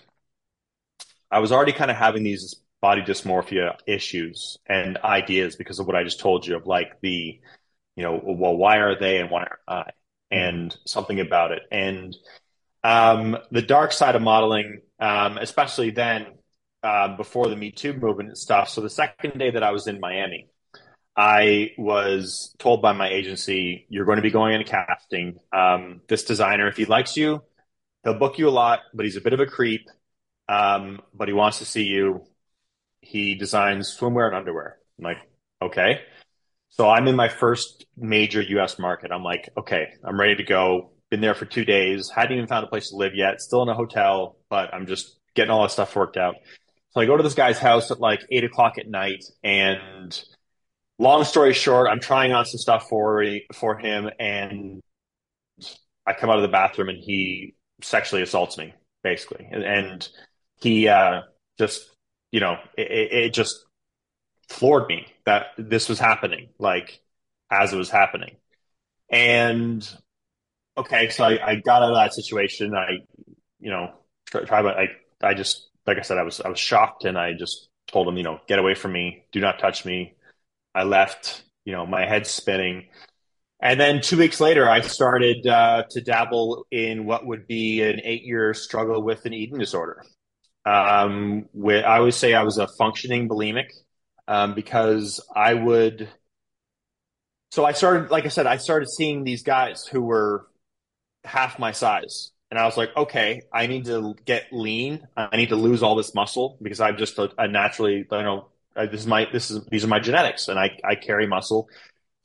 I 1.30 1.40
was 1.40 1.52
already 1.52 1.74
kind 1.74 1.92
of 1.92 1.98
having 1.98 2.24
these 2.24 2.56
body 2.82 3.02
dysmorphia 3.02 3.76
issues 3.86 4.58
and 4.66 4.98
ideas 5.00 5.56
because 5.58 5.80
of 5.80 5.88
what 5.88 5.96
I 5.96 6.04
just 6.04 6.20
told 6.20 6.48
you 6.48 6.56
of 6.56 6.66
like 6.66 7.02
the, 7.02 7.40
you 7.96 8.04
know, 8.04 8.20
well, 8.24 8.56
why 8.56 8.78
are 8.78 8.98
they 8.98 9.18
and 9.18 9.30
why 9.30 9.42
aren't 9.42 9.60
I? 9.68 9.92
and 10.32 10.76
something 10.86 11.20
about 11.20 11.52
it. 11.52 11.64
And 11.72 12.16
um, 12.84 13.38
the 13.52 13.62
dark 13.62 13.92
side 13.92 14.16
of 14.16 14.22
modeling, 14.22 14.82
um, 15.00 15.38
especially 15.38 15.92
then 15.92 16.28
uh, 16.84 17.16
before 17.18 17.48
the 17.48 17.56
Me 17.56 17.72
Too 17.72 17.94
movement 17.94 18.30
and 18.30 18.38
stuff. 18.38 18.70
So 18.70 18.82
the 18.82 18.90
second 18.90 19.38
day 19.38 19.52
that 19.52 19.64
I 19.64 19.72
was 19.72 19.88
in 19.88 20.00
Miami, 20.00 20.48
I 21.20 21.72
was 21.78 22.56
told 22.60 22.82
by 22.82 22.94
my 22.94 23.10
agency, 23.10 23.86
"You're 23.90 24.06
going 24.06 24.16
to 24.16 24.22
be 24.22 24.32
going 24.32 24.54
into 24.54 24.72
casting. 24.72 25.38
Um, 25.52 26.02
this 26.08 26.24
designer, 26.24 26.70
if 26.70 26.78
he 26.78 26.86
likes 26.86 27.18
you, 27.18 27.44
he'll 28.06 28.18
book 28.18 28.38
you 28.38 28.48
a 28.48 28.52
lot, 28.52 28.80
but 28.94 29.04
he's 29.06 29.18
a 29.18 29.22
bit 29.22 29.34
of 29.34 29.42
a 29.42 29.46
creep. 29.46 29.90
Um, 30.48 31.02
but 31.14 31.28
he 31.28 31.34
wants 31.34 31.60
to 31.60 31.66
see 31.66 31.84
you. 31.84 32.26
He 33.02 33.36
designs 33.36 33.96
swimwear 34.00 34.28
and 34.28 34.36
underwear." 34.36 34.78
I'm 34.98 35.04
like, 35.04 35.18
"Okay." 35.62 36.02
So 36.70 36.90
I'm 36.90 37.08
in 37.08 37.16
my 37.16 37.28
first 37.28 37.86
major 37.98 38.42
US 38.42 38.80
market. 38.80 39.12
I'm 39.12 39.24
like, 39.24 39.50
okay, 39.58 39.88
I'm 40.04 40.20
ready 40.20 40.36
to 40.36 40.44
go. 40.44 40.92
Been 41.10 41.20
there 41.20 41.34
for 41.34 41.46
two 41.46 41.66
days. 41.66 42.10
Hadn't 42.10 42.38
even 42.38 42.48
found 42.48 42.64
a 42.64 42.68
place 42.70 42.92
to 42.92 42.96
live 42.96 43.16
yet. 43.16 43.42
Still 43.42 43.64
in 43.64 43.70
a 43.70 43.74
hotel, 43.74 44.38
but 44.50 44.74
I'm 44.74 44.86
just 44.86 45.18
getting 45.36 45.52
all 45.52 45.64
that 45.64 45.72
stuff 45.72 45.96
worked 45.96 46.18
out. 46.18 46.36
So 46.92 47.02
I 47.02 47.06
go 47.06 47.18
to 47.18 47.24
this 47.24 47.34
guy's 47.34 47.58
house 47.58 47.92
at 47.92 48.00
like 48.00 48.22
eight 48.32 48.44
o'clock 48.44 48.78
at 48.78 48.88
night. 48.88 49.26
And 49.44 50.24
long 51.00 51.24
story 51.24 51.54
short, 51.54 51.90
I'm 51.90 52.00
trying 52.00 52.34
on 52.34 52.46
some 52.46 52.60
stuff 52.60 52.88
for, 52.90 53.26
for 53.56 53.78
him. 53.78 54.10
And 54.20 54.82
I 56.06 56.14
come 56.14 56.30
out 56.30 56.38
of 56.38 56.44
the 56.44 56.50
bathroom 56.50 56.90
and 56.90 57.00
he 57.00 57.56
sexually 57.82 58.22
assaults 58.22 58.58
me, 58.58 58.74
basically. 59.04 59.48
And, 59.52 59.64
and 59.64 60.10
he 60.62 60.88
uh, 60.88 61.22
just, 61.58 61.90
you 62.32 62.42
know, 62.42 62.58
it, 62.78 63.12
it 63.12 63.34
just 63.34 63.66
floored 64.50 64.88
me 64.88 65.08
that 65.26 65.48
this 65.58 65.88
was 65.90 66.00
happening, 66.00 66.50
like 66.60 67.02
as 67.50 67.74
it 67.74 67.78
was 67.78 67.90
happening. 67.90 68.36
And 69.10 69.88
okay, 70.78 71.10
so 71.10 71.24
I, 71.24 71.52
I 71.52 71.56
got 71.56 71.82
out 71.82 71.90
of 71.90 71.96
that 71.96 72.14
situation. 72.14 72.76
I, 72.76 73.00
you 73.60 73.72
know, 73.72 73.94
try, 74.30 74.44
try 74.44 74.62
but 74.62 74.78
I, 74.78 74.90
I 75.22 75.34
just, 75.34 75.70
like 75.88 75.98
I 75.98 76.02
said, 76.02 76.18
I 76.18 76.24
was, 76.24 76.42
I 76.42 76.50
was 76.50 76.60
shocked 76.60 77.06
and 77.06 77.18
I 77.18 77.34
just 77.34 77.70
told 77.88 78.08
him, 78.08 78.18
you 78.18 78.24
know, 78.24 78.40
get 78.48 78.60
away 78.60 78.76
from 78.76 78.92
me. 78.92 79.24
Do 79.32 79.40
not 79.40 79.60
touch 79.60 79.86
me. 79.86 80.14
I 80.74 80.84
left, 80.84 81.44
you 81.66 81.74
know, 81.74 81.86
my 81.86 82.06
head 82.06 82.28
spinning. 82.28 82.88
And 83.62 83.80
then 83.80 84.02
two 84.02 84.18
weeks 84.18 84.40
later, 84.40 84.70
I 84.70 84.82
started 84.82 85.46
uh, 85.46 85.84
to 85.90 86.02
dabble 86.02 86.66
in 86.72 87.06
what 87.06 87.26
would 87.26 87.48
be 87.48 87.82
an 87.82 88.00
eight 88.04 88.24
year 88.24 88.54
struggle 88.54 89.02
with 89.02 89.26
an 89.26 89.34
eating 89.34 89.58
disorder. 89.58 90.04
Um, 90.66 91.50
with, 91.54 91.84
I 91.84 91.98
always 91.98 92.16
say 92.16 92.34
I 92.34 92.44
was 92.44 92.58
a 92.58 92.68
functioning 92.68 93.28
bulimic 93.28 93.70
um, 94.28 94.54
because 94.54 95.20
I 95.36 95.54
would. 95.54 96.08
So 97.52 97.66
I 97.66 97.74
started, 97.74 98.12
like 98.12 98.26
I 98.26 98.30
said, 98.30 98.46
I 98.46 98.58
started 98.58 98.90
seeing 98.90 99.24
these 99.24 99.44
guys 99.44 99.86
who 99.86 100.02
were 100.02 100.48
half 101.24 101.60
my 101.60 101.72
size. 101.72 102.32
And 102.52 102.60
I 102.60 102.66
was 102.66 102.78
like, 102.78 102.96
okay, 102.96 103.42
I 103.54 103.68
need 103.68 103.86
to 103.86 104.16
get 104.26 104.46
lean. 104.52 105.08
I 105.18 105.36
need 105.38 105.50
to 105.50 105.56
lose 105.56 105.84
all 105.84 105.96
this 105.96 106.16
muscle 106.16 106.58
because 106.62 106.80
I'm 106.80 106.98
just 106.98 107.18
a, 107.20 107.32
a 107.38 107.48
naturally, 107.48 108.06
you 108.10 108.24
know, 108.24 108.49
this 108.76 109.02
is 109.02 109.08
my, 109.08 109.28
this 109.32 109.52
is, 109.52 109.66
these 109.66 109.84
are 109.84 109.88
my 109.88 110.00
genetics 110.00 110.48
and 110.48 110.60
I, 110.60 110.78
I 110.84 110.96
carry 110.96 111.28
muscle. 111.28 111.68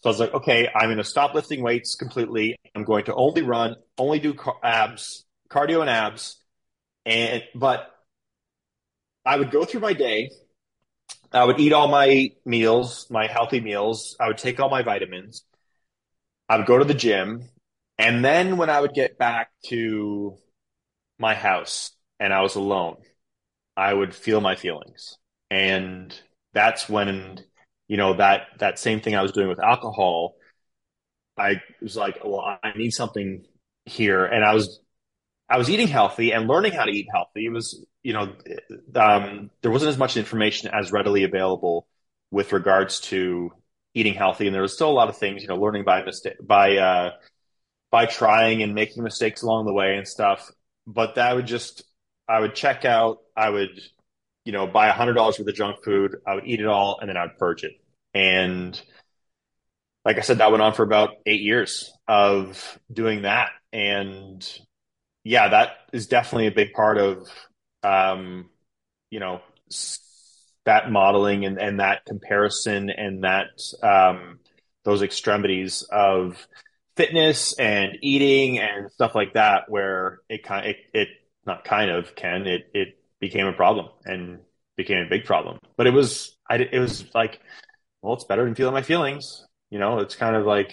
So 0.00 0.08
I 0.08 0.12
was 0.12 0.20
like, 0.20 0.34
okay, 0.34 0.68
I'm 0.74 0.86
going 0.86 0.98
to 0.98 1.04
stop 1.04 1.34
lifting 1.34 1.62
weights 1.62 1.94
completely. 1.94 2.56
I'm 2.74 2.84
going 2.84 3.04
to 3.06 3.14
only 3.14 3.42
run, 3.42 3.76
only 3.98 4.18
do 4.18 4.36
abs, 4.62 5.24
cardio 5.50 5.80
and 5.80 5.90
abs. 5.90 6.36
And, 7.06 7.42
but 7.54 7.90
I 9.24 9.36
would 9.36 9.50
go 9.50 9.64
through 9.64 9.80
my 9.80 9.94
day 9.94 10.30
I 11.34 11.44
would 11.44 11.58
eat 11.58 11.72
all 11.72 11.88
my 11.88 12.30
meals, 12.44 13.08
my 13.10 13.26
healthy 13.26 13.60
meals. 13.60 14.16
I 14.20 14.28
would 14.28 14.38
take 14.38 14.60
all 14.60 14.70
my 14.70 14.82
vitamins. 14.82 15.44
I 16.48 16.56
would 16.56 16.66
go 16.66 16.78
to 16.78 16.84
the 16.84 16.94
gym. 16.94 17.48
And 17.98 18.24
then 18.24 18.56
when 18.56 18.70
I 18.70 18.80
would 18.80 18.94
get 18.94 19.18
back 19.18 19.50
to 19.66 20.38
my 21.18 21.34
house 21.34 21.90
and 22.20 22.32
I 22.32 22.42
was 22.42 22.54
alone, 22.54 22.98
I 23.76 23.92
would 23.92 24.14
feel 24.14 24.40
my 24.40 24.54
feelings. 24.54 25.18
And 25.50 26.14
that's 26.54 26.88
when, 26.88 27.44
you 27.88 27.98
know, 27.98 28.14
that, 28.14 28.46
that 28.60 28.78
same 28.78 29.00
thing 29.00 29.14
I 29.14 29.22
was 29.22 29.32
doing 29.32 29.48
with 29.48 29.60
alcohol, 29.60 30.36
I 31.36 31.60
was 31.82 31.96
like, 31.96 32.24
well, 32.24 32.58
I 32.62 32.72
need 32.76 32.92
something 32.92 33.44
here. 33.84 34.24
And 34.24 34.42
I 34.44 34.54
was, 34.54 34.80
I 35.50 35.58
was 35.58 35.68
eating 35.68 35.88
healthy 35.88 36.32
and 36.32 36.48
learning 36.48 36.72
how 36.72 36.84
to 36.84 36.92
eat 36.92 37.08
healthy. 37.12 37.44
It 37.44 37.52
was 37.52 37.84
you 38.04 38.12
know, 38.12 38.36
um, 38.94 39.50
there 39.62 39.70
wasn't 39.70 39.88
as 39.88 39.98
much 39.98 40.16
information 40.16 40.70
as 40.72 40.92
readily 40.92 41.24
available 41.24 41.88
with 42.30 42.52
regards 42.52 43.00
to 43.00 43.50
eating 43.94 44.14
healthy, 44.14 44.46
and 44.46 44.54
there 44.54 44.62
was 44.62 44.74
still 44.74 44.90
a 44.90 44.92
lot 44.92 45.08
of 45.08 45.16
things, 45.16 45.42
you 45.42 45.48
know, 45.48 45.56
learning 45.56 45.84
by 45.84 46.04
mistake, 46.04 46.36
by 46.40 46.76
uh, 46.76 47.10
by 47.90 48.06
trying 48.06 48.62
and 48.62 48.74
making 48.74 49.02
mistakes 49.02 49.42
along 49.42 49.64
the 49.64 49.72
way 49.72 49.96
and 49.96 50.06
stuff. 50.06 50.50
But 50.86 51.14
that 51.14 51.34
would 51.34 51.46
just, 51.46 51.82
I 52.28 52.40
would 52.40 52.54
check 52.54 52.84
out, 52.84 53.18
I 53.34 53.48
would, 53.48 53.80
you 54.44 54.52
know, 54.52 54.66
buy 54.66 54.88
a 54.88 54.92
hundred 54.92 55.14
dollars 55.14 55.38
worth 55.38 55.48
of 55.48 55.54
junk 55.54 55.82
food, 55.84 56.16
I 56.26 56.34
would 56.34 56.46
eat 56.46 56.60
it 56.60 56.66
all, 56.66 56.98
and 57.00 57.08
then 57.08 57.16
I'd 57.16 57.38
purge 57.38 57.64
it. 57.64 57.72
And 58.12 58.80
like 60.04 60.18
I 60.18 60.20
said, 60.20 60.38
that 60.38 60.50
went 60.50 60.62
on 60.62 60.74
for 60.74 60.82
about 60.82 61.10
eight 61.26 61.40
years 61.40 61.92
of 62.06 62.78
doing 62.92 63.22
that, 63.22 63.50
and 63.72 64.46
yeah, 65.24 65.48
that 65.48 65.70
is 65.92 66.06
definitely 66.06 66.48
a 66.48 66.52
big 66.52 66.72
part 66.72 66.98
of 66.98 67.28
um, 67.82 68.48
you 69.10 69.20
know, 69.20 69.40
that 70.64 70.90
modeling 70.90 71.44
and, 71.44 71.58
and 71.60 71.80
that 71.80 72.04
comparison 72.04 72.90
and 72.90 73.22
that 73.24 73.60
um, 73.82 74.40
those 74.84 75.02
extremities 75.02 75.86
of 75.92 76.48
fitness 76.96 77.54
and 77.58 77.98
eating 78.02 78.58
and 78.58 78.90
stuff 78.90 79.14
like 79.14 79.34
that, 79.34 79.64
where 79.68 80.20
it 80.28 80.42
kind 80.42 80.66
it, 80.66 80.76
it 80.92 81.08
not 81.46 81.64
kind 81.64 81.90
of 81.90 82.14
can 82.14 82.46
it 82.46 82.70
it 82.72 82.98
became 83.24 83.46
a 83.46 83.54
problem 83.54 83.88
and 84.04 84.40
became 84.76 84.98
a 84.98 85.08
big 85.08 85.24
problem. 85.24 85.58
But 85.78 85.86
it 85.86 85.94
was 85.94 86.36
I 86.48 86.56
it 86.56 86.78
was 86.78 87.06
like, 87.14 87.40
well, 88.02 88.12
it's 88.12 88.24
better 88.24 88.44
than 88.44 88.54
feeling 88.54 88.74
my 88.74 88.82
feelings. 88.82 89.46
You 89.70 89.78
know, 89.78 90.00
it's 90.00 90.14
kind 90.14 90.36
of 90.36 90.44
like 90.44 90.72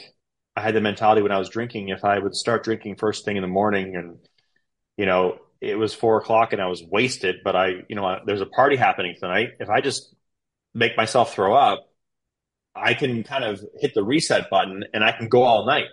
I 0.58 0.62
had 0.62 0.76
the 0.76 0.82
mentality 0.82 1.22
when 1.22 1.32
I 1.32 1.40
was 1.40 1.48
drinking. 1.48 1.88
If 1.90 2.04
I 2.04 2.20
would 2.20 2.36
start 2.36 2.66
drinking 2.66 2.98
first 2.98 3.24
thing 3.24 3.38
in 3.38 3.42
the 3.42 3.48
morning 3.48 3.96
and 3.96 4.18
you 4.98 5.06
know 5.06 5.40
it 5.62 5.78
was 5.78 5.94
four 5.94 6.18
o'clock 6.18 6.52
and 6.52 6.62
I 6.62 6.68
was 6.68 6.84
wasted, 6.84 7.38
but 7.42 7.56
I, 7.56 7.84
you 7.88 7.96
know, 7.96 8.20
there's 8.26 8.42
a 8.42 8.48
party 8.48 8.76
happening 8.76 9.16
tonight. 9.18 9.50
If 9.60 9.70
I 9.70 9.80
just 9.80 10.14
make 10.74 10.98
myself 10.98 11.34
throw 11.34 11.56
up, 11.56 11.88
I 12.76 12.96
can 12.96 13.24
kind 13.24 13.44
of 13.46 13.64
hit 13.80 13.94
the 13.94 14.04
reset 14.04 14.50
button 14.50 14.84
and 14.94 15.04
I 15.04 15.12
can 15.14 15.30
go 15.30 15.44
all 15.44 15.66
night. 15.66 15.86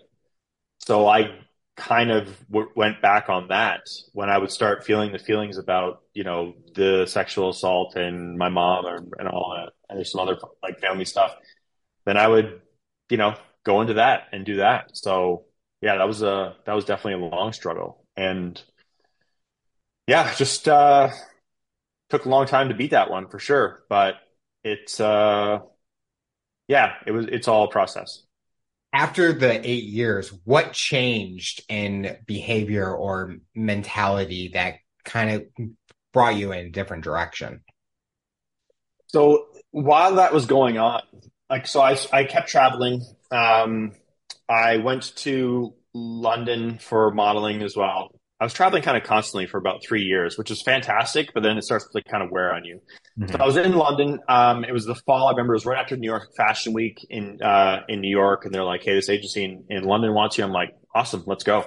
So 0.79 1.07
I 1.07 1.39
kind 1.79 2.11
of 2.11 2.27
w- 2.51 2.71
went 2.75 3.01
back 3.01 3.29
on 3.31 3.49
that 3.49 3.83
when 4.13 4.29
I 4.29 4.37
would 4.37 4.51
start 4.51 4.85
feeling 4.85 5.13
the 5.13 5.19
feelings 5.19 5.57
about, 5.57 6.03
you 6.13 6.25
know, 6.25 6.55
the 6.75 7.07
sexual 7.07 7.51
assault 7.51 7.97
and 7.97 8.37
my 8.37 8.49
mom 8.49 8.85
and, 8.87 9.13
and 9.19 9.29
all 9.29 9.55
that, 9.57 9.73
and 9.89 9.99
there's 9.99 10.13
some 10.13 10.21
other 10.21 10.37
like 10.63 10.81
family 10.81 11.05
stuff, 11.05 11.35
then 12.05 12.17
I 12.17 12.27
would, 12.29 12.61
you 13.11 13.17
know, 13.17 13.37
go 13.65 13.81
into 13.81 13.95
that 13.95 14.25
and 14.33 14.45
do 14.45 14.57
that. 14.57 14.91
So 14.97 15.47
yeah, 15.81 15.97
that 15.99 16.09
was 16.09 16.23
a, 16.23 16.57
that 16.67 16.75
was 16.75 16.85
definitely 16.85 17.25
a 17.27 17.31
long 17.31 17.53
struggle. 17.53 18.05
And 18.17 18.61
yeah, 20.07 20.35
just, 20.35 20.69
uh, 20.69 21.11
took 22.11 22.25
a 22.25 22.29
long 22.29 22.47
time 22.47 22.71
to 22.71 22.75
beat 22.75 22.91
that 22.91 23.11
one 23.11 23.29
for 23.29 23.39
sure. 23.39 23.85
But 23.89 24.15
it's, 24.65 24.99
uh, 25.01 25.61
yeah, 26.67 26.95
it 27.07 27.13
was, 27.13 27.27
it's 27.27 27.49
all 27.49 27.65
a 27.65 27.71
process 27.71 28.23
after 28.93 29.33
the 29.33 29.69
eight 29.69 29.85
years, 29.85 30.33
what 30.45 30.73
changed 30.73 31.63
in 31.69 32.17
behavior 32.27 32.91
or 32.91 33.37
mentality 33.55 34.51
that 34.55 34.77
kind 35.05 35.31
of 35.31 35.69
brought 36.13 36.37
you 36.37 36.53
in 36.53 36.67
a 36.67 36.71
different 36.71 37.05
direction? 37.05 37.63
So 39.07 39.47
while 39.71 40.17
that 40.17 40.33
was 40.33 40.47
going 40.47 40.79
on, 40.79 41.03
like, 41.51 41.67
so 41.67 41.81
I, 41.81 41.99
I 42.13 42.25
kept 42.25 42.49
traveling. 42.49 43.03
Um, 43.31 43.93
I 44.49 44.79
went 44.79 45.15
to 45.17 45.75
London 45.95 46.79
for 46.79 47.11
modeling 47.13 47.63
as 47.63 47.77
well. 47.77 48.11
I 48.41 48.45
was 48.45 48.53
traveling 48.53 48.83
kind 48.83 48.97
of 48.97 49.03
constantly 49.03 49.47
for 49.47 49.59
about 49.59 49.83
three 49.87 50.03
years, 50.03 50.39
which 50.39 50.51
is 50.51 50.63
fantastic, 50.63 51.33
but 51.35 51.43
then 51.43 51.59
it 51.59 51.65
starts 51.65 51.89
to 51.91 52.03
kind 52.03 52.23
of 52.23 52.31
wear 52.31 52.55
on 52.55 52.65
you. 52.65 52.81
Mm-hmm. 53.19 53.33
So 53.33 53.39
I 53.39 53.47
was 53.47 53.57
in 53.57 53.73
London. 53.73 54.21
Um, 54.29 54.65
it 54.65 54.73
was 54.73 54.85
the 54.85 54.95
fall. 54.95 55.27
I 55.27 55.31
remember 55.33 55.55
it 55.55 55.57
was 55.57 55.67
right 55.67 55.79
after 55.79 55.97
New 55.97 56.09
York 56.09 56.37
Fashion 56.37 56.73
Week 56.73 57.05
in 57.11 57.43
uh, 57.43 57.81
in 57.89 58.01
New 58.01 58.11
York, 58.11 58.45
and 58.45 58.55
they're 58.55 58.65
like, 58.65 58.83
"Hey, 58.85 58.95
this 58.95 59.09
agency 59.09 59.45
in, 59.45 59.65
in 59.69 59.85
London 59.85 60.15
wants 60.15 60.39
you." 60.39 60.45
I'm 60.45 60.53
like, 60.53 60.77
"Awesome, 60.95 61.25
let's 61.27 61.43
go." 61.43 61.65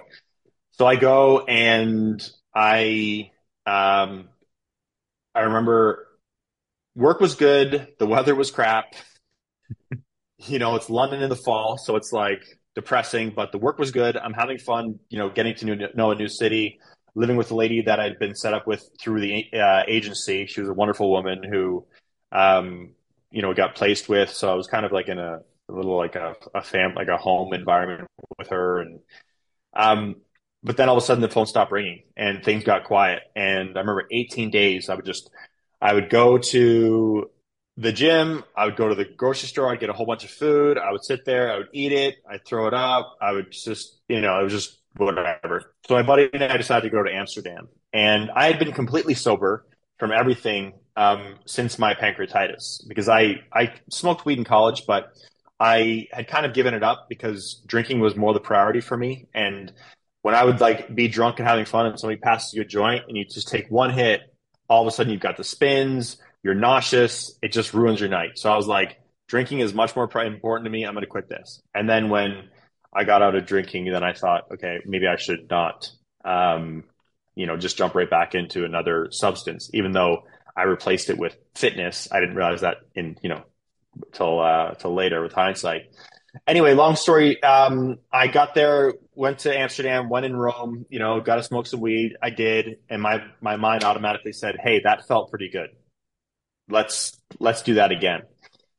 So 0.72 0.88
I 0.88 0.96
go, 0.96 1.40
and 1.40 2.22
I 2.56 3.32
um, 3.66 4.30
I 5.36 5.42
remember 5.42 6.08
work 6.96 7.20
was 7.20 7.36
good. 7.36 7.88
The 8.00 8.06
weather 8.06 8.34
was 8.34 8.50
crap. 8.50 8.96
you 10.38 10.60
know, 10.60 10.76
it's 10.76 10.90
London 10.90 11.22
in 11.22 11.30
the 11.30 11.36
fall, 11.36 11.78
so 11.78 11.98
it's 11.98 12.14
like 12.14 12.44
depressing, 12.76 13.34
but 13.36 13.52
the 13.52 13.58
work 13.58 13.78
was 13.78 13.92
good. 13.92 14.16
I'm 14.16 14.34
having 14.34 14.58
fun, 14.58 15.00
you 15.10 15.18
know, 15.18 15.30
getting 15.30 15.56
to 15.56 15.90
know 15.96 16.12
a 16.12 16.16
new 16.16 16.30
city, 16.30 16.80
living 17.16 17.38
with 17.38 17.52
a 17.52 17.56
lady 17.56 17.82
that 17.82 18.00
I'd 18.00 18.20
been 18.20 18.36
set 18.36 18.54
up 18.54 18.68
with 18.68 18.90
through 19.00 19.22
the 19.22 19.46
uh, 19.54 19.84
agency. 19.88 20.46
She 20.46 20.62
was 20.62 20.70
a 20.70 20.74
wonderful 20.74 21.10
woman 21.10 21.44
who, 21.44 21.86
um, 22.32 22.92
you 23.32 23.42
know, 23.42 23.54
got 23.54 23.76
placed 23.76 24.08
with. 24.10 24.32
So 24.32 24.52
I 24.52 24.56
was 24.56 24.68
kind 24.68 24.86
of 24.86 24.92
like 24.92 25.08
in 25.08 25.20
a, 25.20 25.40
a 25.70 25.74
little 25.74 25.98
like 25.98 26.16
a, 26.16 26.36
a 26.54 26.62
fam, 26.62 26.96
like 26.96 27.08
a 27.08 27.18
home 27.18 27.54
environment 27.54 28.08
with 28.38 28.50
her. 28.50 28.80
And, 28.80 29.00
um, 29.74 30.16
but 30.64 30.78
then 30.78 30.90
all 30.90 30.98
of 30.98 31.04
a 31.04 31.06
sudden 31.06 31.22
the 31.22 31.30
phone 31.30 31.48
stopped 31.48 31.72
ringing 31.72 32.04
and 32.16 32.44
things 32.44 32.64
got 32.64 32.86
quiet. 32.86 33.24
And 33.36 33.78
I 33.78 33.82
remember 33.82 34.08
18 34.12 34.52
days, 34.52 34.90
I 34.90 34.96
would 34.96 35.06
just, 35.06 35.30
I 35.82 35.94
would 35.94 36.10
go 36.10 36.38
to 36.38 37.30
the 37.78 37.92
gym, 37.92 38.44
I 38.56 38.66
would 38.66 38.76
go 38.76 38.90
to 38.90 38.96
the 38.96 39.06
grocery 39.06 39.48
store, 39.48 39.72
I'd 39.72 39.80
get 39.80 39.90
a 39.90 39.94
whole 39.94 40.06
bunch 40.06 40.24
of 40.24 40.30
food, 40.30 40.78
I 40.78 40.92
would 40.92 41.04
sit 41.04 41.26
there, 41.26 41.52
I 41.52 41.58
would 41.58 41.70
eat 41.74 41.92
it, 41.92 42.18
I'd 42.30 42.46
throw 42.46 42.68
it 42.68 42.74
up, 42.74 43.18
I 43.22 43.32
would 43.32 43.52
just, 43.52 44.00
you 44.08 44.22
know, 44.22 44.40
it 44.40 44.44
was 44.44 44.54
just 44.54 44.81
whatever. 44.96 45.74
So 45.88 45.96
my 45.96 46.04
buddy 46.04 46.30
and 46.34 46.44
I 46.44 46.58
decided 46.58 46.90
to 46.90 46.96
go 46.96 47.04
to 47.04 47.14
Amsterdam. 47.14 47.68
And 47.94 48.30
I 48.32 48.48
had 48.48 48.60
been 48.60 48.72
completely 48.72 49.14
sober 49.14 49.66
from 50.00 50.12
everything 50.12 50.74
um, 50.96 51.36
since 51.46 51.80
my 51.80 51.94
pancreatitis 51.94 52.88
because 52.88 53.08
I, 53.08 53.42
I 53.54 53.74
smoked 53.90 54.26
weed 54.26 54.38
in 54.38 54.44
college, 54.44 54.84
but 54.86 55.14
I 55.60 56.08
had 56.12 56.28
kind 56.28 56.46
of 56.46 56.54
given 56.54 56.74
it 56.74 56.84
up 56.84 57.08
because 57.08 57.62
drinking 57.66 58.00
was 58.00 58.16
more 58.16 58.34
the 58.34 58.40
priority 58.40 58.82
for 58.82 58.98
me. 58.98 59.28
And 59.34 59.72
when 60.22 60.36
I 60.36 60.44
would 60.44 60.60
like 60.60 60.94
be 60.94 61.08
drunk 61.08 61.40
and 61.40 61.48
having 61.48 61.66
fun 61.66 61.86
and 61.86 62.00
somebody 62.00 62.20
passes 62.20 62.54
you 62.54 62.62
a 62.62 62.66
joint 62.66 63.04
and 63.08 63.16
you 63.16 63.26
just 63.26 63.48
take 63.48 63.70
one 63.70 63.92
hit, 63.92 64.22
all 64.68 64.82
of 64.82 64.88
a 64.88 64.92
sudden 64.92 65.12
you've 65.12 65.22
got 65.22 65.38
the 65.38 65.44
spins, 65.44 66.18
you're 66.44 66.56
nauseous. 66.56 67.38
It 67.42 67.52
just 67.52 67.74
ruins 67.74 68.00
your 68.00 68.10
night. 68.10 68.40
So 68.40 68.52
I 68.52 68.56
was 68.56 68.68
like, 68.68 69.00
drinking 69.28 69.60
is 69.60 69.74
much 69.74 69.96
more 69.96 70.04
important 70.04 70.66
to 70.66 70.70
me. 70.70 70.84
I'm 70.84 70.94
going 70.94 71.04
to 71.04 71.10
quit 71.10 71.30
this. 71.30 71.62
And 71.74 71.90
then 71.90 72.10
when 72.10 72.50
I 72.94 73.04
got 73.04 73.22
out 73.22 73.36
of 73.36 73.46
drinking, 73.46 73.86
then 73.86 74.04
I 74.04 74.14
thought, 74.14 74.52
okay, 74.54 74.80
maybe 74.86 75.08
I 75.08 75.16
should 75.16 75.50
not, 75.50 75.90
um, 76.26 76.84
you 77.36 77.48
know, 77.48 77.58
just 77.58 77.78
jump 77.78 77.96
right 77.96 78.10
back 78.10 78.36
into 78.36 78.66
another 78.66 79.08
substance, 79.12 79.70
even 79.74 79.92
though 79.92 80.24
I 80.56 80.64
replaced 80.64 81.10
it 81.10 81.18
with 81.18 81.38
fitness. 81.56 82.08
I 82.12 82.20
didn't 82.20 82.36
realize 82.36 82.62
that 82.62 82.78
in, 82.94 83.18
you 83.22 83.30
know, 83.30 83.44
till, 84.12 84.40
uh, 84.40 84.74
till 84.76 84.94
later 84.94 85.22
with 85.22 85.34
hindsight. 85.34 85.94
Anyway, 86.48 86.74
long 86.74 86.96
story. 86.96 87.42
Um, 87.44 88.00
I 88.12 88.28
got 88.28 88.56
there, 88.56 88.94
went 89.16 89.40
to 89.40 89.58
Amsterdam, 89.58 90.10
went 90.10 90.26
in 90.26 90.36
Rome, 90.36 90.86
you 90.90 91.00
know, 91.00 91.20
got 91.22 91.36
to 91.36 91.44
smoke 91.44 91.68
some 91.68 91.82
weed. 91.82 92.16
I 92.22 92.30
did. 92.30 92.78
And 92.90 93.02
my, 93.02 93.24
my 93.42 93.58
mind 93.58 93.84
automatically 93.84 94.34
said, 94.34 94.56
Hey, 94.62 94.82
that 94.84 95.08
felt 95.08 95.30
pretty 95.30 95.50
good 95.50 95.70
let's 96.72 97.20
let's 97.40 97.62
do 97.62 97.76
that 97.76 97.92
again. 97.92 98.22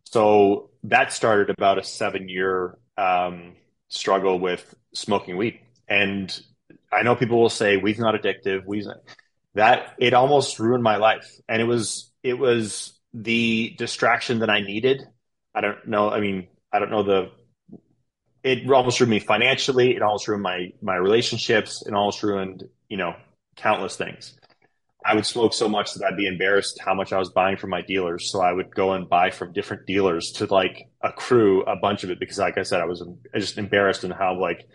So 0.04 0.70
that 0.84 1.12
started 1.12 1.50
about 1.50 1.78
a 1.78 1.84
seven 1.84 2.28
year 2.28 2.76
um, 2.96 3.54
struggle 3.93 4.38
with 4.38 4.74
smoking 4.95 5.36
weed, 5.36 5.61
and 5.88 6.38
I 6.90 7.03
know 7.03 7.14
people 7.14 7.40
will 7.40 7.51
say 7.51 7.76
weed's 7.76 7.99
not 7.99 8.14
addictive. 8.20 8.64
Weed's 8.64 8.86
not. 8.86 8.99
that 9.55 9.95
it 9.99 10.14
almost 10.14 10.59
ruined 10.59 10.82
my 10.82 10.97
life, 10.97 11.30
and 11.49 11.61
it 11.61 11.66
was 11.66 12.11
it 12.22 12.34
was 12.34 12.99
the 13.14 13.74
distraction 13.78 14.40
that 14.40 14.51
I 14.51 14.61
needed. 14.61 15.03
I 15.55 15.61
don't 15.61 15.86
know. 15.86 16.11
I 16.11 16.20
mean, 16.20 16.49
I 16.72 16.78
don't 16.78 16.90
know 16.90 17.03
the. 17.03 17.30
It 18.43 18.68
almost 18.70 18.99
ruined 18.99 19.11
me 19.11 19.20
financially. 19.20 19.95
It 19.95 20.03
almost 20.03 20.26
ruined 20.26 20.43
my 20.43 20.72
my 20.80 20.97
relationships. 20.97 21.82
It 21.86 21.95
almost 21.95 22.22
ruined 22.22 22.64
you 22.88 22.97
know 22.97 23.14
countless 23.57 23.97
things. 23.97 24.34
I 25.05 25.14
would 25.14 25.26
smoke 25.26 25.53
so 25.53 25.68
much 25.68 25.94
that 25.94 26.05
I'd 26.05 26.16
be 26.16 26.26
embarrassed 26.26 26.80
how 26.80 26.94
much 26.94 27.12
I 27.12 27.18
was 27.18 27.30
buying 27.30 27.57
from 27.57 27.70
my 27.70 27.82
dealers. 27.82 28.30
So 28.30 28.40
I 28.40 28.53
would 28.53 28.74
go 28.74 28.92
and 28.92 29.09
buy 29.09 29.30
from 29.30 29.53
different 29.53 29.86
dealers 29.86 30.32
to 30.32 30.46
like 30.46 30.88
accrue 31.00 31.62
a 31.62 31.76
bunch 31.76 32.05
of 32.05 32.11
it 32.11 32.20
because, 32.20 32.38
like 32.38 32.59
I 32.59 32.62
said, 32.62 32.80
I 32.80 32.86
was 32.86 33.05
just 33.34 33.59
embarrassed 33.59 34.05
in 34.05 34.11
how 34.11 34.38
like. 34.38 34.66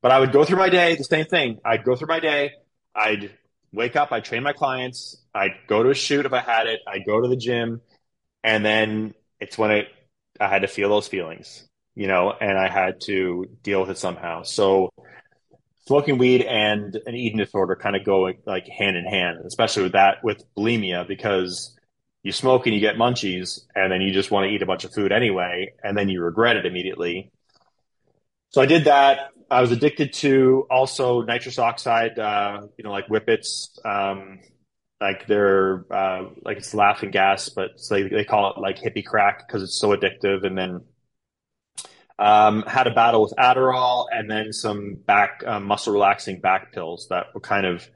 But 0.00 0.12
I 0.12 0.20
would 0.20 0.32
go 0.32 0.44
through 0.44 0.58
my 0.58 0.68
day, 0.68 0.94
the 0.94 1.04
same 1.04 1.26
thing. 1.26 1.58
I'd 1.64 1.84
go 1.84 1.96
through 1.96 2.08
my 2.08 2.20
day. 2.20 2.52
I'd 2.94 3.32
wake 3.72 3.96
up. 3.96 4.12
I'd 4.12 4.24
train 4.24 4.42
my 4.42 4.52
clients. 4.52 5.16
I'd 5.34 5.54
go 5.66 5.82
to 5.82 5.90
a 5.90 5.94
shoot 5.94 6.24
if 6.24 6.32
I 6.32 6.40
had 6.40 6.66
it. 6.66 6.80
I'd 6.86 7.04
go 7.04 7.20
to 7.20 7.28
the 7.28 7.36
gym, 7.36 7.80
and 8.44 8.64
then 8.64 9.14
it's 9.40 9.58
when 9.58 9.70
it 9.70 9.88
I 10.40 10.48
had 10.48 10.62
to 10.62 10.68
feel 10.68 10.88
those 10.88 11.08
feelings, 11.08 11.66
you 11.94 12.06
know, 12.06 12.32
and 12.32 12.56
I 12.56 12.68
had 12.68 13.00
to 13.02 13.46
deal 13.62 13.80
with 13.80 13.90
it 13.90 13.98
somehow. 13.98 14.42
So 14.42 14.90
smoking 15.88 16.18
weed 16.18 16.42
and 16.42 16.96
an 17.06 17.14
eating 17.14 17.38
disorder 17.38 17.74
kind 17.74 17.96
of 17.96 18.04
go 18.04 18.30
like 18.44 18.68
hand 18.68 18.96
in 18.96 19.06
hand, 19.06 19.38
especially 19.46 19.84
with 19.84 19.92
that 19.92 20.22
with 20.22 20.44
bulimia 20.54 21.08
because 21.08 21.74
you 22.22 22.30
smoke 22.30 22.66
and 22.66 22.74
you 22.74 22.80
get 22.80 22.96
munchies 22.96 23.60
and 23.74 23.90
then 23.90 24.02
you 24.02 24.12
just 24.12 24.30
want 24.30 24.44
to 24.44 24.50
eat 24.50 24.60
a 24.60 24.66
bunch 24.66 24.84
of 24.84 24.92
food 24.92 25.12
anyway 25.12 25.72
and 25.82 25.96
then 25.96 26.10
you 26.10 26.20
regret 26.22 26.56
it 26.56 26.66
immediately. 26.66 27.32
So 28.50 28.60
I 28.60 28.66
did 28.66 28.84
that. 28.84 29.30
I 29.50 29.62
was 29.62 29.72
addicted 29.72 30.12
to 30.14 30.66
also 30.70 31.22
nitrous 31.22 31.58
oxide, 31.58 32.18
uh, 32.18 32.66
you 32.76 32.84
know, 32.84 32.92
like 32.92 33.06
whippets, 33.06 33.78
um, 33.82 34.40
like 35.00 35.26
they're 35.26 35.86
uh, 35.90 36.24
like 36.44 36.58
it's 36.58 36.74
laughing 36.74 37.10
gas, 37.10 37.48
but 37.48 37.70
they 37.88 38.02
they 38.02 38.24
call 38.24 38.52
it 38.52 38.60
like 38.60 38.76
hippie 38.78 39.06
crack 39.06 39.46
because 39.46 39.62
it's 39.62 39.80
so 39.80 39.96
addictive. 39.96 40.44
And 40.44 40.58
then 40.58 40.82
um, 42.18 42.62
had 42.66 42.86
a 42.86 42.94
battle 42.94 43.22
with 43.22 43.34
Adderall 43.38 44.06
and 44.10 44.30
then 44.30 44.52
some 44.52 44.94
back 44.94 45.42
um, 45.46 45.64
muscle 45.64 45.92
relaxing 45.92 46.40
back 46.40 46.72
pills 46.72 47.06
that 47.10 47.26
were 47.34 47.40
kind 47.40 47.64
of 47.66 47.88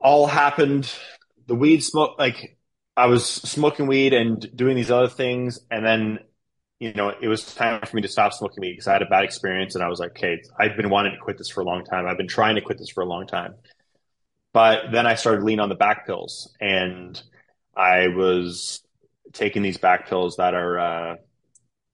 all 0.00 0.26
happened. 0.26 0.90
The 1.46 1.54
weed 1.54 1.82
smoke, 1.82 2.18
like 2.18 2.56
I 2.96 3.06
was 3.06 3.26
smoking 3.26 3.86
weed 3.86 4.14
and 4.14 4.44
doing 4.56 4.76
these 4.76 4.90
other 4.90 5.08
things, 5.08 5.60
and 5.70 5.84
then 5.84 6.20
you 6.78 6.94
know 6.94 7.12
it 7.20 7.28
was 7.28 7.54
time 7.54 7.82
for 7.84 7.96
me 7.96 8.02
to 8.02 8.08
stop 8.08 8.32
smoking 8.32 8.62
weed 8.62 8.72
because 8.72 8.88
I 8.88 8.94
had 8.94 9.02
a 9.02 9.06
bad 9.06 9.24
experience, 9.24 9.74
and 9.74 9.84
I 9.84 9.88
was 9.88 10.00
like, 10.00 10.12
okay, 10.12 10.40
I've 10.58 10.76
been 10.76 10.88
wanting 10.88 11.12
to 11.12 11.18
quit 11.18 11.36
this 11.36 11.50
for 11.50 11.60
a 11.60 11.64
long 11.64 11.84
time. 11.84 12.06
I've 12.06 12.16
been 12.16 12.28
trying 12.28 12.54
to 12.54 12.62
quit 12.62 12.78
this 12.78 12.88
for 12.88 13.02
a 13.02 13.06
long 13.06 13.26
time, 13.26 13.54
but 14.54 14.90
then 14.90 15.06
I 15.06 15.16
started 15.16 15.44
leaning 15.44 15.60
on 15.60 15.68
the 15.68 15.74
back 15.74 16.06
pills, 16.06 16.54
and 16.60 17.20
I 17.76 18.08
was 18.08 18.80
taking 19.32 19.62
these 19.62 19.78
back 19.78 20.08
pills 20.08 20.36
that 20.36 20.54
are 20.54 20.78
uh, 20.78 21.16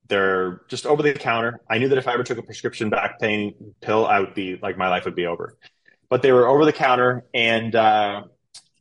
they're 0.09 0.63
just 0.69 0.87
over 0.87 1.03
the 1.03 1.13
counter. 1.15 1.61
I 1.69 1.79
knew 1.79 1.89
that 1.89 1.99
if 1.99 2.09
I 2.09 2.15
ever 2.15 2.25
took 2.25 2.39
a 2.39 2.43
prescription 2.43 2.91
back 2.91 3.19
pain 3.19 3.75
pill, 3.81 4.07
I 4.07 4.21
would 4.21 4.35
be 4.35 4.59
like 4.61 4.77
my 4.77 4.89
life 4.89 5.05
would 5.05 5.17
be 5.17 5.27
over. 5.27 5.57
But 6.09 6.23
they 6.23 6.33
were 6.33 6.47
over 6.47 6.65
the 6.65 6.73
counter, 6.73 7.25
and 7.35 7.75
uh, 7.75 8.23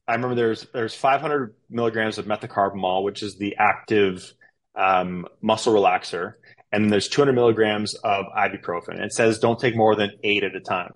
I 0.07 0.13
remember 0.13 0.35
there's 0.35 0.67
there's 0.73 0.93
500 0.93 1.55
milligrams 1.69 2.17
of 2.17 2.25
methocarbamol, 2.25 3.03
which 3.03 3.23
is 3.23 3.37
the 3.37 3.55
active 3.57 4.31
um, 4.75 5.25
muscle 5.41 5.73
relaxer, 5.73 6.33
and 6.71 6.91
there's 6.91 7.07
200 7.07 7.33
milligrams 7.33 7.95
of 7.95 8.25
ibuprofen. 8.37 8.99
It 8.99 9.13
says 9.13 9.39
don't 9.39 9.59
take 9.59 9.75
more 9.75 9.95
than 9.95 10.11
eight 10.23 10.43
at 10.43 10.55
a 10.55 10.59
time. 10.59 10.91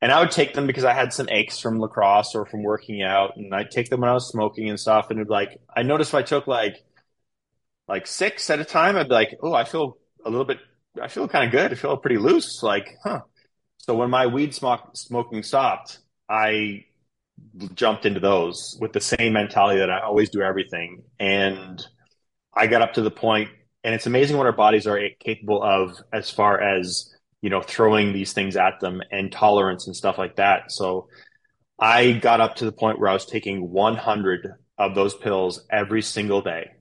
And 0.00 0.12
I 0.12 0.20
would 0.20 0.30
take 0.30 0.54
them 0.54 0.68
because 0.68 0.84
I 0.84 0.92
had 0.92 1.12
some 1.12 1.28
aches 1.28 1.58
from 1.58 1.80
lacrosse 1.80 2.36
or 2.36 2.46
from 2.46 2.62
working 2.62 3.02
out, 3.02 3.36
and 3.36 3.52
I'd 3.52 3.72
take 3.72 3.90
them 3.90 4.00
when 4.00 4.08
I 4.08 4.14
was 4.14 4.30
smoking 4.30 4.70
and 4.70 4.78
stuff. 4.78 5.10
And 5.10 5.18
it'd 5.18 5.28
like 5.28 5.60
I 5.76 5.82
noticed 5.82 6.10
if 6.10 6.14
I 6.14 6.22
took 6.22 6.46
like 6.46 6.84
like 7.88 8.06
six 8.06 8.50
at 8.50 8.60
a 8.60 8.64
time, 8.64 8.96
I'd 8.96 9.08
be 9.08 9.14
like, 9.14 9.38
oh, 9.42 9.54
I 9.54 9.64
feel 9.64 9.96
a 10.24 10.30
little 10.30 10.44
bit, 10.44 10.58
I 11.00 11.08
feel 11.08 11.26
kind 11.28 11.46
of 11.46 11.52
good. 11.52 11.72
I 11.72 11.74
feel 11.74 11.96
pretty 11.96 12.18
loose. 12.18 12.62
Like, 12.62 12.96
huh. 13.02 13.20
So 13.78 13.94
when 13.94 14.10
my 14.10 14.26
weed 14.26 14.54
smoking 14.54 15.42
stopped, 15.42 15.98
I 16.28 16.84
jumped 17.74 18.04
into 18.04 18.20
those 18.20 18.76
with 18.80 18.92
the 18.92 19.00
same 19.00 19.32
mentality 19.32 19.78
that 19.78 19.90
I 19.90 20.00
always 20.00 20.28
do 20.28 20.42
everything. 20.42 21.02
And 21.18 21.84
I 22.54 22.66
got 22.66 22.82
up 22.82 22.94
to 22.94 23.00
the 23.00 23.10
point, 23.10 23.48
and 23.84 23.94
it's 23.94 24.06
amazing 24.06 24.36
what 24.36 24.46
our 24.46 24.52
bodies 24.52 24.86
are 24.86 25.00
capable 25.20 25.62
of 25.62 25.96
as 26.12 26.30
far 26.30 26.60
as, 26.60 27.14
you 27.40 27.48
know, 27.48 27.62
throwing 27.62 28.12
these 28.12 28.32
things 28.32 28.56
at 28.56 28.80
them 28.80 29.00
and 29.10 29.32
tolerance 29.32 29.86
and 29.86 29.96
stuff 29.96 30.18
like 30.18 30.36
that. 30.36 30.70
So 30.70 31.08
I 31.78 32.12
got 32.12 32.40
up 32.40 32.56
to 32.56 32.64
the 32.64 32.72
point 32.72 32.98
where 32.98 33.08
I 33.08 33.14
was 33.14 33.24
taking 33.24 33.70
100 33.70 34.52
of 34.76 34.94
those 34.94 35.14
pills 35.14 35.64
every 35.70 36.02
single 36.02 36.42
day. 36.42 36.72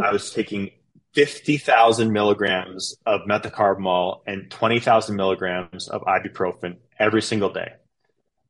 I 0.00 0.12
was 0.12 0.30
taking 0.32 0.70
50,000 1.14 2.12
milligrams 2.12 2.96
of 3.04 3.22
methocarbamol 3.28 4.20
and 4.26 4.50
20,000 4.50 5.14
milligrams 5.14 5.88
of 5.88 6.02
ibuprofen 6.02 6.76
every 6.98 7.22
single 7.22 7.52
day. 7.52 7.72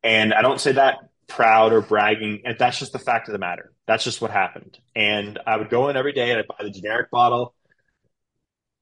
And 0.04 0.32
I 0.32 0.42
don't 0.42 0.60
say 0.60 0.72
that 0.72 0.98
proud 1.26 1.72
or 1.72 1.80
bragging. 1.80 2.42
And 2.44 2.56
that's 2.58 2.78
just 2.78 2.92
the 2.92 2.98
fact 2.98 3.28
of 3.28 3.32
the 3.32 3.38
matter. 3.38 3.72
That's 3.86 4.04
just 4.04 4.20
what 4.20 4.30
happened. 4.30 4.78
And 4.94 5.38
I 5.46 5.56
would 5.56 5.70
go 5.70 5.88
in 5.88 5.96
every 5.96 6.12
day 6.12 6.30
and 6.30 6.38
I'd 6.38 6.46
buy 6.46 6.62
the 6.62 6.70
generic 6.70 7.10
bottle. 7.10 7.54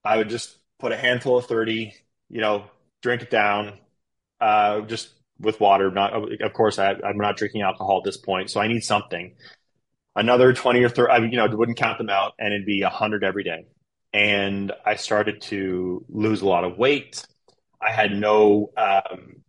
I 0.05 0.19
would 0.19 0.29
just 0.29 0.57
put 0.79 0.93
a 0.93 0.97
handful 0.97 1.39
of 1.39 1.47
30, 1.47 1.95
you 2.29 2.41
know, 2.41 2.65
drink 3.03 3.23
it 3.23 3.31
down, 3.31 3.79
uh, 4.41 4.81
just 4.83 5.11
with 5.39 5.61
water. 5.61 5.91
Not, 5.91 6.13
of 6.43 6.53
course, 6.53 6.79
I, 6.79 6.93
am 6.93 7.17
not 7.17 7.37
drinking 7.37 7.63
alcohol 7.63 7.99
at 7.99 8.05
this 8.05 8.17
point. 8.17 8.51
So 8.51 8.61
I 8.61 8.69
need 8.69 8.81
something. 8.81 9.35
Another 10.17 10.53
20 10.53 10.83
or 10.83 10.89
30, 10.89 11.13
I, 11.13 11.19
you 11.19 11.37
know, 11.37 11.47
wouldn't 11.49 11.79
count 11.79 11.99
them 11.99 12.11
out 12.11 12.33
and 12.39 12.53
it'd 12.53 12.67
be 12.67 12.83
100 12.83 13.25
every 13.25 13.45
day. 13.45 13.67
And 14.13 14.73
I 14.85 14.97
started 14.97 15.41
to 15.43 16.05
lose 16.09 16.43
a 16.43 16.49
lot 16.49 16.65
of 16.65 16.79
weight. 16.79 17.25
I 17.81 17.93
had 17.93 18.13
no, 18.13 18.73
um, 18.77 19.43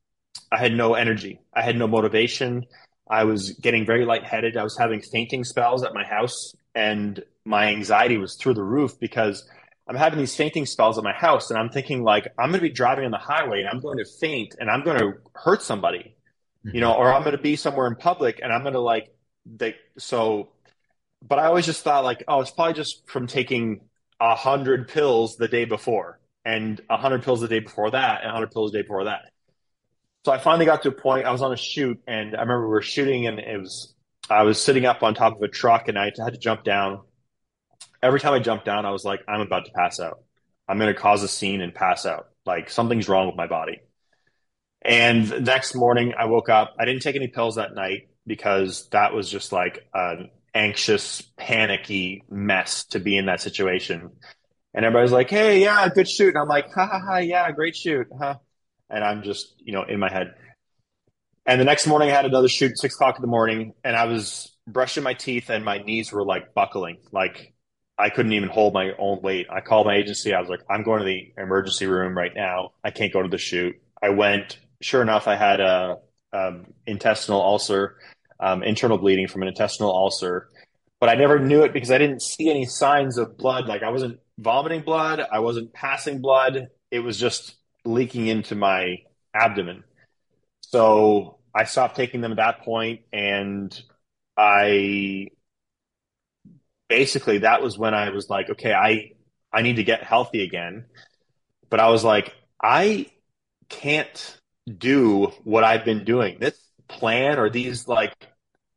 I 0.52 0.58
had 0.58 0.74
no 0.74 0.94
energy. 0.94 1.40
I 1.54 1.64
had 1.64 1.78
no 1.78 1.88
motivation. 1.88 2.66
I 3.10 3.26
was 3.26 3.52
getting 3.52 3.86
very 3.86 4.06
lightheaded. 4.06 4.56
I 4.56 4.64
was 4.64 4.78
having 4.78 5.02
fainting 5.02 5.44
spells 5.44 5.84
at 5.84 5.94
my 5.94 6.06
house, 6.06 6.56
and 6.74 7.22
my 7.44 7.68
anxiety 7.68 8.18
was 8.18 8.36
through 8.36 8.54
the 8.54 8.64
roof 8.64 8.98
because 9.00 9.48
I'm 9.88 9.98
having 9.98 10.20
these 10.20 10.36
fainting 10.36 10.66
spells 10.66 10.98
at 10.98 11.04
my 11.04 11.12
house, 11.12 11.50
and 11.50 11.60
I'm 11.60 11.70
thinking 11.70 12.04
like 12.04 12.28
I'm 12.40 12.50
going 12.50 12.62
to 12.62 12.70
be 12.70 12.74
driving 12.74 13.04
on 13.04 13.12
the 13.12 13.18
highway 13.18 13.60
and 13.60 13.70
I'm 13.70 13.82
going 13.82 13.98
to 13.98 14.06
faint 14.06 14.56
and 14.60 14.70
I'm 14.70 14.84
going 14.84 14.98
to 15.00 15.14
hurt 15.34 15.62
somebody, 15.62 16.16
mm-hmm. 16.66 16.76
you 16.76 16.80
know, 16.80 16.94
or 16.94 17.14
I'm 17.14 17.24
going 17.24 17.36
to 17.36 17.42
be 17.42 17.58
somewhere 17.58 17.88
in 17.88 17.96
public 17.96 18.40
and 18.42 18.54
I'm 18.54 18.62
going 18.62 18.76
to 18.76 18.80
like 18.80 19.14
they 19.46 19.76
so. 19.98 20.50
But 21.24 21.38
I 21.40 21.46
always 21.46 21.66
just 21.66 21.84
thought 21.84 22.04
like, 22.04 22.24
oh, 22.28 22.42
it's 22.42 22.52
probably 22.52 22.74
just 22.74 23.08
from 23.08 23.28
taking 23.28 23.82
a 24.20 24.36
hundred 24.36 24.88
pills 24.88 25.36
the 25.36 25.48
day 25.48 25.66
before, 25.66 26.20
and 26.46 26.82
a 26.90 26.98
hundred 26.98 27.24
pills 27.24 27.42
the 27.42 27.48
day 27.48 27.60
before 27.60 27.92
that, 27.92 28.22
and 28.22 28.30
a 28.30 28.34
hundred 28.34 28.52
pills 28.52 28.72
the 28.72 28.80
day 28.80 28.82
before 28.82 29.06
that. 29.06 29.22
So 30.26 30.32
I 30.32 30.38
finally 30.38 30.66
got 30.66 30.84
to 30.84 30.90
a 30.90 30.92
point. 30.92 31.26
I 31.26 31.32
was 31.32 31.42
on 31.42 31.52
a 31.52 31.58
shoot, 31.58 32.00
and 32.08 32.36
I 32.36 32.42
remember 32.42 32.68
we 32.68 32.72
were 32.72 32.82
shooting, 32.82 33.28
and 33.28 33.40
it 33.40 33.58
was 33.60 33.94
I 34.30 34.44
was 34.44 34.62
sitting 34.62 34.86
up 34.86 35.04
on 35.04 35.14
top 35.14 35.36
of 35.36 35.42
a 35.42 35.48
truck, 35.48 35.88
and 35.88 35.98
I 35.98 36.06
had 36.06 36.34
to 36.34 36.40
jump 36.40 36.64
down. 36.64 37.02
Every 38.04 38.20
time 38.20 38.34
I 38.34 38.40
jumped 38.40 38.66
down, 38.66 38.86
I 38.86 38.92
was 38.92 39.06
like, 39.06 39.22
I'm 39.28 39.42
about 39.42 39.66
to 39.66 39.72
pass 39.72 40.00
out. 40.00 40.24
I'm 40.68 40.80
going 40.80 40.94
to 40.94 41.00
cause 41.00 41.22
a 41.22 41.28
scene 41.28 41.62
and 41.62 41.74
pass 41.74 42.06
out. 42.06 42.30
Like 42.46 42.70
something's 42.70 43.08
wrong 43.08 43.28
with 43.28 43.36
my 43.36 43.48
body. 43.48 43.82
And 44.82 45.46
next 45.46 45.76
morning, 45.76 46.14
I 46.18 46.26
woke 46.26 46.50
up. 46.50 46.76
I 46.80 46.86
didn't 46.86 47.04
take 47.04 47.16
any 47.16 47.28
pills 47.28 47.56
that 47.56 47.76
night 47.76 48.08
because 48.28 48.90
that 48.90 49.14
was 49.14 49.30
just 49.30 49.52
like 49.52 49.88
an 49.94 50.30
anxious, 50.54 51.22
panicky 51.38 52.24
mess 52.30 52.86
to 52.86 53.00
be 53.00 53.18
in 53.18 53.26
that 53.28 53.42
situation. 53.42 54.12
And 54.74 54.86
everybody's 54.86 55.12
like, 55.12 55.30
"Hey, 55.30 55.62
yeah, 55.62 55.88
good 55.90 56.10
shoot." 56.10 56.30
And 56.30 56.38
I'm 56.38 56.48
like, 56.48 56.72
"Ha 56.74 56.86
ha 56.86 57.00
ha, 57.00 57.18
yeah, 57.18 57.52
great 57.52 57.76
shoot." 57.76 58.08
Huh? 58.18 58.36
and 58.92 59.04
I'm 59.04 59.24
just 59.24 59.56
you 59.60 59.74
know 59.74 59.84
in 59.84 60.00
my 60.00 60.12
head. 60.12 60.36
And 61.46 61.60
the 61.60 61.66
next 61.66 61.88
morning, 61.88 62.10
I 62.10 62.14
had 62.14 62.26
another 62.26 62.48
shoot, 62.48 62.78
six 62.78 62.94
o'clock 62.94 63.16
in 63.16 63.22
the 63.22 63.28
morning, 63.28 63.74
and 63.84 63.96
I 63.96 64.06
was 64.06 64.56
brushing 64.68 65.04
my 65.04 65.16
teeth, 65.16 65.50
and 65.50 65.66
my 65.66 65.80
knees 65.80 66.12
were 66.12 66.24
like 66.24 66.54
buckling, 66.54 66.98
like 67.12 67.54
I 67.98 68.10
couldn't 68.10 68.34
even 68.34 68.50
hold 68.50 68.74
my 68.74 68.92
own 68.98 69.22
weight. 69.22 69.48
I 69.50 69.62
called 69.62 69.88
my 69.88 69.96
agency. 69.96 70.34
I 70.34 70.40
was 70.40 70.50
like, 70.50 70.62
I'm 70.70 70.84
going 70.84 71.00
to 71.00 71.06
the 71.06 71.34
emergency 71.38 71.86
room 71.88 72.16
right 72.18 72.32
now. 72.36 72.72
I 72.84 72.92
can't 72.92 73.14
go 73.14 73.22
to 73.22 73.30
the 73.30 73.38
shoot. 73.38 73.76
I 74.02 74.10
went. 74.10 74.60
Sure 74.82 75.04
enough, 75.04 75.28
I 75.28 75.36
had 75.36 75.60
a, 75.60 75.98
intestinal 76.88 77.42
ulcer, 77.42 77.98
um, 78.40 78.64
internal 78.64 78.98
bleeding 78.98 79.28
from 79.28 79.42
an 79.42 79.48
intestinal 79.48 79.92
ulcer, 79.92 80.50
but 81.00 81.10
I 81.10 81.16
never 81.16 81.40
knew 81.40 81.64
it 81.64 81.74
because 81.74 81.92
I 81.92 81.98
didn't 81.98 82.22
see 82.22 82.50
any 82.50 82.66
signs 82.66 83.18
of 83.18 83.38
blood. 83.38 83.68
Like 83.68 83.84
I 83.84 83.90
wasn't 83.90 84.20
vomiting 84.38 84.82
blood. 84.82 85.20
I 85.20 85.40
wasn't 85.40 85.74
passing 85.74 86.22
blood. 86.22 86.68
It 86.92 87.00
was 87.00 87.20
just 87.20 87.56
leaking 87.86 88.28
into 88.28 88.56
my 88.56 88.98
abdomen. 89.34 89.84
So 90.62 91.40
I 91.54 91.66
stopped 91.66 91.96
taking 91.96 92.22
them 92.22 92.32
at 92.32 92.38
that 92.38 92.62
point, 92.62 93.02
and 93.12 93.80
I 94.38 95.28
basically 96.88 97.40
that 97.40 97.62
was 97.62 97.78
when 97.78 97.94
I 97.94 98.10
was 98.10 98.30
like, 98.30 98.50
okay, 98.52 98.74
I 98.74 99.12
I 99.52 99.64
need 99.64 99.78
to 99.78 99.84
get 99.84 100.04
healthy 100.04 100.44
again. 100.44 100.86
But 101.70 101.80
I 101.80 101.90
was 101.90 102.04
like, 102.04 102.34
I 102.62 103.08
can't 103.70 104.41
do 104.68 105.28
what 105.44 105.64
I've 105.64 105.86
been 105.86 106.04
doing. 106.04 106.38
This 106.40 106.60
plan 106.88 107.40
or 107.40 107.50
these 107.50 107.88
like, 107.88 108.14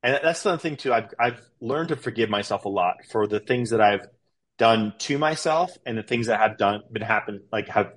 and 0.03 0.18
that's 0.22 0.43
the 0.43 0.59
thing 0.59 0.76
too. 0.76 0.93
I've 0.93 1.12
I've 1.18 1.41
learned 1.61 1.89
to 1.91 1.97
forgive 1.97 2.30
myself 2.30 2.64
a 2.64 2.68
lot 2.68 2.97
for 3.11 3.26
the 3.26 3.41
things 3.41 3.70
that 3.70 3.80
I've 3.80 4.07
done 4.59 4.95
to 4.99 5.18
myself 5.18 5.76
and 5.85 5.99
the 5.99 6.03
things 6.03 6.28
that 6.28 6.39
have 6.39 6.57
done 6.57 6.82
been 6.93 7.03
happen 7.03 7.43
like 7.51 7.68
have 7.68 7.93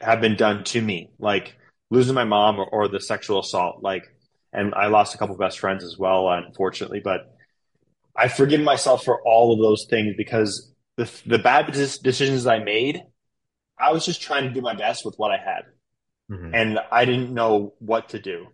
have 0.00 0.20
been 0.20 0.36
done 0.36 0.64
to 0.64 0.80
me, 0.80 1.10
like 1.18 1.56
losing 1.90 2.14
my 2.14 2.24
mom 2.24 2.58
or, 2.58 2.66
or 2.66 2.88
the 2.88 3.00
sexual 3.00 3.40
assault. 3.40 3.82
Like, 3.82 4.04
and 4.52 4.74
I 4.74 4.86
lost 4.86 5.14
a 5.14 5.18
couple 5.18 5.36
best 5.36 5.58
friends 5.58 5.84
as 5.84 5.96
well, 5.98 6.28
unfortunately. 6.28 7.00
But 7.02 7.20
I 8.16 8.28
forgive 8.28 8.60
myself 8.60 9.04
for 9.04 9.20
all 9.22 9.52
of 9.52 9.60
those 9.60 9.86
things 9.88 10.14
because 10.16 10.72
the 10.96 11.10
the 11.26 11.38
bad 11.38 11.72
decisions 11.72 12.46
I 12.46 12.58
made, 12.58 13.02
I 13.78 13.92
was 13.92 14.04
just 14.04 14.20
trying 14.22 14.44
to 14.44 14.50
do 14.50 14.60
my 14.60 14.74
best 14.74 15.04
with 15.04 15.14
what 15.16 15.30
I 15.30 15.38
had, 15.38 15.62
mm-hmm. 16.30 16.54
and 16.54 16.78
I 16.90 17.04
didn't 17.04 17.32
know 17.34 17.74
what 17.78 18.10
to 18.10 18.18
do. 18.18 18.46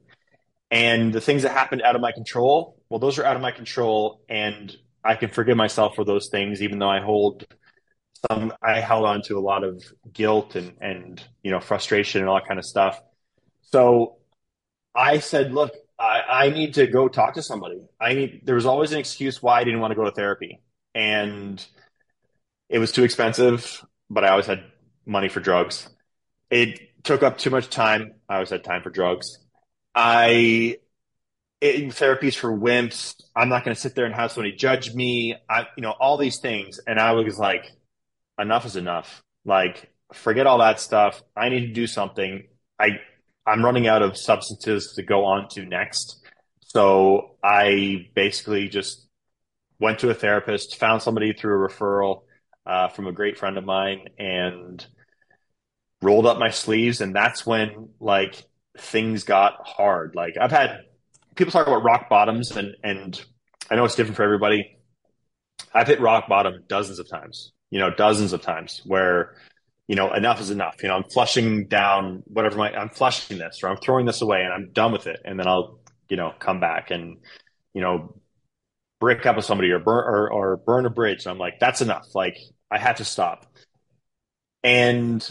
And 0.71 1.13
the 1.13 1.21
things 1.21 1.43
that 1.43 1.53
happened 1.53 1.83
out 1.83 1.95
of 1.95 2.01
my 2.01 2.13
control, 2.13 2.77
well, 2.89 2.99
those 2.99 3.19
are 3.19 3.25
out 3.25 3.37
of 3.37 3.43
my 3.43 3.53
control, 3.53 4.23
and 4.29 4.75
I 5.05 5.15
can 5.15 5.31
forgive 5.31 5.57
myself 5.57 5.95
for 5.95 6.05
those 6.05 6.29
things, 6.29 6.63
even 6.63 6.79
though 6.79 6.91
I 6.91 7.01
hold 7.01 7.47
some 8.29 8.53
I 8.63 8.81
held 8.81 9.05
on 9.05 9.23
to 9.23 9.39
a 9.39 9.41
lot 9.41 9.63
of 9.63 9.83
guilt 10.13 10.57
and 10.57 10.73
and 10.81 11.23
you 11.43 11.51
know 11.51 11.61
frustration 11.61 12.23
and 12.23 12.29
all 12.29 12.37
that 12.37 12.49
kind 12.49 12.59
of 12.59 12.65
stuff. 12.65 13.01
So 13.63 14.17
I 14.95 15.19
said, 15.19 15.53
look, 15.53 15.73
I, 15.99 16.23
I 16.29 16.51
need 16.51 16.75
to 16.75 16.87
go 16.87 17.09
talk 17.09 17.35
to 17.35 17.43
somebody. 17.43 17.81
I 18.01 18.15
need. 18.15 18.43
There 18.45 18.55
was 18.55 18.67
always 18.67 18.93
an 18.93 18.99
excuse 18.99 19.43
why 19.43 19.61
I 19.61 19.65
didn't 19.65 19.81
want 19.81 19.93
to 19.93 19.97
go 19.97 20.05
to 20.05 20.11
therapy, 20.11 20.61
and 20.95 21.65
it 22.69 22.79
was 22.79 22.93
too 22.93 23.05
expensive. 23.05 23.85
But 24.11 24.25
I 24.25 24.31
always 24.31 24.47
had 24.47 24.65
money 25.05 25.29
for 25.29 25.41
drugs. 25.41 25.89
It 26.51 26.81
took 27.07 27.23
up 27.23 27.39
too 27.39 27.51
much 27.51 27.71
time. 27.71 28.13
I 28.29 28.35
always 28.35 28.51
had 28.51 28.65
time 28.65 28.83
for 28.83 28.91
drugs. 28.91 29.39
I 29.95 30.77
it, 31.61 31.89
therapies 31.89 32.35
for 32.35 32.51
wimps. 32.51 33.15
I'm 33.35 33.49
not 33.49 33.65
going 33.65 33.75
to 33.75 33.81
sit 33.81 33.95
there 33.95 34.05
and 34.05 34.15
have 34.15 34.33
somebody 34.33 34.55
judge 34.55 34.95
me. 34.95 35.37
I, 35.49 35.67
you 35.77 35.83
know, 35.83 35.93
all 35.93 36.19
these 36.19 36.39
things. 36.39 36.81
And 36.87 37.01
I 37.01 37.13
was 37.13 37.39
like, 37.39 37.65
enough 38.39 38.67
is 38.67 38.77
enough. 38.77 39.23
Like, 39.45 39.91
forget 40.13 40.47
all 40.47 40.59
that 40.59 40.81
stuff. 40.81 41.23
I 41.37 41.49
need 41.49 41.69
to 41.69 41.73
do 41.73 41.87
something. 41.87 42.47
I 42.79 43.01
I'm 43.47 43.65
running 43.65 43.87
out 43.87 44.03
of 44.03 44.17
substances 44.17 44.95
to 44.97 45.03
go 45.03 45.25
on 45.25 45.49
to 45.51 45.65
next. 45.65 46.21
So 46.61 47.37
I 47.43 48.09
basically 48.15 48.69
just 48.69 49.07
went 49.79 50.01
to 50.01 50.11
a 50.11 50.15
therapist, 50.15 50.77
found 50.77 51.01
somebody 51.01 51.33
through 51.33 51.65
a 51.65 51.69
referral 51.69 52.23
uh, 52.67 52.89
from 52.89 53.07
a 53.07 53.13
great 53.13 53.39
friend 53.39 53.57
of 53.57 53.65
mine, 53.65 54.09
and 54.19 54.85
rolled 56.07 56.27
up 56.27 56.39
my 56.39 56.51
sleeves. 56.51 57.01
And 57.01 57.15
that's 57.15 57.45
when 57.45 57.91
like 58.01 58.45
things 58.79 59.25
got 59.25 59.67
hard. 59.67 60.15
Like 60.15 60.37
I've 60.41 60.53
had 60.53 60.83
people 61.35 61.53
talk 61.53 61.67
about 61.67 61.83
rock 61.83 62.09
bottoms, 62.09 62.53
and 62.53 62.75
and 62.83 63.21
I 63.71 63.77
know 63.77 63.85
it's 63.85 63.97
different 63.97 64.17
for 64.17 64.23
everybody. 64.23 64.79
I've 65.75 65.89
hit 65.89 66.01
rock 66.01 66.29
bottom 66.29 66.63
dozens 66.69 66.99
of 66.99 67.09
times 67.09 67.53
you 67.71 67.79
know, 67.79 67.91
dozens 67.91 68.33
of 68.33 68.43
times 68.43 68.83
where, 68.85 69.35
you 69.89 69.97
know, 69.97 70.13
enough 70.13 70.41
is 70.41 70.51
enough. 70.51 70.83
You 70.83 70.89
know, 70.89 70.97
I'm 70.97 71.05
flushing 71.05 71.67
down 71.67 72.23
whatever 72.27 72.57
my, 72.57 72.73
I'm 72.73 72.91
flushing 72.91 73.39
this 73.39 73.63
or 73.63 73.69
I'm 73.69 73.77
throwing 73.77 74.07
this 74.07 74.23
away 74.23 74.43
and 74.43 74.53
I'm 74.53 74.73
done 74.73 74.93
with 74.93 75.07
it. 75.07 75.21
And 75.25 75.39
then 75.39 75.47
I'll, 75.47 75.81
you 76.09 76.17
know, 76.17 76.33
come 76.39 76.61
back 76.61 76.91
and, 76.91 77.19
you 77.75 77.81
know, 77.81 78.17
break 79.01 79.27
up 79.27 79.37
with 79.37 79.45
somebody 79.45 79.71
or 79.71 79.79
burn 79.79 80.05
or, 80.05 80.33
or 80.33 80.57
burn 80.57 80.87
a 80.87 80.91
bridge. 80.91 81.25
And 81.25 81.33
I'm 81.33 81.39
like, 81.39 81.59
that's 81.61 81.83
enough. 81.83 82.15
Like 82.15 82.37
I 82.71 82.79
had 82.79 82.97
to 82.97 83.05
stop. 83.05 83.47
And 84.63 85.29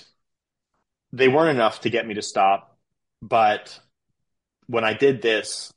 they 1.12 1.28
weren't 1.28 1.56
enough 1.56 1.82
to 1.82 1.90
get 1.90 2.08
me 2.08 2.16
to 2.16 2.22
stop. 2.22 2.78
But 3.22 3.80
when 4.68 4.84
I 4.84 4.94
did 4.94 5.22
this 5.22 5.72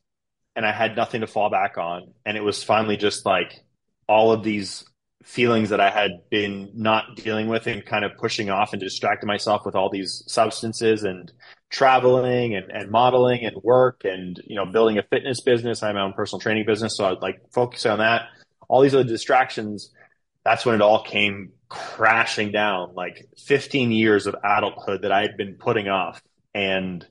and 0.56 0.66
I 0.66 0.72
had 0.72 0.96
nothing 0.96 1.20
to 1.20 1.26
fall 1.26 1.50
back 1.50 1.78
on, 1.78 2.12
and 2.24 2.36
it 2.36 2.42
was 2.42 2.62
finally 2.62 2.96
just 2.96 3.24
like 3.24 3.60
all 4.08 4.32
of 4.32 4.42
these 4.42 4.84
feelings 5.22 5.70
that 5.70 5.80
I 5.80 5.90
had 5.90 6.12
been 6.30 6.70
not 6.74 7.16
dealing 7.16 7.48
with 7.48 7.66
and 7.66 7.84
kind 7.84 8.04
of 8.04 8.16
pushing 8.16 8.50
off 8.50 8.72
and 8.72 8.80
distracting 8.80 9.26
myself 9.26 9.66
with 9.66 9.74
all 9.74 9.90
these 9.90 10.22
substances 10.26 11.02
and 11.02 11.30
traveling 11.70 12.54
and, 12.54 12.70
and 12.70 12.90
modeling 12.90 13.44
and 13.44 13.54
work 13.62 14.02
and 14.04 14.40
you 14.46 14.56
know 14.56 14.64
building 14.64 14.98
a 14.98 15.02
fitness 15.02 15.40
business. 15.42 15.82
I 15.82 15.88
have 15.88 15.96
my 15.96 16.02
own 16.02 16.14
personal 16.14 16.40
training 16.40 16.64
business, 16.66 16.96
so 16.96 17.04
I'd 17.04 17.20
like 17.20 17.40
focus 17.52 17.84
on 17.84 17.98
that. 17.98 18.28
All 18.68 18.80
these 18.80 18.94
other 18.94 19.04
distractions. 19.04 19.92
That's 20.44 20.64
when 20.64 20.74
it 20.74 20.80
all 20.80 21.02
came 21.02 21.52
crashing 21.68 22.52
down. 22.52 22.94
Like 22.94 23.28
15 23.38 23.92
years 23.92 24.26
of 24.26 24.36
adulthood 24.44 25.02
that 25.02 25.12
I 25.12 25.22
had 25.22 25.36
been 25.36 25.54
putting 25.54 25.88
off, 25.88 26.22
and 26.54 27.06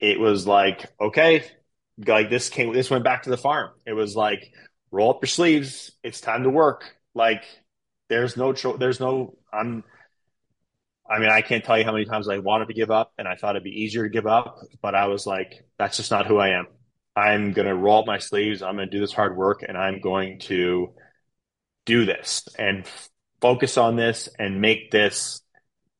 it 0.00 0.18
was 0.18 0.46
like, 0.46 0.86
okay, 1.00 1.44
like 2.06 2.30
this 2.30 2.48
came. 2.48 2.72
This 2.72 2.90
went 2.90 3.04
back 3.04 3.24
to 3.24 3.30
the 3.30 3.36
farm. 3.36 3.70
It 3.86 3.92
was 3.92 4.16
like, 4.16 4.52
roll 4.90 5.10
up 5.10 5.22
your 5.22 5.28
sleeves. 5.28 5.92
It's 6.02 6.20
time 6.20 6.44
to 6.44 6.50
work. 6.50 6.96
Like, 7.14 7.44
there's 8.08 8.36
no, 8.36 8.52
there's 8.52 9.00
no. 9.00 9.36
I'm 9.52 9.84
I 11.10 11.18
mean, 11.18 11.30
I 11.30 11.42
can't 11.42 11.64
tell 11.64 11.76
you 11.76 11.84
how 11.84 11.92
many 11.92 12.04
times 12.04 12.28
I 12.28 12.38
wanted 12.38 12.68
to 12.68 12.74
give 12.74 12.92
up 12.92 13.12
and 13.18 13.26
I 13.26 13.34
thought 13.34 13.56
it'd 13.56 13.64
be 13.64 13.82
easier 13.82 14.04
to 14.04 14.08
give 14.08 14.28
up, 14.28 14.58
but 14.80 14.94
I 14.94 15.08
was 15.08 15.26
like, 15.26 15.64
that's 15.76 15.96
just 15.96 16.12
not 16.12 16.26
who 16.26 16.38
I 16.38 16.50
am. 16.50 16.68
I'm 17.16 17.52
going 17.52 17.66
to 17.66 17.74
roll 17.74 17.98
up 17.98 18.06
my 18.06 18.18
sleeves. 18.18 18.62
I'm 18.62 18.76
going 18.76 18.88
to 18.88 18.96
do 18.96 19.00
this 19.00 19.12
hard 19.12 19.36
work 19.36 19.64
and 19.66 19.76
I'm 19.76 20.00
going 20.00 20.38
to 20.42 20.94
do 21.84 22.04
this 22.04 22.46
and 22.56 22.86
focus 23.40 23.76
on 23.76 23.96
this 23.96 24.28
and 24.38 24.60
make 24.60 24.90
this. 24.90 25.40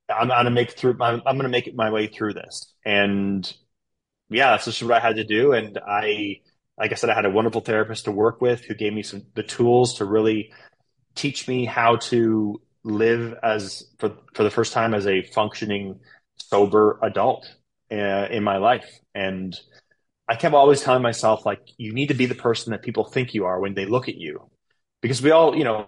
I'm, 0.09 0.28
going 0.28 0.45
to 0.45 0.51
make 0.51 0.72
through. 0.72 0.97
I'm, 1.01 1.22
I'm 1.24 1.38
to 1.38 1.49
make 1.49 1.66
it 1.66 1.76
my 1.76 1.91
way 1.91 2.09
through 2.09 2.34
this. 2.34 2.72
And 2.84 3.51
yeah, 4.28 4.51
that's 4.51 4.64
just 4.64 4.82
what 4.82 4.93
I 4.93 5.01
had 5.01 5.16
to 5.16 5.24
do. 5.24 5.53
And 5.53 5.78
I, 5.78 6.41
like 6.78 6.93
I 6.93 6.95
said, 6.95 7.11
I 7.11 7.14
had 7.14 7.26
a 7.26 7.30
wonderful 7.30 7.61
therapist 7.61 8.07
to 8.07 8.12
work 8.12 8.41
with 8.41 8.64
who 8.64 8.74
gave 8.74 8.93
me 8.93 9.03
some 9.03 9.22
the 9.34 9.43
tools 9.43 9.99
to 9.99 10.05
really 10.05 10.53
teach 11.14 11.49
me 11.49 11.64
how 11.64 11.97
to 11.97 12.61
live 12.82 13.34
as 13.43 13.84
for 13.99 14.16
for 14.34 14.43
the 14.43 14.51
first 14.51 14.72
time 14.72 14.95
as 14.95 15.07
a 15.07 15.22
functioning 15.22 16.01
sober 16.36 16.99
adult 17.03 17.47
uh, 17.93 18.26
in 18.30 18.43
my 18.43 18.57
life 18.57 18.88
and 19.14 19.59
i 20.28 20.34
kept 20.34 20.55
always 20.55 20.80
telling 20.80 21.03
myself 21.03 21.45
like 21.45 21.61
you 21.76 21.93
need 21.93 22.09
to 22.09 22.14
be 22.14 22.26
the 22.26 22.34
person 22.34 22.70
that 22.70 22.82
people 22.82 23.05
think 23.05 23.34
you 23.34 23.45
are 23.45 23.61
when 23.61 23.74
they 23.74 23.84
look 23.84 24.09
at 24.09 24.16
you 24.16 24.49
because 25.03 25.20
we 25.20 25.30
all 25.30 25.55
you 25.55 25.64
know 25.64 25.86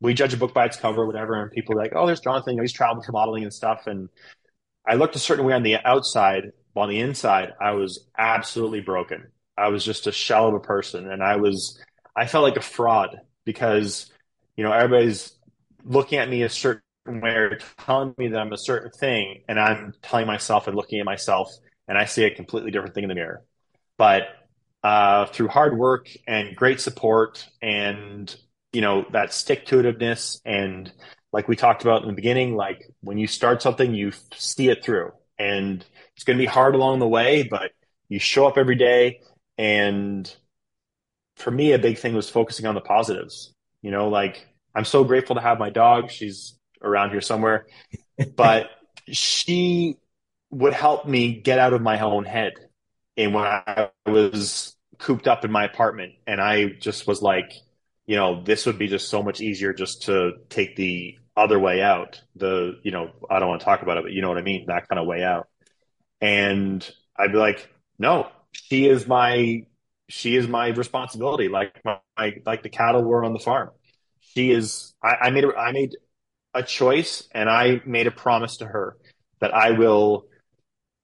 we 0.00 0.14
judge 0.14 0.34
a 0.34 0.36
book 0.36 0.54
by 0.54 0.66
its 0.66 0.76
cover 0.76 1.06
whatever 1.06 1.40
and 1.42 1.50
people 1.50 1.74
are 1.74 1.82
like 1.82 1.92
oh 1.94 2.06
there's 2.06 2.20
jonathan 2.20 2.54
you 2.54 2.56
know, 2.56 2.62
he's 2.62 2.72
traveling 2.72 3.02
for 3.02 3.12
modeling 3.12 3.42
and 3.42 3.52
stuff 3.52 3.86
and 3.86 4.08
i 4.86 4.94
looked 4.94 5.16
a 5.16 5.20
certain 5.20 5.44
way 5.44 5.52
on 5.52 5.62
the 5.62 5.76
outside 5.84 6.52
but 6.74 6.82
on 6.82 6.88
the 6.88 7.00
inside 7.00 7.52
i 7.60 7.72
was 7.72 8.06
absolutely 8.18 8.80
broken 8.80 9.26
i 9.56 9.68
was 9.68 9.84
just 9.84 10.06
a 10.06 10.12
shell 10.12 10.48
of 10.48 10.54
a 10.54 10.60
person 10.60 11.10
and 11.10 11.22
i 11.22 11.36
was 11.36 11.82
i 12.16 12.26
felt 12.26 12.44
like 12.44 12.56
a 12.56 12.62
fraud 12.62 13.20
because 13.44 14.10
you 14.56 14.64
know 14.64 14.72
everybody's 14.72 15.32
looking 15.84 16.18
at 16.18 16.28
me 16.28 16.42
a 16.42 16.48
certain 16.48 16.82
way 17.06 17.30
or 17.30 17.58
telling 17.78 18.14
me 18.18 18.28
that 18.28 18.38
I'm 18.38 18.52
a 18.52 18.58
certain 18.58 18.90
thing, 18.90 19.42
and 19.48 19.58
I'm 19.58 19.94
telling 20.02 20.26
myself 20.26 20.66
and 20.66 20.76
looking 20.76 21.00
at 21.00 21.06
myself, 21.06 21.50
and 21.88 21.96
I 21.98 22.04
see 22.04 22.24
a 22.24 22.34
completely 22.34 22.70
different 22.70 22.94
thing 22.94 23.04
in 23.04 23.08
the 23.08 23.14
mirror. 23.14 23.42
But 23.96 24.22
uh, 24.82 25.26
through 25.26 25.48
hard 25.48 25.76
work 25.76 26.08
and 26.26 26.56
great 26.56 26.80
support, 26.80 27.46
and 27.60 28.34
you 28.72 28.80
know 28.80 29.04
that 29.12 29.32
stick 29.32 29.66
to 29.66 29.76
itiveness, 29.76 30.40
and 30.44 30.92
like 31.32 31.48
we 31.48 31.56
talked 31.56 31.82
about 31.82 32.02
in 32.02 32.08
the 32.08 32.14
beginning, 32.14 32.56
like 32.56 32.84
when 33.00 33.18
you 33.18 33.26
start 33.26 33.62
something, 33.62 33.94
you 33.94 34.12
see 34.34 34.68
it 34.68 34.84
through, 34.84 35.12
and 35.38 35.84
it's 36.16 36.24
going 36.24 36.36
to 36.36 36.42
be 36.42 36.46
hard 36.46 36.74
along 36.74 36.98
the 36.98 37.08
way, 37.08 37.42
but 37.42 37.72
you 38.08 38.18
show 38.18 38.46
up 38.46 38.58
every 38.58 38.74
day. 38.74 39.20
And 39.56 40.32
for 41.36 41.50
me, 41.50 41.72
a 41.72 41.78
big 41.78 41.98
thing 41.98 42.14
was 42.14 42.28
focusing 42.28 42.66
on 42.66 42.74
the 42.74 42.80
positives. 42.80 43.54
You 43.82 43.90
know, 43.90 44.08
like 44.08 44.46
I'm 44.74 44.84
so 44.84 45.04
grateful 45.04 45.36
to 45.36 45.42
have 45.42 45.58
my 45.58 45.70
dog. 45.70 46.10
She's 46.10 46.58
around 46.82 47.10
here 47.10 47.20
somewhere, 47.20 47.66
but 48.36 48.70
she 49.08 49.96
would 50.50 50.74
help 50.74 51.06
me 51.06 51.40
get 51.40 51.58
out 51.58 51.72
of 51.72 51.80
my 51.80 52.00
own 52.00 52.24
head. 52.24 52.52
And 53.16 53.34
when 53.34 53.44
I 53.44 53.90
was 54.06 54.76
cooped 54.98 55.28
up 55.28 55.44
in 55.44 55.50
my 55.50 55.64
apartment 55.64 56.14
and 56.26 56.40
I 56.40 56.66
just 56.66 57.06
was 57.06 57.22
like, 57.22 57.52
you 58.10 58.16
know, 58.16 58.42
this 58.42 58.66
would 58.66 58.78
be 58.78 58.88
just 58.88 59.08
so 59.08 59.22
much 59.22 59.40
easier 59.40 59.72
just 59.72 60.02
to 60.02 60.32
take 60.48 60.74
the 60.74 61.16
other 61.36 61.58
way 61.58 61.80
out. 61.80 62.20
The, 62.34 62.80
you 62.82 62.90
know, 62.90 63.10
I 63.30 63.38
don't 63.38 63.48
want 63.48 63.60
to 63.60 63.64
talk 63.64 63.82
about 63.82 63.98
it, 63.98 64.04
but 64.04 64.12
you 64.12 64.20
know 64.20 64.28
what 64.28 64.38
I 64.38 64.42
mean? 64.42 64.66
That 64.66 64.88
kind 64.88 64.98
of 64.98 65.06
way 65.06 65.22
out. 65.22 65.48
And 66.20 66.88
I'd 67.16 67.32
be 67.32 67.38
like, 67.38 67.68
no, 67.98 68.28
she 68.52 68.86
is 68.86 69.06
my, 69.06 69.62
she 70.08 70.36
is 70.36 70.48
my 70.48 70.68
responsibility. 70.68 71.48
Like 71.48 71.80
my, 71.84 71.98
like 72.44 72.62
the 72.62 72.68
cattle 72.68 73.04
were 73.04 73.24
on 73.24 73.32
the 73.32 73.38
farm 73.38 73.70
she 74.34 74.50
is 74.50 74.94
I, 75.02 75.16
I 75.22 75.30
made 75.30 75.44
I 75.44 75.72
made 75.72 75.96
a 76.54 76.62
choice 76.62 77.28
and 77.32 77.48
I 77.48 77.80
made 77.86 78.06
a 78.06 78.10
promise 78.10 78.58
to 78.58 78.66
her 78.66 78.96
that 79.40 79.54
I 79.54 79.72
will 79.72 80.26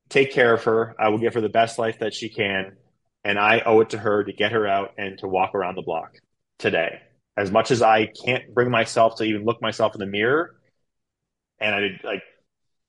take 0.08 0.32
care 0.32 0.54
of 0.54 0.64
her. 0.64 0.94
I 0.98 1.08
will 1.08 1.18
give 1.18 1.34
her 1.34 1.40
the 1.40 1.48
best 1.48 1.78
life 1.78 2.00
that 2.00 2.14
she 2.14 2.28
can. 2.28 2.76
And 3.24 3.38
I 3.38 3.60
owe 3.60 3.80
it 3.80 3.90
to 3.90 3.98
her 3.98 4.22
to 4.22 4.32
get 4.32 4.52
her 4.52 4.66
out 4.66 4.92
and 4.98 5.18
to 5.18 5.28
walk 5.28 5.54
around 5.54 5.74
the 5.74 5.82
block 5.82 6.12
today. 6.58 7.00
As 7.36 7.50
much 7.50 7.70
as 7.70 7.82
I 7.82 8.06
can't 8.06 8.54
bring 8.54 8.70
myself 8.70 9.16
to 9.16 9.24
even 9.24 9.44
look 9.44 9.60
myself 9.60 9.94
in 9.94 10.00
the 10.00 10.06
mirror. 10.06 10.56
And 11.58 11.74
I 11.74 12.00
like, 12.02 12.22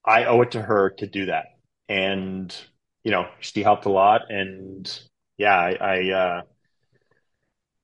I 0.05 0.25
owe 0.25 0.41
it 0.41 0.51
to 0.51 0.61
her 0.61 0.91
to 0.99 1.07
do 1.07 1.25
that. 1.25 1.45
And, 1.89 2.55
you 3.03 3.11
know, 3.11 3.27
she 3.39 3.63
helped 3.63 3.85
a 3.85 3.89
lot. 3.89 4.29
And 4.29 4.89
yeah, 5.37 5.55
I, 5.55 5.77
I 5.81 6.11
uh, 6.11 6.41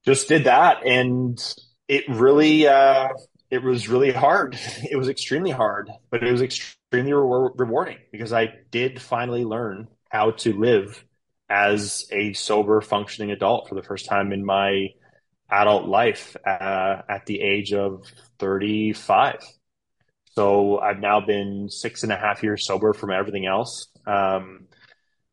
just 0.06 0.30
did 0.30 0.46
that. 0.46 0.86
And 0.86 1.38
it 1.88 2.06
really 2.08 2.68
uh, 2.68 3.10
it 3.54 3.62
was 3.62 3.88
really 3.88 4.12
hard. 4.12 4.58
It 4.90 4.98
was 4.98 5.10
extremely 5.10 5.52
hard, 5.52 5.90
but 6.10 6.24
it 6.24 6.32
was 6.32 6.42
extremely 6.42 7.14
re- 7.14 7.50
rewarding 7.56 7.98
because 8.12 8.34
I 8.34 8.54
did 8.72 9.02
finally 9.02 9.44
learn 9.44 9.88
how 10.10 10.32
to 10.32 10.54
live 10.54 11.06
as 11.50 12.08
a 12.12 12.34
sober, 12.34 12.82
functioning 12.82 13.32
adult 13.32 13.70
for 13.70 13.76
the 13.76 13.84
first 13.84 14.08
time 14.08 14.32
in 14.32 14.44
my 14.44 14.88
adult 15.50 15.88
life 15.88 16.36
uh, 16.46 17.02
at 17.10 17.26
the 17.26 17.42
age 17.42 17.74
of 17.74 18.06
35. 18.40 19.36
So 20.32 20.80
I've 20.80 21.00
now 21.00 21.22
been 21.22 21.70
six 21.70 22.04
and 22.04 22.12
a 22.12 22.18
half 22.18 22.42
years 22.42 22.66
sober 22.66 22.94
from 22.94 23.12
everything 23.12 23.46
else. 23.46 23.88
Um, 24.08 24.68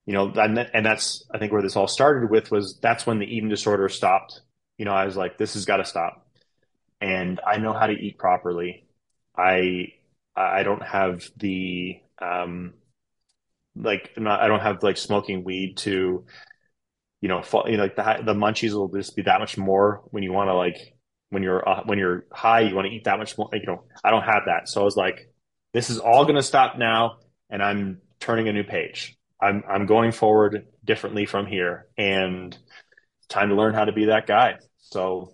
you 0.07 0.13
know, 0.13 0.31
and, 0.35 0.59
and 0.59 0.85
that's 0.85 1.25
I 1.33 1.39
think 1.39 1.53
where 1.53 1.63
this 1.63 1.77
all 1.77 1.87
started 1.87 2.31
with 2.31 2.51
was 2.51 2.79
that's 2.83 3.07
when 3.07 3.19
the 3.19 3.27
eating 3.27 3.49
disorder 3.49 3.89
stopped. 3.89 4.41
You 4.77 4.85
know, 4.85 4.93
I 4.93 5.05
was 5.05 5.17
like, 5.17 5.39
this 5.39 5.55
has 5.55 5.65
got 5.65 5.79
to 5.79 5.85
stop 5.85 6.27
and 7.01 7.41
I 7.47 7.59
know 7.59 7.73
how 7.73 7.87
to 7.87 7.93
eat 7.93 8.19
properly. 8.19 8.85
I 9.37 9.93
I 10.37 10.63
don't 10.63 10.83
have 10.83 11.29
the 11.37 12.01
um 12.21 12.75
like 13.75 14.13
not 14.17 14.41
I 14.41 14.49
don't 14.49 14.61
have 14.61 14.83
like 14.83 14.97
smoking 14.97 15.45
weed 15.45 15.79
to 15.79 16.25
you 17.21 17.29
know, 17.29 17.43
fall, 17.43 17.65
you 17.69 17.77
know 17.77 17.85
like 17.85 17.97
the 17.97 18.23
the 18.25 18.35
munchies 18.35 18.73
will 18.73 18.89
just 18.89 19.17
be 19.17 19.23
that 19.23 19.41
much 19.41 19.59
more 19.59 20.03
when 20.07 20.23
you 20.23 20.33
want 20.33 20.49
to 20.49 20.55
like 20.55 20.77
when 21.31 21.43
you're 21.43 21.67
uh, 21.69 21.83
when 21.85 21.99
you're 21.99 22.25
high 22.33 22.61
you 22.61 22.75
want 22.75 22.87
to 22.87 22.95
eat 22.95 23.05
that 23.05 23.19
much 23.19 23.37
more 23.39 23.49
you 23.53 23.67
know 23.67 23.85
I 24.03 24.11
don't 24.11 24.23
have 24.23 24.43
that. 24.47 24.69
So 24.69 24.81
I 24.81 24.85
was 24.85 24.97
like 24.97 25.31
this 25.73 25.91
is 25.91 25.99
all 25.99 26.25
going 26.25 26.37
to 26.37 26.43
stop 26.43 26.77
now 26.79 27.19
and 27.49 27.63
I'm 27.63 28.01
turning 28.19 28.49
a 28.49 28.53
new 28.53 28.65
page. 28.65 29.17
I'm 29.41 29.63
I'm 29.69 29.87
going 29.87 30.13
forward 30.13 30.67
differently 30.85 31.27
from 31.27 31.47
here 31.47 31.87
and 31.97 32.57
time 33.29 33.49
to 33.51 33.55
learn 33.55 33.75
how 33.75 33.85
to 33.85 33.93
be 33.93 34.07
that 34.07 34.27
guy. 34.27 34.57
So 34.79 35.33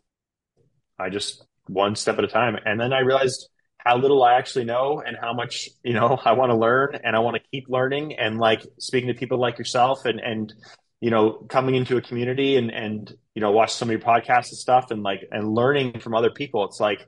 I 0.98 1.08
just 1.10 1.44
one 1.66 1.96
step 1.96 2.18
at 2.18 2.24
a 2.24 2.28
time. 2.28 2.56
And 2.64 2.80
then 2.80 2.92
I 2.92 3.00
realized 3.00 3.48
how 3.78 3.96
little 3.96 4.22
I 4.22 4.34
actually 4.34 4.64
know 4.64 5.02
and 5.04 5.16
how 5.20 5.32
much, 5.32 5.68
you 5.82 5.94
know, 5.94 6.18
I 6.24 6.32
want 6.32 6.50
to 6.50 6.56
learn 6.56 6.98
and 7.02 7.16
I 7.16 7.20
want 7.20 7.36
to 7.36 7.42
keep 7.50 7.68
learning 7.68 8.18
and 8.18 8.38
like 8.38 8.62
speaking 8.78 9.08
to 9.08 9.14
people 9.14 9.38
like 9.38 9.58
yourself 9.58 10.04
and, 10.04 10.20
and, 10.20 10.52
you 11.00 11.10
know, 11.10 11.32
coming 11.48 11.74
into 11.74 11.96
a 11.96 12.02
community 12.02 12.56
and, 12.56 12.70
and, 12.70 13.12
you 13.34 13.40
know, 13.40 13.50
watch 13.50 13.80
of 13.80 13.88
your 13.88 13.98
podcasts 13.98 14.48
and 14.48 14.58
stuff 14.58 14.90
and 14.90 15.02
like, 15.02 15.28
and 15.30 15.54
learning 15.54 16.00
from 16.00 16.14
other 16.14 16.30
people. 16.30 16.64
It's 16.64 16.80
like, 16.80 17.06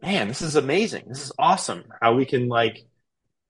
man, 0.00 0.28
this 0.28 0.42
is 0.42 0.56
amazing. 0.56 1.04
This 1.08 1.22
is 1.22 1.32
awesome 1.38 1.84
how 2.00 2.14
we 2.14 2.24
can 2.24 2.48
like, 2.48 2.86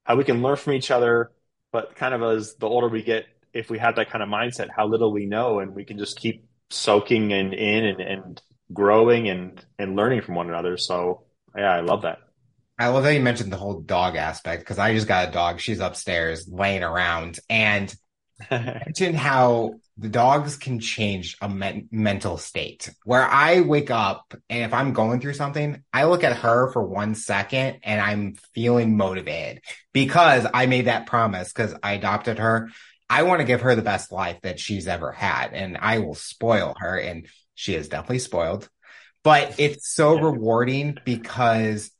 how 0.05 0.17
we 0.17 0.25
can 0.25 0.43
learn 0.43 0.57
from 0.57 0.73
each 0.73 0.91
other, 0.91 1.31
but 1.71 1.95
kind 1.95 2.15
of 2.15 2.23
as 2.23 2.57
the 2.57 2.67
older 2.67 2.89
we 2.89 3.03
get, 3.03 3.27
if 3.53 3.71
we 3.71 3.79
have 3.79 3.97
that 3.97 4.11
kind 4.11 4.23
of 4.23 4.29
mindset, 4.29 4.69
how 4.75 4.87
little 4.87 5.13
we 5.13 5.27
know 5.27 5.61
and 5.61 5.75
we 5.75 5.85
can 5.85 5.99
just 5.99 6.19
keep 6.19 6.45
soaking 6.71 7.33
and 7.33 7.55
in 7.55 7.85
and, 7.85 8.01
and 8.01 8.43
growing 8.73 9.29
and 9.29 9.65
and 9.79 9.97
learning 9.97 10.23
from 10.23 10.35
one 10.35 10.49
another. 10.49 10.77
So 10.77 11.25
yeah, 11.57 11.73
I 11.73 11.81
love 11.81 12.03
that. 12.03 12.19
I 12.79 12.89
love 12.89 13.03
that 13.05 13.15
you 13.15 13.21
mentioned 13.21 13.53
the 13.53 13.57
whole 13.57 13.81
dog 13.81 14.17
aspect 14.17 14.63
because 14.63 14.79
I 14.79 14.95
just 14.95 15.09
got 15.09 15.29
a 15.29 15.33
dog. 15.33 15.61
She's 15.61 15.81
upstairs 15.81 16.49
laying 16.49 16.83
around 16.83 17.41
and 17.51 17.93
mentioned 18.51 19.17
how 19.17 19.75
the 19.97 20.09
dogs 20.09 20.57
can 20.57 20.79
change 20.79 21.37
a 21.41 21.49
men- 21.49 21.89
mental 21.91 22.39
state 22.39 22.89
where 23.05 23.25
I 23.25 23.61
wake 23.61 23.91
up 23.91 24.33
and 24.49 24.63
if 24.65 24.73
I'm 24.73 24.93
going 24.93 25.21
through 25.21 25.35
something, 25.35 25.83
I 25.93 26.05
look 26.05 26.23
at 26.23 26.37
her 26.39 26.71
for 26.73 26.83
one 26.83 27.15
second 27.15 27.81
and 27.83 28.01
I'm 28.01 28.35
feeling 28.55 28.97
motivated 28.97 29.63
because 29.93 30.47
I 30.55 30.67
made 30.67 30.87
that 30.87 31.07
promise 31.07 31.53
because 31.53 31.75
I 31.83 31.95
adopted 31.95 32.39
her. 32.39 32.71
I 33.11 33.25
want 33.25 33.41
to 33.41 33.47
give 33.47 33.63
her 33.63 33.75
the 33.75 33.83
best 33.83 34.13
life 34.13 34.39
that 34.43 34.61
she's 34.61 34.87
ever 34.87 35.11
had 35.13 35.53
and 35.53 35.77
I 35.77 35.99
will 35.99 36.15
spoil 36.15 36.75
her. 36.79 36.97
And 36.97 37.27
she 37.55 37.75
is 37.75 37.89
definitely 37.89 38.21
spoiled. 38.21 38.69
but 39.25 39.59
it's 39.59 39.93
so 39.93 40.15
yeah. 40.15 40.23
rewarding 40.23 40.97
because 41.05 41.91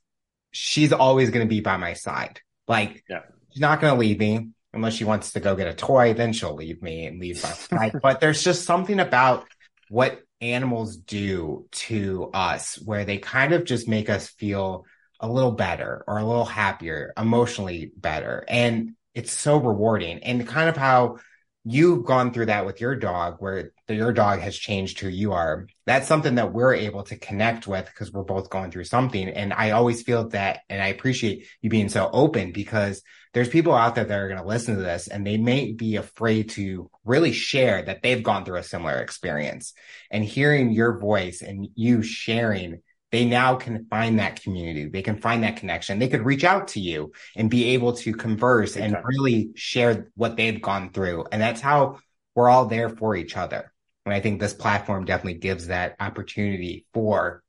she's 0.51 0.93
always 0.93 1.29
going 1.31 1.45
to 1.45 1.49
be 1.49 1.59
by 1.61 1.77
my 1.77 1.93
side. 1.93 2.39
Like, 2.67 3.03
yeah. 3.09 3.21
she's 3.51 3.61
not 3.61 3.81
going 3.81 3.93
to 3.93 3.99
leave 3.99 4.19
me 4.19 4.49
unless 4.73 4.93
she 4.93 5.03
wants 5.03 5.33
to 5.33 5.39
go 5.39 5.55
get 5.55 5.67
a 5.67 5.73
toy. 5.73 6.13
Then 6.13 6.33
she'll 6.33 6.55
leave 6.55 6.81
me 6.81 7.05
and 7.05 7.19
leave 7.19 7.41
my 7.43 7.49
side. 7.49 7.99
but 8.03 8.19
there's 8.19 8.43
just 8.43 8.65
something 8.65 8.99
about 8.99 9.47
what 9.89 10.21
animals 10.41 10.95
do 10.95 11.67
to 11.71 12.29
us 12.33 12.75
where 12.75 13.05
they 13.05 13.17
kind 13.17 13.53
of 13.53 13.65
just 13.65 13.87
make 13.87 14.09
us 14.09 14.27
feel 14.27 14.85
a 15.19 15.27
little 15.27 15.51
better 15.51 16.03
or 16.07 16.17
a 16.17 16.25
little 16.25 16.45
happier, 16.45 17.13
emotionally 17.17 17.91
better. 17.97 18.45
And 18.47 18.95
it's 19.13 19.33
so 19.33 19.57
rewarding. 19.57 20.19
And 20.19 20.47
kind 20.47 20.69
of 20.69 20.77
how 20.77 21.17
you've 21.65 22.05
gone 22.05 22.31
through 22.31 22.45
that 22.45 22.65
with 22.65 22.79
your 22.79 22.95
dog 22.95 23.35
where 23.39 23.71
your 23.87 24.13
dog 24.13 24.39
has 24.39 24.57
changed 24.57 24.99
who 24.99 25.09
you 25.09 25.33
are 25.33 25.67
that's 25.85 26.07
something 26.07 26.35
that 26.35 26.53
we're 26.53 26.73
able 26.73 27.03
to 27.03 27.17
connect 27.17 27.67
with 27.67 27.85
because 27.85 28.11
we're 28.13 28.23
both 28.23 28.49
going 28.49 28.71
through 28.71 28.85
something 28.85 29.27
and 29.27 29.51
i 29.51 29.71
always 29.71 30.01
feel 30.01 30.29
that 30.29 30.61
and 30.69 30.81
i 30.81 30.87
appreciate 30.87 31.45
you 31.61 31.69
being 31.69 31.89
so 31.89 32.09
open 32.13 32.53
because 32.53 33.03
there's 33.33 33.49
people 33.49 33.73
out 33.73 33.95
there 33.95 34.05
that 34.05 34.19
are 34.19 34.27
going 34.27 34.41
to 34.41 34.47
listen 34.47 34.75
to 34.75 34.81
this 34.81 35.07
and 35.07 35.25
they 35.25 35.37
may 35.37 35.71
be 35.71 35.95
afraid 35.95 36.49
to 36.49 36.89
really 37.05 37.31
share 37.31 37.83
that 37.83 38.01
they've 38.01 38.23
gone 38.23 38.45
through 38.45 38.57
a 38.57 38.63
similar 38.63 38.97
experience 38.99 39.73
and 40.09 40.23
hearing 40.23 40.71
your 40.71 40.97
voice 40.97 41.41
and 41.41 41.67
you 41.75 42.01
sharing 42.01 42.81
they 43.11 43.25
now 43.25 43.55
can 43.55 43.87
find 43.89 44.19
that 44.19 44.41
community. 44.41 44.87
They 44.87 45.01
can 45.01 45.17
find 45.17 45.43
that 45.43 45.57
connection. 45.57 45.99
They 45.99 46.09
could 46.09 46.25
reach 46.25 46.43
out 46.43 46.69
to 46.69 46.79
you 46.79 47.11
and 47.35 47.49
be 47.49 47.69
able 47.69 47.93
to 47.93 48.13
converse 48.13 48.77
and 48.77 48.95
really 49.03 49.51
share 49.55 50.11
what 50.15 50.37
they've 50.37 50.61
gone 50.61 50.91
through. 50.91 51.25
And 51.31 51.41
that's 51.41 51.61
how 51.61 51.99
we're 52.35 52.49
all 52.49 52.65
there 52.65 52.89
for 52.89 53.15
each 53.15 53.35
other. 53.35 53.71
And 54.05 54.13
I 54.13 54.19
think 54.19 54.39
this 54.39 54.53
platform 54.53 55.05
definitely 55.05 55.39
gives 55.39 55.67
that 55.67 55.95
opportunity 55.99 56.85
for 56.93 57.43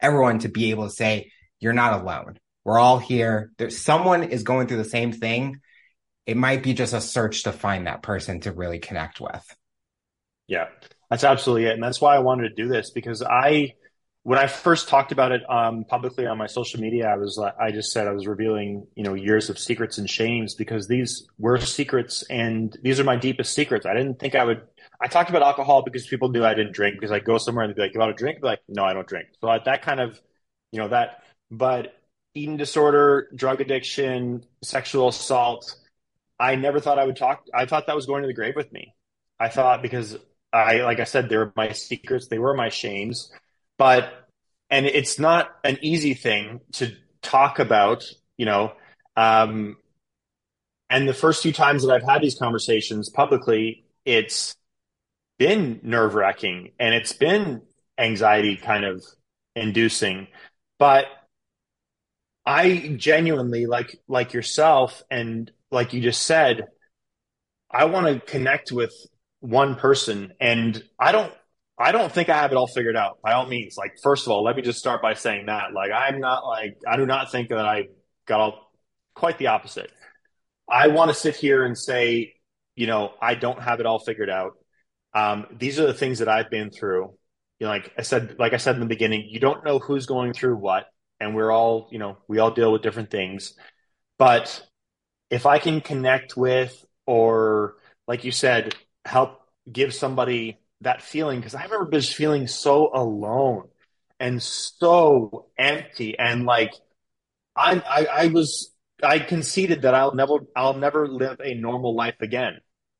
everyone 0.00 0.38
to 0.40 0.48
be 0.48 0.70
able 0.70 0.84
to 0.84 0.94
say, 0.94 1.30
you're 1.60 1.72
not 1.72 2.00
alone. 2.00 2.38
We're 2.66 2.80
all 2.80 2.98
here. 2.98 3.52
There's 3.58 3.78
someone 3.78 4.24
is 4.24 4.42
going 4.42 4.66
through 4.66 4.78
the 4.78 4.84
same 4.84 5.12
thing. 5.12 5.60
It 6.26 6.36
might 6.36 6.64
be 6.64 6.74
just 6.74 6.94
a 6.94 7.00
search 7.00 7.44
to 7.44 7.52
find 7.52 7.86
that 7.86 8.02
person 8.02 8.40
to 8.40 8.50
really 8.50 8.80
connect 8.80 9.20
with. 9.20 9.56
Yeah, 10.48 10.66
that's 11.08 11.22
absolutely 11.22 11.66
it. 11.66 11.74
And 11.74 11.82
that's 11.82 12.00
why 12.00 12.16
I 12.16 12.18
wanted 12.18 12.48
to 12.48 12.60
do 12.60 12.68
this 12.68 12.90
because 12.90 13.22
I, 13.22 13.74
when 14.24 14.40
I 14.40 14.48
first 14.48 14.88
talked 14.88 15.12
about 15.12 15.30
it 15.30 15.48
um, 15.48 15.84
publicly 15.84 16.26
on 16.26 16.38
my 16.38 16.48
social 16.48 16.80
media, 16.80 17.06
I 17.06 17.16
was 17.16 17.38
like, 17.38 17.54
I 17.60 17.70
just 17.70 17.92
said 17.92 18.08
I 18.08 18.12
was 18.12 18.26
revealing 18.26 18.88
you 18.96 19.04
know 19.04 19.14
years 19.14 19.48
of 19.48 19.60
secrets 19.60 19.98
and 19.98 20.10
shames 20.10 20.56
because 20.56 20.88
these 20.88 21.24
were 21.38 21.60
secrets 21.60 22.24
and 22.28 22.76
these 22.82 22.98
are 22.98 23.04
my 23.04 23.14
deepest 23.14 23.54
secrets. 23.54 23.86
I 23.86 23.94
didn't 23.94 24.18
think 24.18 24.34
I 24.34 24.42
would. 24.42 24.62
I 25.00 25.06
talked 25.06 25.30
about 25.30 25.42
alcohol 25.42 25.82
because 25.82 26.08
people 26.08 26.30
knew 26.30 26.44
I 26.44 26.54
didn't 26.54 26.72
drink 26.72 26.96
because 26.96 27.12
I 27.12 27.20
go 27.20 27.38
somewhere 27.38 27.64
and 27.64 27.70
they'd 27.70 27.76
be 27.76 27.82
like, 27.82 27.94
"You 27.94 28.00
want 28.00 28.16
to 28.16 28.20
drink?" 28.20 28.38
I'd 28.38 28.42
be 28.42 28.48
like, 28.48 28.62
"No, 28.66 28.82
I 28.82 28.92
don't 28.92 29.06
drink." 29.06 29.28
So 29.40 29.56
that 29.64 29.82
kind 29.82 30.00
of 30.00 30.20
you 30.72 30.80
know 30.80 30.88
that, 30.88 31.22
but 31.48 31.92
eating 32.36 32.56
disorder, 32.56 33.28
drug 33.34 33.60
addiction, 33.60 34.44
sexual 34.62 35.08
assault. 35.08 35.76
I 36.38 36.56
never 36.56 36.80
thought 36.80 36.98
I 36.98 37.06
would 37.06 37.16
talk. 37.16 37.46
I 37.54 37.66
thought 37.66 37.86
that 37.86 37.96
was 37.96 38.06
going 38.06 38.22
to 38.22 38.28
the 38.28 38.34
grave 38.34 38.54
with 38.56 38.72
me. 38.72 38.94
I 39.40 39.48
thought 39.48 39.82
because 39.82 40.16
I, 40.52 40.82
like 40.82 41.00
I 41.00 41.04
said, 41.04 41.28
they 41.28 41.36
were 41.36 41.52
my 41.56 41.72
secrets. 41.72 42.28
They 42.28 42.38
were 42.38 42.54
my 42.54 42.68
shames 42.68 43.32
but 43.78 44.28
and 44.70 44.86
it's 44.86 45.18
not 45.18 45.54
an 45.64 45.78
easy 45.82 46.14
thing 46.14 46.60
to 46.72 46.92
talk 47.22 47.58
about, 47.58 48.04
you 48.36 48.46
know. 48.46 48.72
Um, 49.16 49.76
and 50.90 51.08
the 51.08 51.14
first 51.14 51.42
few 51.42 51.52
times 51.52 51.84
that 51.84 51.92
I've 51.92 52.02
had 52.02 52.22
these 52.22 52.38
conversations 52.38 53.08
publicly, 53.08 53.84
it's 54.04 54.56
been 55.38 55.80
nerve 55.82 56.14
wracking 56.14 56.72
and 56.78 56.94
it's 56.94 57.12
been 57.12 57.62
anxiety 57.98 58.56
kind 58.56 58.84
of 58.84 59.04
inducing. 59.54 60.28
But 60.78 61.06
I 62.46 62.94
genuinely 62.96 63.66
like 63.66 63.98
like 64.06 64.32
yourself 64.32 65.02
and 65.10 65.50
like 65.70 65.92
you 65.92 66.00
just 66.00 66.22
said, 66.22 66.68
I 67.70 67.86
want 67.86 68.06
to 68.06 68.20
connect 68.20 68.70
with 68.70 68.94
one 69.40 69.74
person 69.74 70.32
and 70.40 70.82
I 70.98 71.12
don't 71.12 71.32
I 71.78 71.92
don't 71.92 72.10
think 72.10 72.28
I 72.28 72.38
have 72.38 72.52
it 72.52 72.56
all 72.56 72.68
figured 72.68 72.96
out 72.96 73.18
by 73.22 73.32
all 73.32 73.46
means. 73.46 73.76
Like, 73.76 73.98
first 74.02 74.26
of 74.26 74.32
all, 74.32 74.42
let 74.42 74.56
me 74.56 74.62
just 74.62 74.78
start 74.78 75.02
by 75.02 75.12
saying 75.14 75.46
that. 75.46 75.74
Like, 75.74 75.90
I'm 75.92 76.20
not 76.20 76.46
like, 76.46 76.78
I 76.88 76.96
do 76.96 77.04
not 77.04 77.30
think 77.30 77.50
that 77.50 77.66
I 77.66 77.88
got 78.26 78.40
all 78.40 78.72
quite 79.14 79.36
the 79.36 79.48
opposite. 79.48 79.90
I 80.70 80.88
want 80.88 81.10
to 81.10 81.14
sit 81.14 81.36
here 81.36 81.64
and 81.64 81.76
say, 81.76 82.34
you 82.76 82.86
know, 82.86 83.12
I 83.20 83.34
don't 83.34 83.60
have 83.60 83.80
it 83.80 83.86
all 83.86 83.98
figured 83.98 84.30
out. 84.30 84.52
Um, 85.14 85.46
these 85.58 85.78
are 85.78 85.86
the 85.86 85.94
things 85.94 86.20
that 86.20 86.28
I've 86.28 86.50
been 86.50 86.70
through. 86.70 87.14
You 87.58 87.66
know, 87.66 87.68
like 87.68 87.92
I 87.98 88.02
said, 88.02 88.36
like 88.38 88.54
I 88.54 88.58
said 88.58 88.74
in 88.74 88.80
the 88.80 88.86
beginning, 88.86 89.26
you 89.28 89.40
don't 89.40 89.64
know 89.64 89.78
who's 89.78 90.06
going 90.06 90.32
through 90.32 90.56
what, 90.56 90.86
and 91.20 91.34
we're 91.34 91.50
all, 91.50 91.88
you 91.90 91.98
know, 91.98 92.18
we 92.28 92.38
all 92.38 92.50
deal 92.50 92.72
with 92.72 92.82
different 92.82 93.10
things. 93.10 93.54
But 94.18 94.62
if 95.30 95.46
I 95.46 95.58
can 95.58 95.80
connect 95.80 96.36
with, 96.36 96.84
or 97.06 97.76
like 98.06 98.24
you 98.24 98.32
said, 98.32 98.74
help 99.04 99.40
give 99.70 99.94
somebody 99.94 100.58
that 100.82 101.02
feeling 101.02 101.40
because 101.40 101.54
I 101.54 101.64
remember 101.64 101.90
just 101.90 102.14
feeling 102.14 102.46
so 102.46 102.90
alone 102.94 103.68
and 104.20 104.42
so 104.42 105.46
empty 105.58 106.18
and 106.18 106.44
like 106.44 106.72
I, 107.56 107.82
I 107.88 108.06
I 108.24 108.26
was 108.28 108.72
I 109.02 109.18
conceded 109.18 109.82
that 109.82 109.94
I'll 109.94 110.14
never 110.14 110.34
I'll 110.54 110.74
never 110.74 111.08
live 111.08 111.40
a 111.42 111.54
normal 111.54 111.94
life 111.94 112.20
again. 112.20 112.58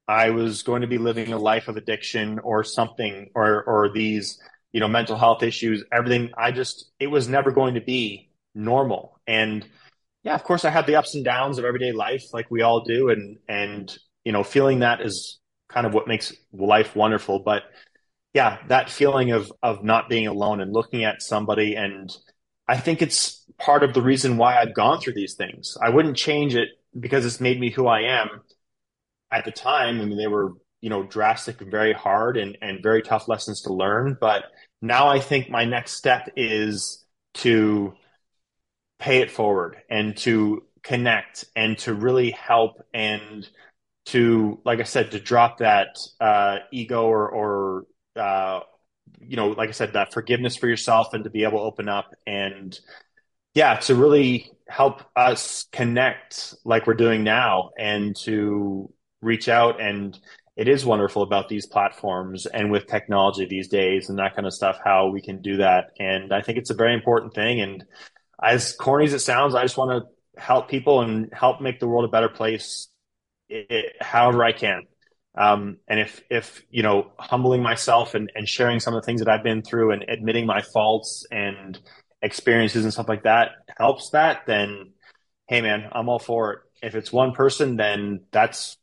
I 0.08 0.30
was 0.30 0.62
going 0.62 0.82
to 0.82 0.86
be 0.88 0.98
living 0.98 1.32
a 1.32 1.38
life 1.38 1.68
of 1.68 1.76
addiction 1.76 2.38
or 2.38 2.64
something 2.64 3.30
or 3.34 3.62
or 3.64 3.92
these 3.92 4.38
you 4.72 4.80
know 4.80 4.88
mental 4.88 5.16
health 5.16 5.42
issues 5.42 5.84
everything 5.92 6.30
I 6.36 6.52
just 6.52 6.90
it 7.00 7.06
was 7.08 7.28
never 7.28 7.50
going 7.50 7.74
to 7.74 7.80
be 7.80 8.30
normal 8.54 9.20
and 9.26 9.66
yeah 10.22 10.34
of 10.34 10.44
course 10.44 10.64
I 10.64 10.70
had 10.70 10.86
the 10.86 10.96
ups 10.96 11.14
and 11.14 11.24
downs 11.24 11.58
of 11.58 11.64
everyday 11.64 11.92
life 11.92 12.24
like 12.32 12.50
we 12.50 12.62
all 12.62 12.84
do 12.84 13.10
and 13.10 13.38
and 13.48 13.96
you 14.24 14.32
know 14.32 14.42
feeling 14.42 14.80
that 14.80 15.00
is 15.00 15.38
kind 15.68 15.86
of 15.86 15.94
what 15.94 16.08
makes 16.08 16.32
life 16.52 16.96
wonderful. 16.96 17.40
But 17.40 17.64
yeah, 18.34 18.58
that 18.68 18.90
feeling 18.90 19.30
of 19.32 19.52
of 19.62 19.84
not 19.84 20.08
being 20.08 20.26
alone 20.26 20.60
and 20.60 20.72
looking 20.72 21.04
at 21.04 21.22
somebody 21.22 21.74
and 21.74 22.14
I 22.68 22.76
think 22.78 23.00
it's 23.00 23.44
part 23.58 23.84
of 23.84 23.94
the 23.94 24.02
reason 24.02 24.38
why 24.38 24.58
I've 24.58 24.74
gone 24.74 25.00
through 25.00 25.14
these 25.14 25.34
things. 25.34 25.76
I 25.80 25.90
wouldn't 25.90 26.16
change 26.16 26.56
it 26.56 26.68
because 26.98 27.24
it's 27.24 27.40
made 27.40 27.60
me 27.60 27.70
who 27.70 27.86
I 27.86 28.00
am 28.00 28.28
at 29.30 29.44
the 29.44 29.52
time. 29.52 30.00
I 30.00 30.04
mean, 30.04 30.18
they 30.18 30.26
were, 30.26 30.54
you 30.80 30.90
know, 30.90 31.04
drastic 31.04 31.60
and 31.60 31.70
very 31.70 31.92
hard 31.92 32.36
and, 32.36 32.58
and 32.60 32.82
very 32.82 33.02
tough 33.02 33.28
lessons 33.28 33.62
to 33.62 33.72
learn. 33.72 34.16
But 34.20 34.46
now 34.86 35.08
I 35.08 35.20
think 35.20 35.50
my 35.50 35.64
next 35.64 35.92
step 35.92 36.30
is 36.36 37.04
to 37.34 37.94
pay 38.98 39.18
it 39.18 39.30
forward 39.30 39.76
and 39.90 40.16
to 40.18 40.64
connect 40.82 41.44
and 41.54 41.76
to 41.78 41.92
really 41.92 42.30
help 42.30 42.82
and 42.94 43.48
to, 44.06 44.60
like 44.64 44.80
I 44.80 44.84
said, 44.84 45.10
to 45.10 45.20
drop 45.20 45.58
that 45.58 45.98
uh, 46.20 46.58
ego 46.70 47.06
or, 47.06 47.28
or 47.28 47.86
uh, 48.14 48.60
you 49.20 49.36
know, 49.36 49.48
like 49.48 49.68
I 49.68 49.72
said, 49.72 49.94
that 49.94 50.12
forgiveness 50.12 50.56
for 50.56 50.68
yourself 50.68 51.12
and 51.12 51.24
to 51.24 51.30
be 51.30 51.42
able 51.42 51.58
to 51.58 51.64
open 51.64 51.88
up 51.88 52.14
and, 52.26 52.78
yeah, 53.54 53.76
to 53.76 53.94
really 53.94 54.50
help 54.68 55.02
us 55.14 55.66
connect 55.72 56.54
like 56.64 56.86
we're 56.86 56.94
doing 56.94 57.24
now 57.24 57.70
and 57.78 58.14
to 58.24 58.92
reach 59.22 59.48
out. 59.48 59.80
And 59.80 60.18
it 60.56 60.68
is 60.68 60.86
wonderful 60.86 61.22
about 61.22 61.48
these 61.48 61.66
platforms 61.66 62.46
and 62.46 62.70
with 62.70 62.86
technology 62.86 63.44
these 63.44 63.68
days 63.68 64.08
and 64.08 64.18
that 64.18 64.34
kind 64.34 64.46
of 64.46 64.54
stuff, 64.54 64.78
how 64.82 65.08
we 65.08 65.20
can 65.20 65.42
do 65.42 65.58
that. 65.58 65.90
And 65.98 66.32
I 66.32 66.40
think 66.40 66.56
it's 66.56 66.70
a 66.70 66.74
very 66.74 66.94
important 66.94 67.34
thing. 67.34 67.60
And 67.60 67.84
as 68.42 68.72
corny 68.72 69.04
as 69.04 69.12
it 69.12 69.18
sounds, 69.18 69.54
I 69.54 69.62
just 69.62 69.76
want 69.76 70.02
to 70.02 70.40
help 70.40 70.68
people 70.68 71.02
and 71.02 71.30
help 71.32 71.60
make 71.60 71.78
the 71.78 71.86
world 71.86 72.06
a 72.06 72.08
better 72.08 72.30
place 72.30 72.88
it, 73.48 73.96
however 74.00 74.42
I 74.44 74.52
can. 74.52 74.82
Um, 75.38 75.76
and 75.86 76.00
if, 76.00 76.22
if, 76.30 76.62
you 76.70 76.82
know, 76.82 77.12
humbling 77.18 77.62
myself 77.62 78.14
and, 78.14 78.32
and 78.34 78.48
sharing 78.48 78.80
some 78.80 78.94
of 78.94 79.02
the 79.02 79.06
things 79.06 79.20
that 79.20 79.28
I've 79.28 79.44
been 79.44 79.62
through 79.62 79.92
and 79.92 80.06
admitting 80.08 80.46
my 80.46 80.62
faults 80.62 81.26
and 81.30 81.78
experiences 82.22 82.84
and 82.84 82.92
stuff 82.92 83.08
like 83.10 83.24
that 83.24 83.50
helps 83.76 84.10
that, 84.10 84.46
then, 84.46 84.92
hey 85.48 85.60
man, 85.60 85.90
I'm 85.92 86.08
all 86.08 86.18
for 86.18 86.52
it. 86.52 86.58
If 86.82 86.94
it's 86.94 87.12
one 87.12 87.32
person, 87.32 87.76
then 87.76 88.20
that's 88.32 88.78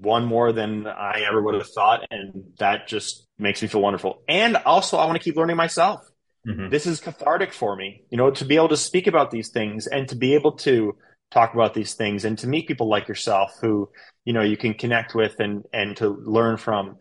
one 0.00 0.24
more 0.24 0.52
than 0.52 0.86
I 0.86 1.24
ever 1.28 1.42
would 1.42 1.54
have 1.54 1.68
thought. 1.68 2.06
And 2.10 2.52
that 2.58 2.88
just 2.88 3.26
makes 3.38 3.62
me 3.62 3.68
feel 3.68 3.80
wonderful. 3.80 4.22
And 4.28 4.56
also, 4.56 4.96
I 4.96 5.06
want 5.06 5.16
to 5.16 5.24
keep 5.24 5.36
learning 5.36 5.56
myself. 5.56 6.00
Mm-hmm. 6.46 6.68
This 6.68 6.86
is 6.86 7.00
cathartic 7.00 7.52
for 7.52 7.74
me, 7.74 8.02
you 8.10 8.18
know, 8.18 8.30
to 8.32 8.44
be 8.44 8.56
able 8.56 8.68
to 8.68 8.76
speak 8.76 9.06
about 9.06 9.30
these 9.30 9.48
things 9.48 9.86
and 9.86 10.08
to 10.08 10.16
be 10.16 10.34
able 10.34 10.52
to 10.58 10.96
talk 11.34 11.52
about 11.52 11.74
these 11.74 11.94
things 11.94 12.24
and 12.24 12.38
to 12.38 12.46
meet 12.46 12.68
people 12.68 12.88
like 12.88 13.08
yourself 13.08 13.58
who 13.60 13.90
you 14.24 14.32
know 14.32 14.42
you 14.42 14.56
can 14.56 14.72
connect 14.72 15.14
with 15.14 15.40
and 15.40 15.64
and 15.72 15.96
to 15.96 16.08
learn 16.08 16.56
from 16.56 16.96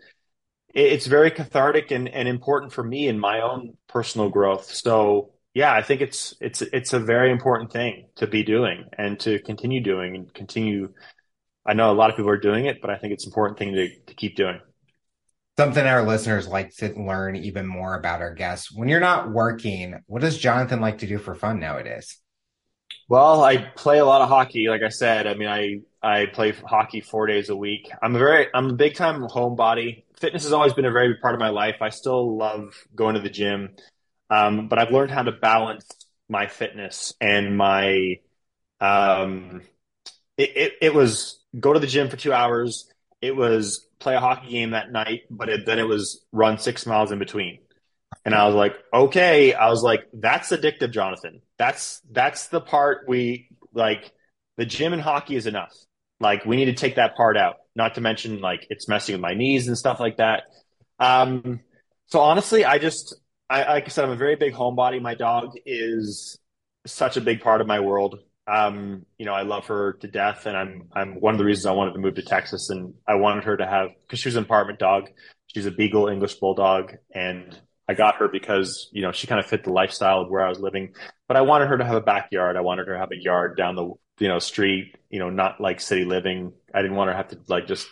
it's 0.74 1.06
very 1.06 1.30
cathartic 1.30 1.91
and, 1.91 2.10
and 2.10 2.28
important 2.28 2.74
for 2.74 2.84
me 2.84 3.08
in 3.08 3.20
my 3.20 3.41
own 3.41 3.78
personal 3.88 4.30
growth 4.30 4.66
so 4.66 5.32
yeah 5.54 5.72
i 5.72 5.84
think 5.84 6.02
it's 6.02 6.34
it's 6.41 6.62
it's 6.62 6.94
a 6.94 7.00
very 7.00 7.32
important 7.32 7.72
thing 7.72 8.08
to 8.16 8.26
be 8.26 8.44
doing 8.44 8.86
and 8.98 9.20
to 9.20 9.39
continue 9.39 9.82
doing 9.82 10.16
and 10.16 10.34
continue 10.34 10.91
i 11.66 11.74
know 11.74 11.91
a 11.91 11.93
lot 11.93 12.09
of 12.09 12.16
people 12.16 12.30
are 12.30 12.38
doing 12.38 12.66
it 12.66 12.82
but 12.82 12.89
i 12.89 12.97
think 12.97 13.14
it's 13.14 13.26
an 13.26 13.30
important 13.30 13.57
thing 13.57 13.74
to, 13.74 13.89
to 14.05 14.14
keep 14.14 14.36
doing 14.36 14.59
Something 15.55 15.86
our 15.86 16.03
listeners 16.03 16.47
like 16.47 16.76
to 16.78 16.99
learn 16.99 17.36
even 17.36 17.68
more 17.68 17.93
about 17.93 18.22
our 18.22 18.34
guests. 18.34 18.72
When 18.72 18.89
you're 18.89 18.99
not 18.99 19.32
working, 19.32 20.01
what 20.07 20.24
does 20.24 20.39
Jonathan 20.39 20.82
like 20.82 20.97
to 20.99 21.07
do 21.07 21.20
for 21.20 21.36
fun 21.36 21.59
nowadays? 21.59 22.18
Well, 23.07 23.43
I 23.43 23.57
play 23.57 23.99
a 23.99 24.05
lot 24.05 24.22
of 24.22 24.30
hockey. 24.30 24.68
Like 24.68 24.82
I 24.82 24.89
said, 24.89 25.28
I 25.28 25.36
mean, 25.36 25.47
I 25.47 25.82
I 26.01 26.26
play 26.26 26.53
hockey 26.53 27.01
four 27.01 27.28
days 27.28 27.49
a 27.49 27.55
week. 27.55 27.91
I'm 28.01 28.16
a 28.16 28.20
very 28.20 28.47
I'm 28.51 28.72
a 28.72 28.74
big 28.74 28.95
time 28.95 29.22
homebody. 29.22 30.05
Fitness 30.20 30.41
has 30.41 30.53
always 30.53 30.74
been 30.74 30.86
a 30.86 30.91
very 30.91 31.09
big 31.09 31.22
part 31.22 31.36
of 31.36 31.39
my 31.39 31.49
life. 31.49 31.76
I 31.82 31.89
still 31.89 32.36
love 32.36 32.74
going 32.95 33.14
to 33.14 33.22
the 33.22 33.30
gym, 33.30 33.76
um, 34.32 34.70
but 34.70 34.80
I've 34.80 34.91
learned 34.91 35.11
how 35.11 35.22
to 35.22 35.32
balance 35.32 35.86
my 36.28 36.47
fitness 36.47 37.14
and 37.22 37.55
my 37.55 38.16
um. 38.82 39.61
It, 40.36 40.57
it, 40.57 40.74
it 40.82 40.93
was 40.95 41.43
go 41.60 41.74
to 41.74 41.80
the 41.80 41.88
gym 41.88 42.10
for 42.10 42.18
two 42.18 42.34
hours. 42.34 42.89
It 43.22 43.36
was 43.36 43.88
play 43.99 44.16
a 44.16 44.20
hockey 44.20 44.49
game 44.49 44.72
that 44.72 44.91
night, 44.91 45.22
but 45.30 45.49
it, 45.49 45.66
then 45.66 45.80
it 45.80 45.88
was 45.88 46.26
run 46.32 46.58
six 46.58 46.86
miles 46.86 47.12
in 47.12 47.20
between. 47.20 47.60
And 48.26 48.36
I 48.36 48.45
was 48.45 48.56
like, 48.56 48.76
okay. 48.93 49.54
I 49.54 49.70
was 49.70 49.82
like, 49.82 50.08
that's 50.14 50.49
addictive, 50.49 50.91
Jonathan. 50.91 51.41
That's 51.58 52.01
that's 52.12 52.47
the 52.47 52.62
part 52.62 53.06
we 53.08 53.49
like. 53.74 54.12
The 54.58 54.66
gym 54.66 54.93
and 54.93 55.01
hockey 55.01 55.36
is 55.36 55.47
enough. 55.47 55.74
Like 56.20 56.45
we 56.45 56.56
need 56.56 56.66
to 56.66 56.74
take 56.74 56.95
that 56.95 57.16
part 57.16 57.38
out. 57.38 57.56
Not 57.76 57.95
to 57.95 58.01
mention 58.01 58.39
like 58.39 58.68
it's 58.70 58.88
messing 58.88 59.14
with 59.14 59.22
my 59.22 59.34
knees 59.34 59.68
and 59.68 59.78
stuff 59.78 59.99
like 59.99 60.18
that. 60.18 60.43
Um, 60.99 61.62
so 62.08 62.20
honestly, 62.20 62.64
I 62.66 62.78
just 62.78 63.16
I 63.49 63.64
like 63.74 63.86
I 63.86 63.88
said, 63.88 64.06
I'm 64.06 64.12
a 64.12 64.16
very 64.16 64.36
big 64.36 64.54
homebody. 64.54 65.01
My 65.01 65.16
dog 65.16 65.56
is 65.66 66.38
such 66.86 67.18
a 67.18 67.22
big 67.22 67.41
part 67.41 67.62
of 67.62 67.68
my 67.68 67.80
world. 67.80 68.20
Um, 68.46 69.06
you 69.18 69.26
know, 69.26 69.34
I 69.34 69.44
love 69.44 69.68
her 69.68 69.94
to 69.94 70.08
death, 70.08 70.46
and 70.46 70.58
I'm 70.58 70.89
I'm 70.94 71.20
one 71.20 71.34
of 71.34 71.38
the 71.38 71.46
reasons 71.46 71.66
I 71.66 71.72
wanted 71.72 71.94
to 71.94 72.00
move 72.00 72.16
to 72.16 72.22
Texas, 72.22 72.70
and 72.70 72.94
I 73.08 73.16
wanted 73.16 73.46
her 73.46 73.56
to 73.58 73.66
have 73.66 73.89
because 74.02 74.20
she 74.20 74.28
was 74.28 74.36
an 74.36 74.44
apartment 74.44 74.80
dog. 74.80 75.10
She's 75.48 75.66
a 75.66 75.72
Beagle 75.72 76.10
English 76.10 76.36
Bulldog, 76.36 76.94
and 77.14 77.58
I 77.88 77.94
got 77.94 78.16
her 78.16 78.28
because 78.28 78.89
you 78.91 79.02
know 79.02 79.12
she 79.12 79.28
kind 79.28 79.39
of 79.39 79.46
fit 79.46 79.64
the 79.64 79.72
lifestyle 79.72 80.22
of 80.22 80.30
where 80.30 80.46
I 80.46 80.50
was 80.50 80.60
living. 80.60 80.94
But 81.28 81.38
I 81.38 81.41
wanted 81.41 81.68
her 81.68 81.78
to 81.78 81.86
have 81.86 81.96
a 81.96 82.02
backyard. 82.02 82.58
I 82.58 82.62
wanted 82.62 82.88
her 82.88 82.94
to 82.94 83.00
have 83.00 83.12
a 83.12 83.22
yard 83.22 83.56
down 83.56 83.76
the 83.76 83.94
you 84.20 84.28
know 84.28 84.39
street. 84.39 84.96
You 85.10 85.20
know, 85.20 85.30
not 85.30 85.62
like 85.62 85.80
city 85.80 86.04
living. 86.04 86.52
I 86.74 86.82
didn't 86.82 86.98
want 86.98 87.10
her 87.10 87.14
to 87.14 87.18
have 87.18 87.30
to 87.30 87.39
like 87.48 87.68
just 87.68 87.88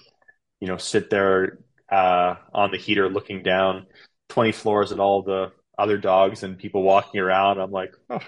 you 0.59 0.67
know 0.67 0.77
sit 0.77 1.09
there 1.09 1.59
uh, 1.89 2.35
on 2.53 2.71
the 2.71 2.77
heater 2.77 3.07
looking 3.09 3.41
down 3.41 3.85
twenty 4.27 4.51
floors 4.51 4.91
at 4.91 4.99
all 4.99 5.21
the 5.21 5.53
other 5.77 5.97
dogs 5.97 6.43
and 6.43 6.57
people 6.57 6.83
walking 6.83 7.21
around. 7.21 7.59
I'm 7.59 7.71
like, 7.71 7.93
oh. 8.09 8.19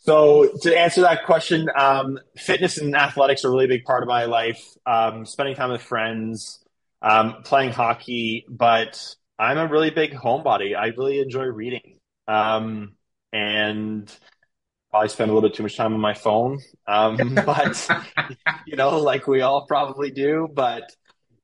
So 0.00 0.50
to 0.62 0.78
answer 0.78 1.02
that 1.02 1.24
question, 1.24 1.68
um, 1.76 2.18
fitness 2.36 2.78
and 2.78 2.94
athletics 2.94 3.44
are 3.44 3.48
a 3.48 3.50
really 3.50 3.66
big 3.66 3.84
part 3.84 4.02
of 4.02 4.08
my 4.08 4.24
life. 4.24 4.62
Um, 4.84 5.26
spending 5.26 5.54
time 5.54 5.70
with 5.70 5.82
friends, 5.82 6.64
um, 7.02 7.42
playing 7.44 7.72
hockey, 7.72 8.46
but 8.48 9.02
I'm 9.38 9.58
a 9.58 9.66
really 9.66 9.90
big 9.90 10.12
homebody. 10.12 10.76
I 10.76 10.86
really 10.88 11.20
enjoy 11.20 11.44
reading. 11.44 11.98
Um, 12.28 12.96
and 13.32 14.12
probably 14.90 15.08
spend 15.08 15.30
a 15.30 15.34
little 15.34 15.48
bit 15.48 15.56
too 15.56 15.62
much 15.62 15.76
time 15.76 15.94
on 15.94 16.00
my 16.00 16.14
phone. 16.14 16.58
Um, 16.86 17.34
but 17.46 17.88
you 18.66 18.76
know, 18.76 18.98
like 18.98 19.26
we 19.26 19.42
all 19.42 19.66
probably 19.66 20.10
do, 20.10 20.48
but 20.52 20.90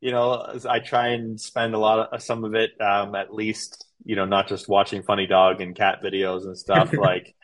you 0.00 0.10
know, 0.10 0.58
I 0.68 0.80
try 0.80 1.08
and 1.08 1.40
spend 1.40 1.74
a 1.74 1.78
lot 1.78 2.12
of 2.12 2.22
some 2.22 2.44
of 2.44 2.54
it, 2.54 2.70
um, 2.80 3.14
at 3.14 3.32
least, 3.32 3.86
you 4.04 4.16
know, 4.16 4.24
not 4.24 4.48
just 4.48 4.68
watching 4.68 5.02
funny 5.02 5.26
dog 5.26 5.60
and 5.60 5.76
cat 5.76 6.02
videos 6.02 6.42
and 6.44 6.58
stuff 6.58 6.92
like, 6.96 7.34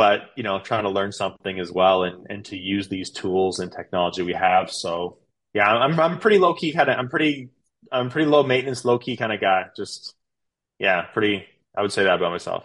but 0.00 0.30
you 0.34 0.42
know, 0.42 0.58
trying 0.58 0.84
to 0.84 0.88
learn 0.88 1.12
something 1.12 1.60
as 1.60 1.70
well 1.70 2.04
and, 2.04 2.26
and 2.30 2.42
to 2.46 2.56
use 2.56 2.88
these 2.88 3.10
tools 3.10 3.58
and 3.58 3.70
technology 3.70 4.22
we 4.22 4.32
have. 4.32 4.72
So 4.72 5.18
yeah, 5.52 5.68
I'm, 5.68 6.00
I'm 6.00 6.18
pretty 6.18 6.38
low 6.38 6.54
key 6.54 6.72
kind 6.72 6.88
of, 6.88 6.98
I'm 6.98 7.10
pretty 7.10 7.50
I'm 7.92 8.08
pretty 8.08 8.26
low 8.26 8.42
maintenance, 8.42 8.82
low 8.82 8.98
key 8.98 9.18
kind 9.18 9.30
of 9.30 9.42
guy. 9.42 9.66
Just 9.76 10.14
yeah, 10.78 11.02
pretty. 11.02 11.44
I 11.76 11.82
would 11.82 11.92
say 11.92 12.04
that 12.04 12.14
about 12.14 12.30
myself. 12.30 12.64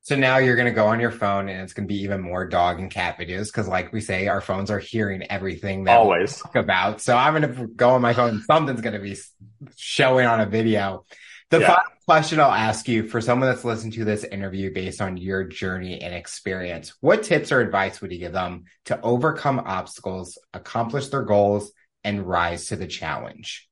So 0.00 0.16
now 0.16 0.38
you're 0.38 0.56
going 0.56 0.66
to 0.66 0.72
go 0.72 0.86
on 0.86 0.98
your 0.98 1.12
phone 1.12 1.48
and 1.48 1.60
it's 1.60 1.74
going 1.74 1.86
to 1.86 1.94
be 1.94 2.00
even 2.02 2.20
more 2.20 2.44
dog 2.44 2.80
and 2.80 2.90
cat 2.90 3.18
videos 3.18 3.52
because, 3.52 3.68
like 3.68 3.92
we 3.92 4.00
say, 4.00 4.26
our 4.26 4.40
phones 4.40 4.68
are 4.68 4.80
hearing 4.80 5.22
everything 5.30 5.84
that 5.84 5.96
always 5.96 6.40
talk 6.40 6.56
about. 6.56 7.00
So 7.00 7.16
I'm 7.16 7.40
going 7.40 7.54
to 7.54 7.68
go 7.68 7.90
on 7.90 8.02
my 8.02 8.14
phone. 8.14 8.42
Something's 8.42 8.80
going 8.80 8.94
to 8.94 9.00
be 9.00 9.16
showing 9.76 10.26
on 10.26 10.40
a 10.40 10.46
video. 10.46 11.04
The 11.54 11.60
yeah. 11.60 11.66
final 11.68 11.92
question 12.04 12.40
I'll 12.40 12.50
ask 12.50 12.88
you 12.88 13.06
for 13.06 13.20
someone 13.20 13.48
that's 13.48 13.64
listened 13.64 13.92
to 13.92 14.04
this 14.04 14.24
interview 14.24 14.74
based 14.74 15.00
on 15.00 15.16
your 15.16 15.44
journey 15.44 16.00
and 16.00 16.12
experience, 16.12 16.92
what 17.00 17.22
tips 17.22 17.52
or 17.52 17.60
advice 17.60 18.00
would 18.00 18.10
you 18.10 18.18
give 18.18 18.32
them 18.32 18.64
to 18.86 19.00
overcome 19.02 19.60
obstacles, 19.60 20.36
accomplish 20.52 21.10
their 21.10 21.22
goals, 21.22 21.70
and 22.02 22.26
rise 22.26 22.66
to 22.66 22.76
the 22.76 22.88
challenge? 22.88 23.68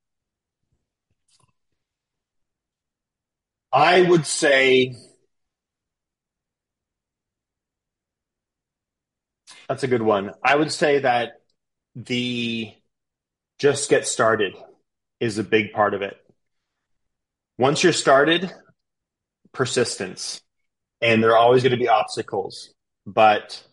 I 3.73 4.01
would 4.03 4.25
say 4.25 4.95
that's 9.67 9.83
a 9.83 9.87
good 9.87 10.03
one. 10.03 10.31
I 10.41 10.55
would 10.55 10.71
say 10.71 10.99
that 10.99 11.33
the 11.95 12.73
just 13.59 13.89
get 13.89 14.07
started 14.07 14.55
is 15.19 15.37
a 15.37 15.43
big 15.43 15.73
part 15.73 15.93
of 15.93 16.01
it. 16.01 16.15
Once 17.63 17.81
you're 17.81 17.93
started, 17.93 18.51
persistence. 19.53 20.41
And 20.99 21.23
there 21.23 21.31
are 21.31 21.37
always 21.37 21.63
going 21.63 21.71
to 21.71 21.77
be 21.77 21.87
obstacles, 21.87 22.73
but 23.05 23.63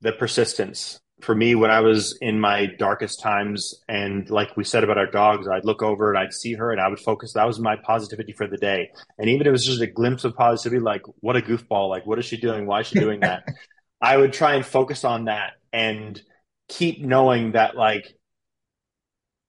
the 0.00 0.10
persistence 0.10 0.98
for 1.20 1.36
me 1.36 1.54
when 1.54 1.70
I 1.70 1.78
was 1.78 2.18
in 2.20 2.40
my 2.40 2.66
darkest 2.66 3.20
times 3.20 3.76
and 3.88 4.28
like 4.28 4.56
we 4.56 4.64
said 4.64 4.82
about 4.82 4.98
our 4.98 5.08
dogs, 5.08 5.46
I'd 5.46 5.64
look 5.64 5.84
over 5.84 6.12
and 6.12 6.18
I'd 6.18 6.32
see 6.32 6.54
her 6.54 6.72
and 6.72 6.80
I 6.80 6.88
would 6.88 6.98
focus. 6.98 7.34
That 7.34 7.46
was 7.46 7.60
my 7.60 7.76
positivity 7.76 8.32
for 8.32 8.48
the 8.48 8.56
day. 8.56 8.90
And 9.18 9.30
even 9.30 9.42
if 9.42 9.46
it 9.46 9.52
was 9.52 9.64
just 9.64 9.82
a 9.82 9.86
glimpse 9.86 10.24
of 10.24 10.34
positivity, 10.34 10.80
like 10.80 11.02
what 11.20 11.36
a 11.36 11.40
goofball, 11.40 11.88
like 11.88 12.06
what 12.06 12.18
is 12.18 12.24
she 12.24 12.38
doing? 12.38 12.66
Why 12.66 12.80
is 12.80 12.88
she 12.88 12.98
doing 12.98 13.20
that? 13.20 13.44
I 14.00 14.16
would 14.16 14.32
try 14.32 14.54
and 14.54 14.66
focus 14.66 15.04
on 15.04 15.26
that 15.26 15.52
and 15.72 16.20
keep 16.68 17.00
knowing 17.00 17.52
that 17.52 17.76
like 17.76 18.18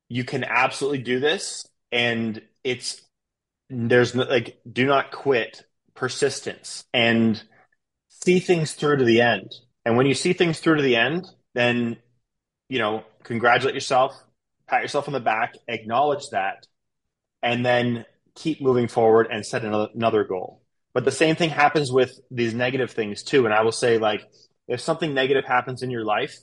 you 0.09 0.25
can 0.25 0.43
absolutely 0.43 1.01
do 1.01 1.19
this 1.19 1.67
and 1.91 2.39
it's 2.63 3.01
there's 3.69 4.15
like 4.15 4.59
do 4.71 4.85
not 4.85 5.11
quit 5.11 5.63
persistence 5.95 6.85
and 6.93 7.41
see 8.09 8.39
things 8.39 8.73
through 8.73 8.97
to 8.97 9.05
the 9.05 9.21
end. 9.21 9.51
And 9.85 9.97
when 9.97 10.05
you 10.05 10.13
see 10.13 10.33
things 10.33 10.59
through 10.59 10.77
to 10.77 10.81
the 10.81 10.95
end, 10.95 11.27
then 11.53 11.97
you 12.67 12.79
know 12.79 13.03
congratulate 13.23 13.73
yourself 13.75 14.13
pat 14.69 14.81
yourself 14.81 15.07
on 15.07 15.13
the 15.13 15.19
back 15.19 15.55
acknowledge 15.67 16.29
that 16.29 16.67
and 17.41 17.65
then 17.65 18.05
keep 18.35 18.61
moving 18.61 18.87
forward 18.87 19.27
and 19.29 19.45
set 19.45 19.65
another, 19.65 19.89
another 19.95 20.23
goal. 20.23 20.61
But 20.93 21.05
the 21.05 21.11
same 21.11 21.35
thing 21.35 21.49
happens 21.49 21.91
with 21.91 22.19
these 22.31 22.53
negative 22.53 22.91
things 22.91 23.23
too. 23.23 23.45
And 23.45 23.53
i 23.53 23.61
will 23.61 23.71
say 23.71 23.97
like 23.97 24.21
if 24.67 24.79
something 24.79 25.13
negative 25.13 25.45
happens 25.45 25.81
in 25.81 25.89
your 25.89 26.05
life 26.05 26.37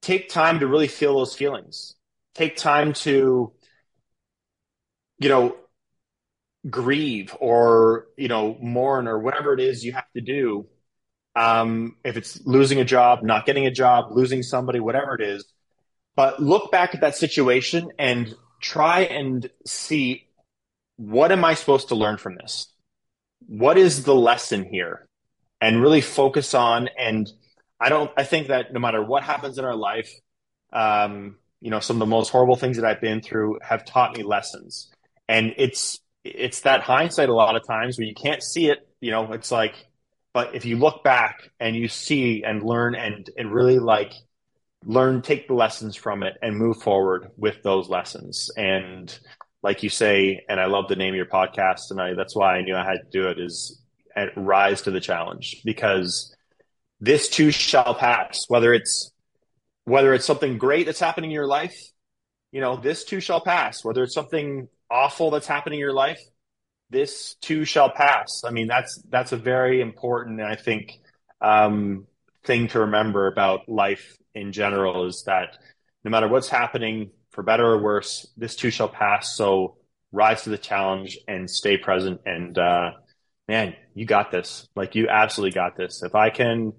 take 0.00 0.28
time 0.28 0.60
to 0.60 0.66
really 0.66 0.88
feel 0.88 1.16
those 1.16 1.34
feelings. 1.34 1.94
Take 2.34 2.56
time 2.56 2.92
to 3.04 3.52
you 5.18 5.28
know 5.28 5.56
grieve 6.70 7.36
or 7.40 8.06
you 8.16 8.28
know 8.28 8.56
mourn 8.60 9.06
or 9.06 9.18
whatever 9.18 9.52
it 9.52 9.60
is 9.60 9.84
you 9.84 9.92
have 9.92 10.10
to 10.14 10.20
do 10.20 10.66
um, 11.36 11.96
if 12.04 12.16
it's 12.16 12.44
losing 12.46 12.80
a 12.80 12.84
job, 12.84 13.22
not 13.22 13.46
getting 13.46 13.66
a 13.66 13.70
job, 13.70 14.12
losing 14.12 14.42
somebody, 14.42 14.80
whatever 14.80 15.14
it 15.14 15.20
is. 15.20 15.44
But 16.16 16.40
look 16.40 16.70
back 16.70 16.94
at 16.94 17.00
that 17.00 17.16
situation 17.16 17.90
and 17.98 18.34
try 18.60 19.00
and 19.00 19.48
see 19.66 20.28
what 20.96 21.32
am 21.32 21.44
I 21.44 21.54
supposed 21.54 21.88
to 21.88 21.96
learn 21.96 22.18
from 22.18 22.36
this? 22.36 22.68
What 23.48 23.76
is 23.76 24.04
the 24.04 24.14
lesson 24.14 24.64
here? 24.64 25.08
And 25.60 25.82
really 25.82 26.00
focus 26.00 26.54
on. 26.54 26.88
And 26.96 27.30
I 27.80 27.88
don't, 27.88 28.10
I 28.16 28.22
think 28.22 28.48
that 28.48 28.72
no 28.72 28.78
matter 28.78 29.02
what 29.02 29.24
happens 29.24 29.58
in 29.58 29.64
our 29.64 29.74
life, 29.74 30.10
um, 30.72 31.36
you 31.60 31.70
know, 31.70 31.80
some 31.80 31.96
of 31.96 32.00
the 32.00 32.06
most 32.06 32.28
horrible 32.30 32.54
things 32.56 32.76
that 32.76 32.86
I've 32.86 33.00
been 33.00 33.22
through 33.22 33.58
have 33.62 33.84
taught 33.84 34.16
me 34.16 34.22
lessons. 34.22 34.92
And 35.28 35.54
it's, 35.56 35.98
it's 36.24 36.60
that 36.60 36.80
hindsight 36.80 37.28
a 37.28 37.34
lot 37.34 37.54
of 37.54 37.66
times 37.66 37.98
where 37.98 38.06
you 38.06 38.14
can't 38.14 38.42
see 38.42 38.70
it. 38.70 38.78
You 39.00 39.10
know, 39.10 39.32
it's 39.32 39.52
like, 39.52 39.74
but 40.32 40.54
if 40.54 40.64
you 40.64 40.78
look 40.78 41.04
back 41.04 41.50
and 41.60 41.76
you 41.76 41.88
see 41.88 42.42
and 42.42 42.62
learn 42.62 42.94
and, 42.94 43.28
and 43.36 43.52
really 43.52 43.78
like 43.78 44.12
learn, 44.84 45.22
take 45.22 45.48
the 45.48 45.54
lessons 45.54 45.96
from 45.96 46.22
it 46.22 46.34
and 46.42 46.56
move 46.56 46.82
forward 46.82 47.30
with 47.36 47.62
those 47.62 47.88
lessons. 47.88 48.50
And 48.56 49.16
like 49.62 49.82
you 49.82 49.90
say, 49.90 50.44
and 50.48 50.58
I 50.58 50.66
love 50.66 50.88
the 50.88 50.96
name 50.96 51.14
of 51.14 51.16
your 51.16 51.26
podcast, 51.26 51.90
and 51.90 52.00
I, 52.00 52.14
that's 52.14 52.36
why 52.36 52.56
I 52.56 52.62
knew 52.62 52.74
I 52.74 52.84
had 52.84 53.00
to 53.04 53.10
do 53.10 53.28
it 53.28 53.38
is 53.38 53.80
rise 54.36 54.82
to 54.82 54.90
the 54.90 55.00
challenge 55.00 55.62
because 55.64 56.34
this 57.00 57.28
too 57.28 57.50
shall 57.50 57.94
pass. 57.94 58.44
Whether 58.48 58.74
it's 58.74 59.10
whether 59.84 60.14
it's 60.14 60.24
something 60.24 60.56
great 60.58 60.86
that's 60.86 61.00
happening 61.00 61.30
in 61.30 61.34
your 61.34 61.46
life, 61.46 61.76
you 62.52 62.60
know, 62.60 62.76
this 62.76 63.04
too 63.04 63.20
shall 63.20 63.40
pass. 63.40 63.84
Whether 63.84 64.02
it's 64.02 64.14
something 64.14 64.68
awful 64.90 65.30
that's 65.30 65.46
happening 65.46 65.78
in 65.78 65.80
your 65.80 65.92
life, 65.92 66.20
this 66.90 67.34
too 67.40 67.64
shall 67.64 67.90
pass. 67.90 68.42
I 68.44 68.50
mean, 68.50 68.66
that's 68.66 69.02
that's 69.08 69.32
a 69.32 69.36
very 69.36 69.80
important, 69.80 70.40
I 70.40 70.56
think, 70.56 70.92
um, 71.40 72.06
thing 72.44 72.68
to 72.68 72.80
remember 72.80 73.26
about 73.26 73.68
life 73.68 74.16
in 74.34 74.52
general 74.52 75.06
is 75.06 75.24
that 75.26 75.58
no 76.04 76.10
matter 76.10 76.28
what's 76.28 76.48
happening, 76.48 77.10
for 77.30 77.42
better 77.42 77.66
or 77.66 77.82
worse, 77.82 78.26
this 78.36 78.54
too 78.54 78.70
shall 78.70 78.88
pass. 78.88 79.36
So 79.36 79.76
rise 80.12 80.42
to 80.44 80.50
the 80.50 80.58
challenge 80.58 81.18
and 81.26 81.50
stay 81.50 81.76
present. 81.76 82.20
And 82.24 82.56
uh, 82.56 82.92
man, 83.48 83.74
you 83.94 84.06
got 84.06 84.30
this. 84.30 84.68
Like 84.76 84.94
you 84.94 85.08
absolutely 85.08 85.54
got 85.54 85.76
this. 85.76 86.02
If 86.02 86.14
I 86.14 86.30
can, 86.30 86.72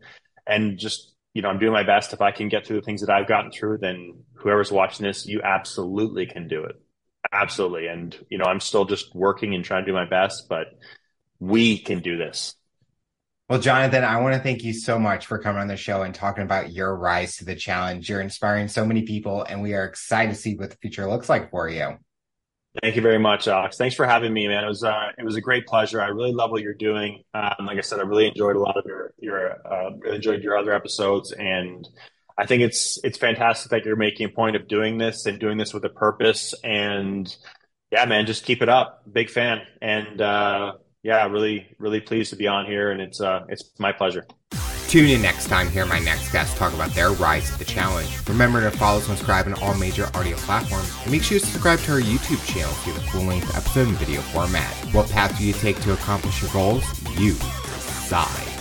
and 0.48 0.78
just 0.78 1.14
you 1.34 1.42
know, 1.42 1.50
I'm 1.50 1.60
doing 1.60 1.74
my 1.74 1.84
best. 1.84 2.14
If 2.14 2.22
I 2.22 2.32
can 2.32 2.48
get 2.48 2.66
through 2.66 2.78
the 2.78 2.86
things 2.86 3.02
that 3.02 3.10
I've 3.10 3.28
gotten 3.28 3.52
through, 3.52 3.80
then 3.80 4.24
whoever's 4.36 4.72
watching 4.72 5.06
this, 5.06 5.26
you 5.26 5.42
absolutely 5.44 6.26
can 6.26 6.48
do 6.48 6.64
it. 6.64 6.82
Absolutely. 7.36 7.88
And 7.88 8.18
you 8.30 8.38
know, 8.38 8.46
I'm 8.46 8.62
still 8.62 8.86
just 8.86 9.14
working 9.14 9.54
and 9.56 9.64
trying 9.64 9.84
to 9.84 9.92
do 9.92 9.94
my 9.94 10.06
best, 10.06 10.48
but 10.48 10.68
we 11.40 11.78
can 11.78 12.00
do 12.00 12.18
this. 12.18 12.56
Well, 13.50 13.60
Jonathan, 13.60 14.04
I 14.04 14.22
want 14.22 14.34
to 14.34 14.40
thank 14.40 14.64
you 14.64 14.74
so 14.74 14.98
much 14.98 15.28
for 15.28 15.38
coming 15.38 15.62
on 15.62 15.68
the 15.68 15.78
show 15.78 16.02
and 16.02 16.16
talking 16.16 16.44
about 16.44 16.72
your 16.72 16.96
rise 16.96 17.38
to 17.38 17.46
the 17.46 17.56
challenge. 17.56 18.10
You're 18.10 18.22
inspiring 18.22 18.70
so 18.70 18.86
many 18.86 19.04
people, 19.04 19.44
and 19.44 19.62
we 19.62 19.74
are 19.74 19.84
excited 19.84 20.34
to 20.34 20.36
see 20.36 20.56
what 20.56 20.72
the 20.72 20.78
future 20.78 21.08
looks 21.08 21.30
like 21.30 21.52
for 21.52 21.70
you. 21.70 21.98
Thank 22.82 22.96
you 22.96 23.02
very 23.02 23.20
much, 23.20 23.48
Alex. 23.48 23.78
Thanks 23.78 23.96
for 23.96 24.06
having 24.06 24.34
me, 24.34 24.48
man. 24.48 24.64
It 24.64 24.68
was 24.68 24.84
uh, 24.84 25.12
it 25.18 25.24
was 25.24 25.36
a 25.36 25.42
great 25.42 25.68
pleasure. 25.68 26.02
I 26.02 26.08
really 26.08 26.34
love 26.34 26.52
what 26.52 26.62
you're 26.62 26.74
doing. 26.74 27.24
Um, 27.34 27.66
like 27.66 27.78
I 27.78 27.82
said, 27.82 28.00
I 28.00 28.04
really 28.04 28.28
enjoyed 28.28 28.56
a 28.56 28.60
lot 28.60 28.78
of 28.78 28.86
your 28.86 29.14
your 29.20 29.52
uh, 29.66 29.92
really 30.00 30.16
enjoyed 30.16 30.42
your 30.42 30.58
other 30.58 30.74
episodes, 30.74 31.32
and 31.32 31.88
I 32.38 32.46
think 32.46 32.62
it's 32.62 33.00
it's 33.04 33.18
fantastic 33.18 33.72
that 33.72 33.86
you're 33.86 33.96
making 33.96 34.26
a 34.26 34.30
point 34.30 34.56
of 34.56 34.68
doing 34.68 34.98
this 34.98 35.26
and 35.26 35.40
doing 35.40 35.58
this 35.58 35.74
with 35.74 35.86
a 35.86 35.90
purpose. 35.90 36.54
And 36.64 37.34
yeah, 37.92 38.06
man, 38.06 38.26
just 38.26 38.44
keep 38.44 38.62
it 38.62 38.70
up. 38.70 39.04
Big 39.12 39.30
fan, 39.30 39.62
and 39.82 40.20
uh, 40.20 40.74
yeah, 41.04 41.26
really, 41.28 41.68
really 41.80 42.02
pleased 42.02 42.32
to 42.32 42.36
be 42.36 42.48
on 42.48 42.66
here, 42.66 42.92
and 42.92 43.00
it's 43.00 43.22
uh, 43.22 43.46
it's 43.48 43.72
my 43.80 43.92
pleasure. 43.92 44.26
Tune 44.88 45.10
in 45.10 45.22
next 45.22 45.48
time 45.48 45.68
hear 45.70 45.86
my 45.86 46.00
next 46.00 46.32
guest 46.32 46.56
talk 46.58 46.74
about 46.74 46.92
their 46.92 47.12
rise 47.12 47.52
to 47.52 47.58
the 47.58 47.66
challenge. 47.66 48.10
Remember 48.30 48.62
to 48.62 48.76
follow, 48.78 49.00
subscribe 49.00 49.46
on 49.48 49.54
all 49.56 49.74
major 49.76 50.10
audio 50.14 50.38
platforms, 50.38 50.94
and 51.02 51.12
make 51.12 51.24
sure 51.24 51.36
you 51.36 51.40
subscribe 51.40 51.80
to 51.80 51.94
our 51.94 52.00
YouTube 52.00 52.46
channel 52.48 52.72
see 52.72 52.92
the 52.92 53.02
full-length 53.02 53.56
episode 53.58 53.88
in 53.88 53.96
video 53.96 54.22
format. 54.22 54.72
What 54.94 55.10
path 55.10 55.38
do 55.38 55.46
you 55.46 55.54
take 55.54 55.80
to 55.82 55.94
accomplish 55.94 56.42
your 56.42 56.52
goals? 56.52 56.84
You 57.20 57.34
decide. 57.34 58.55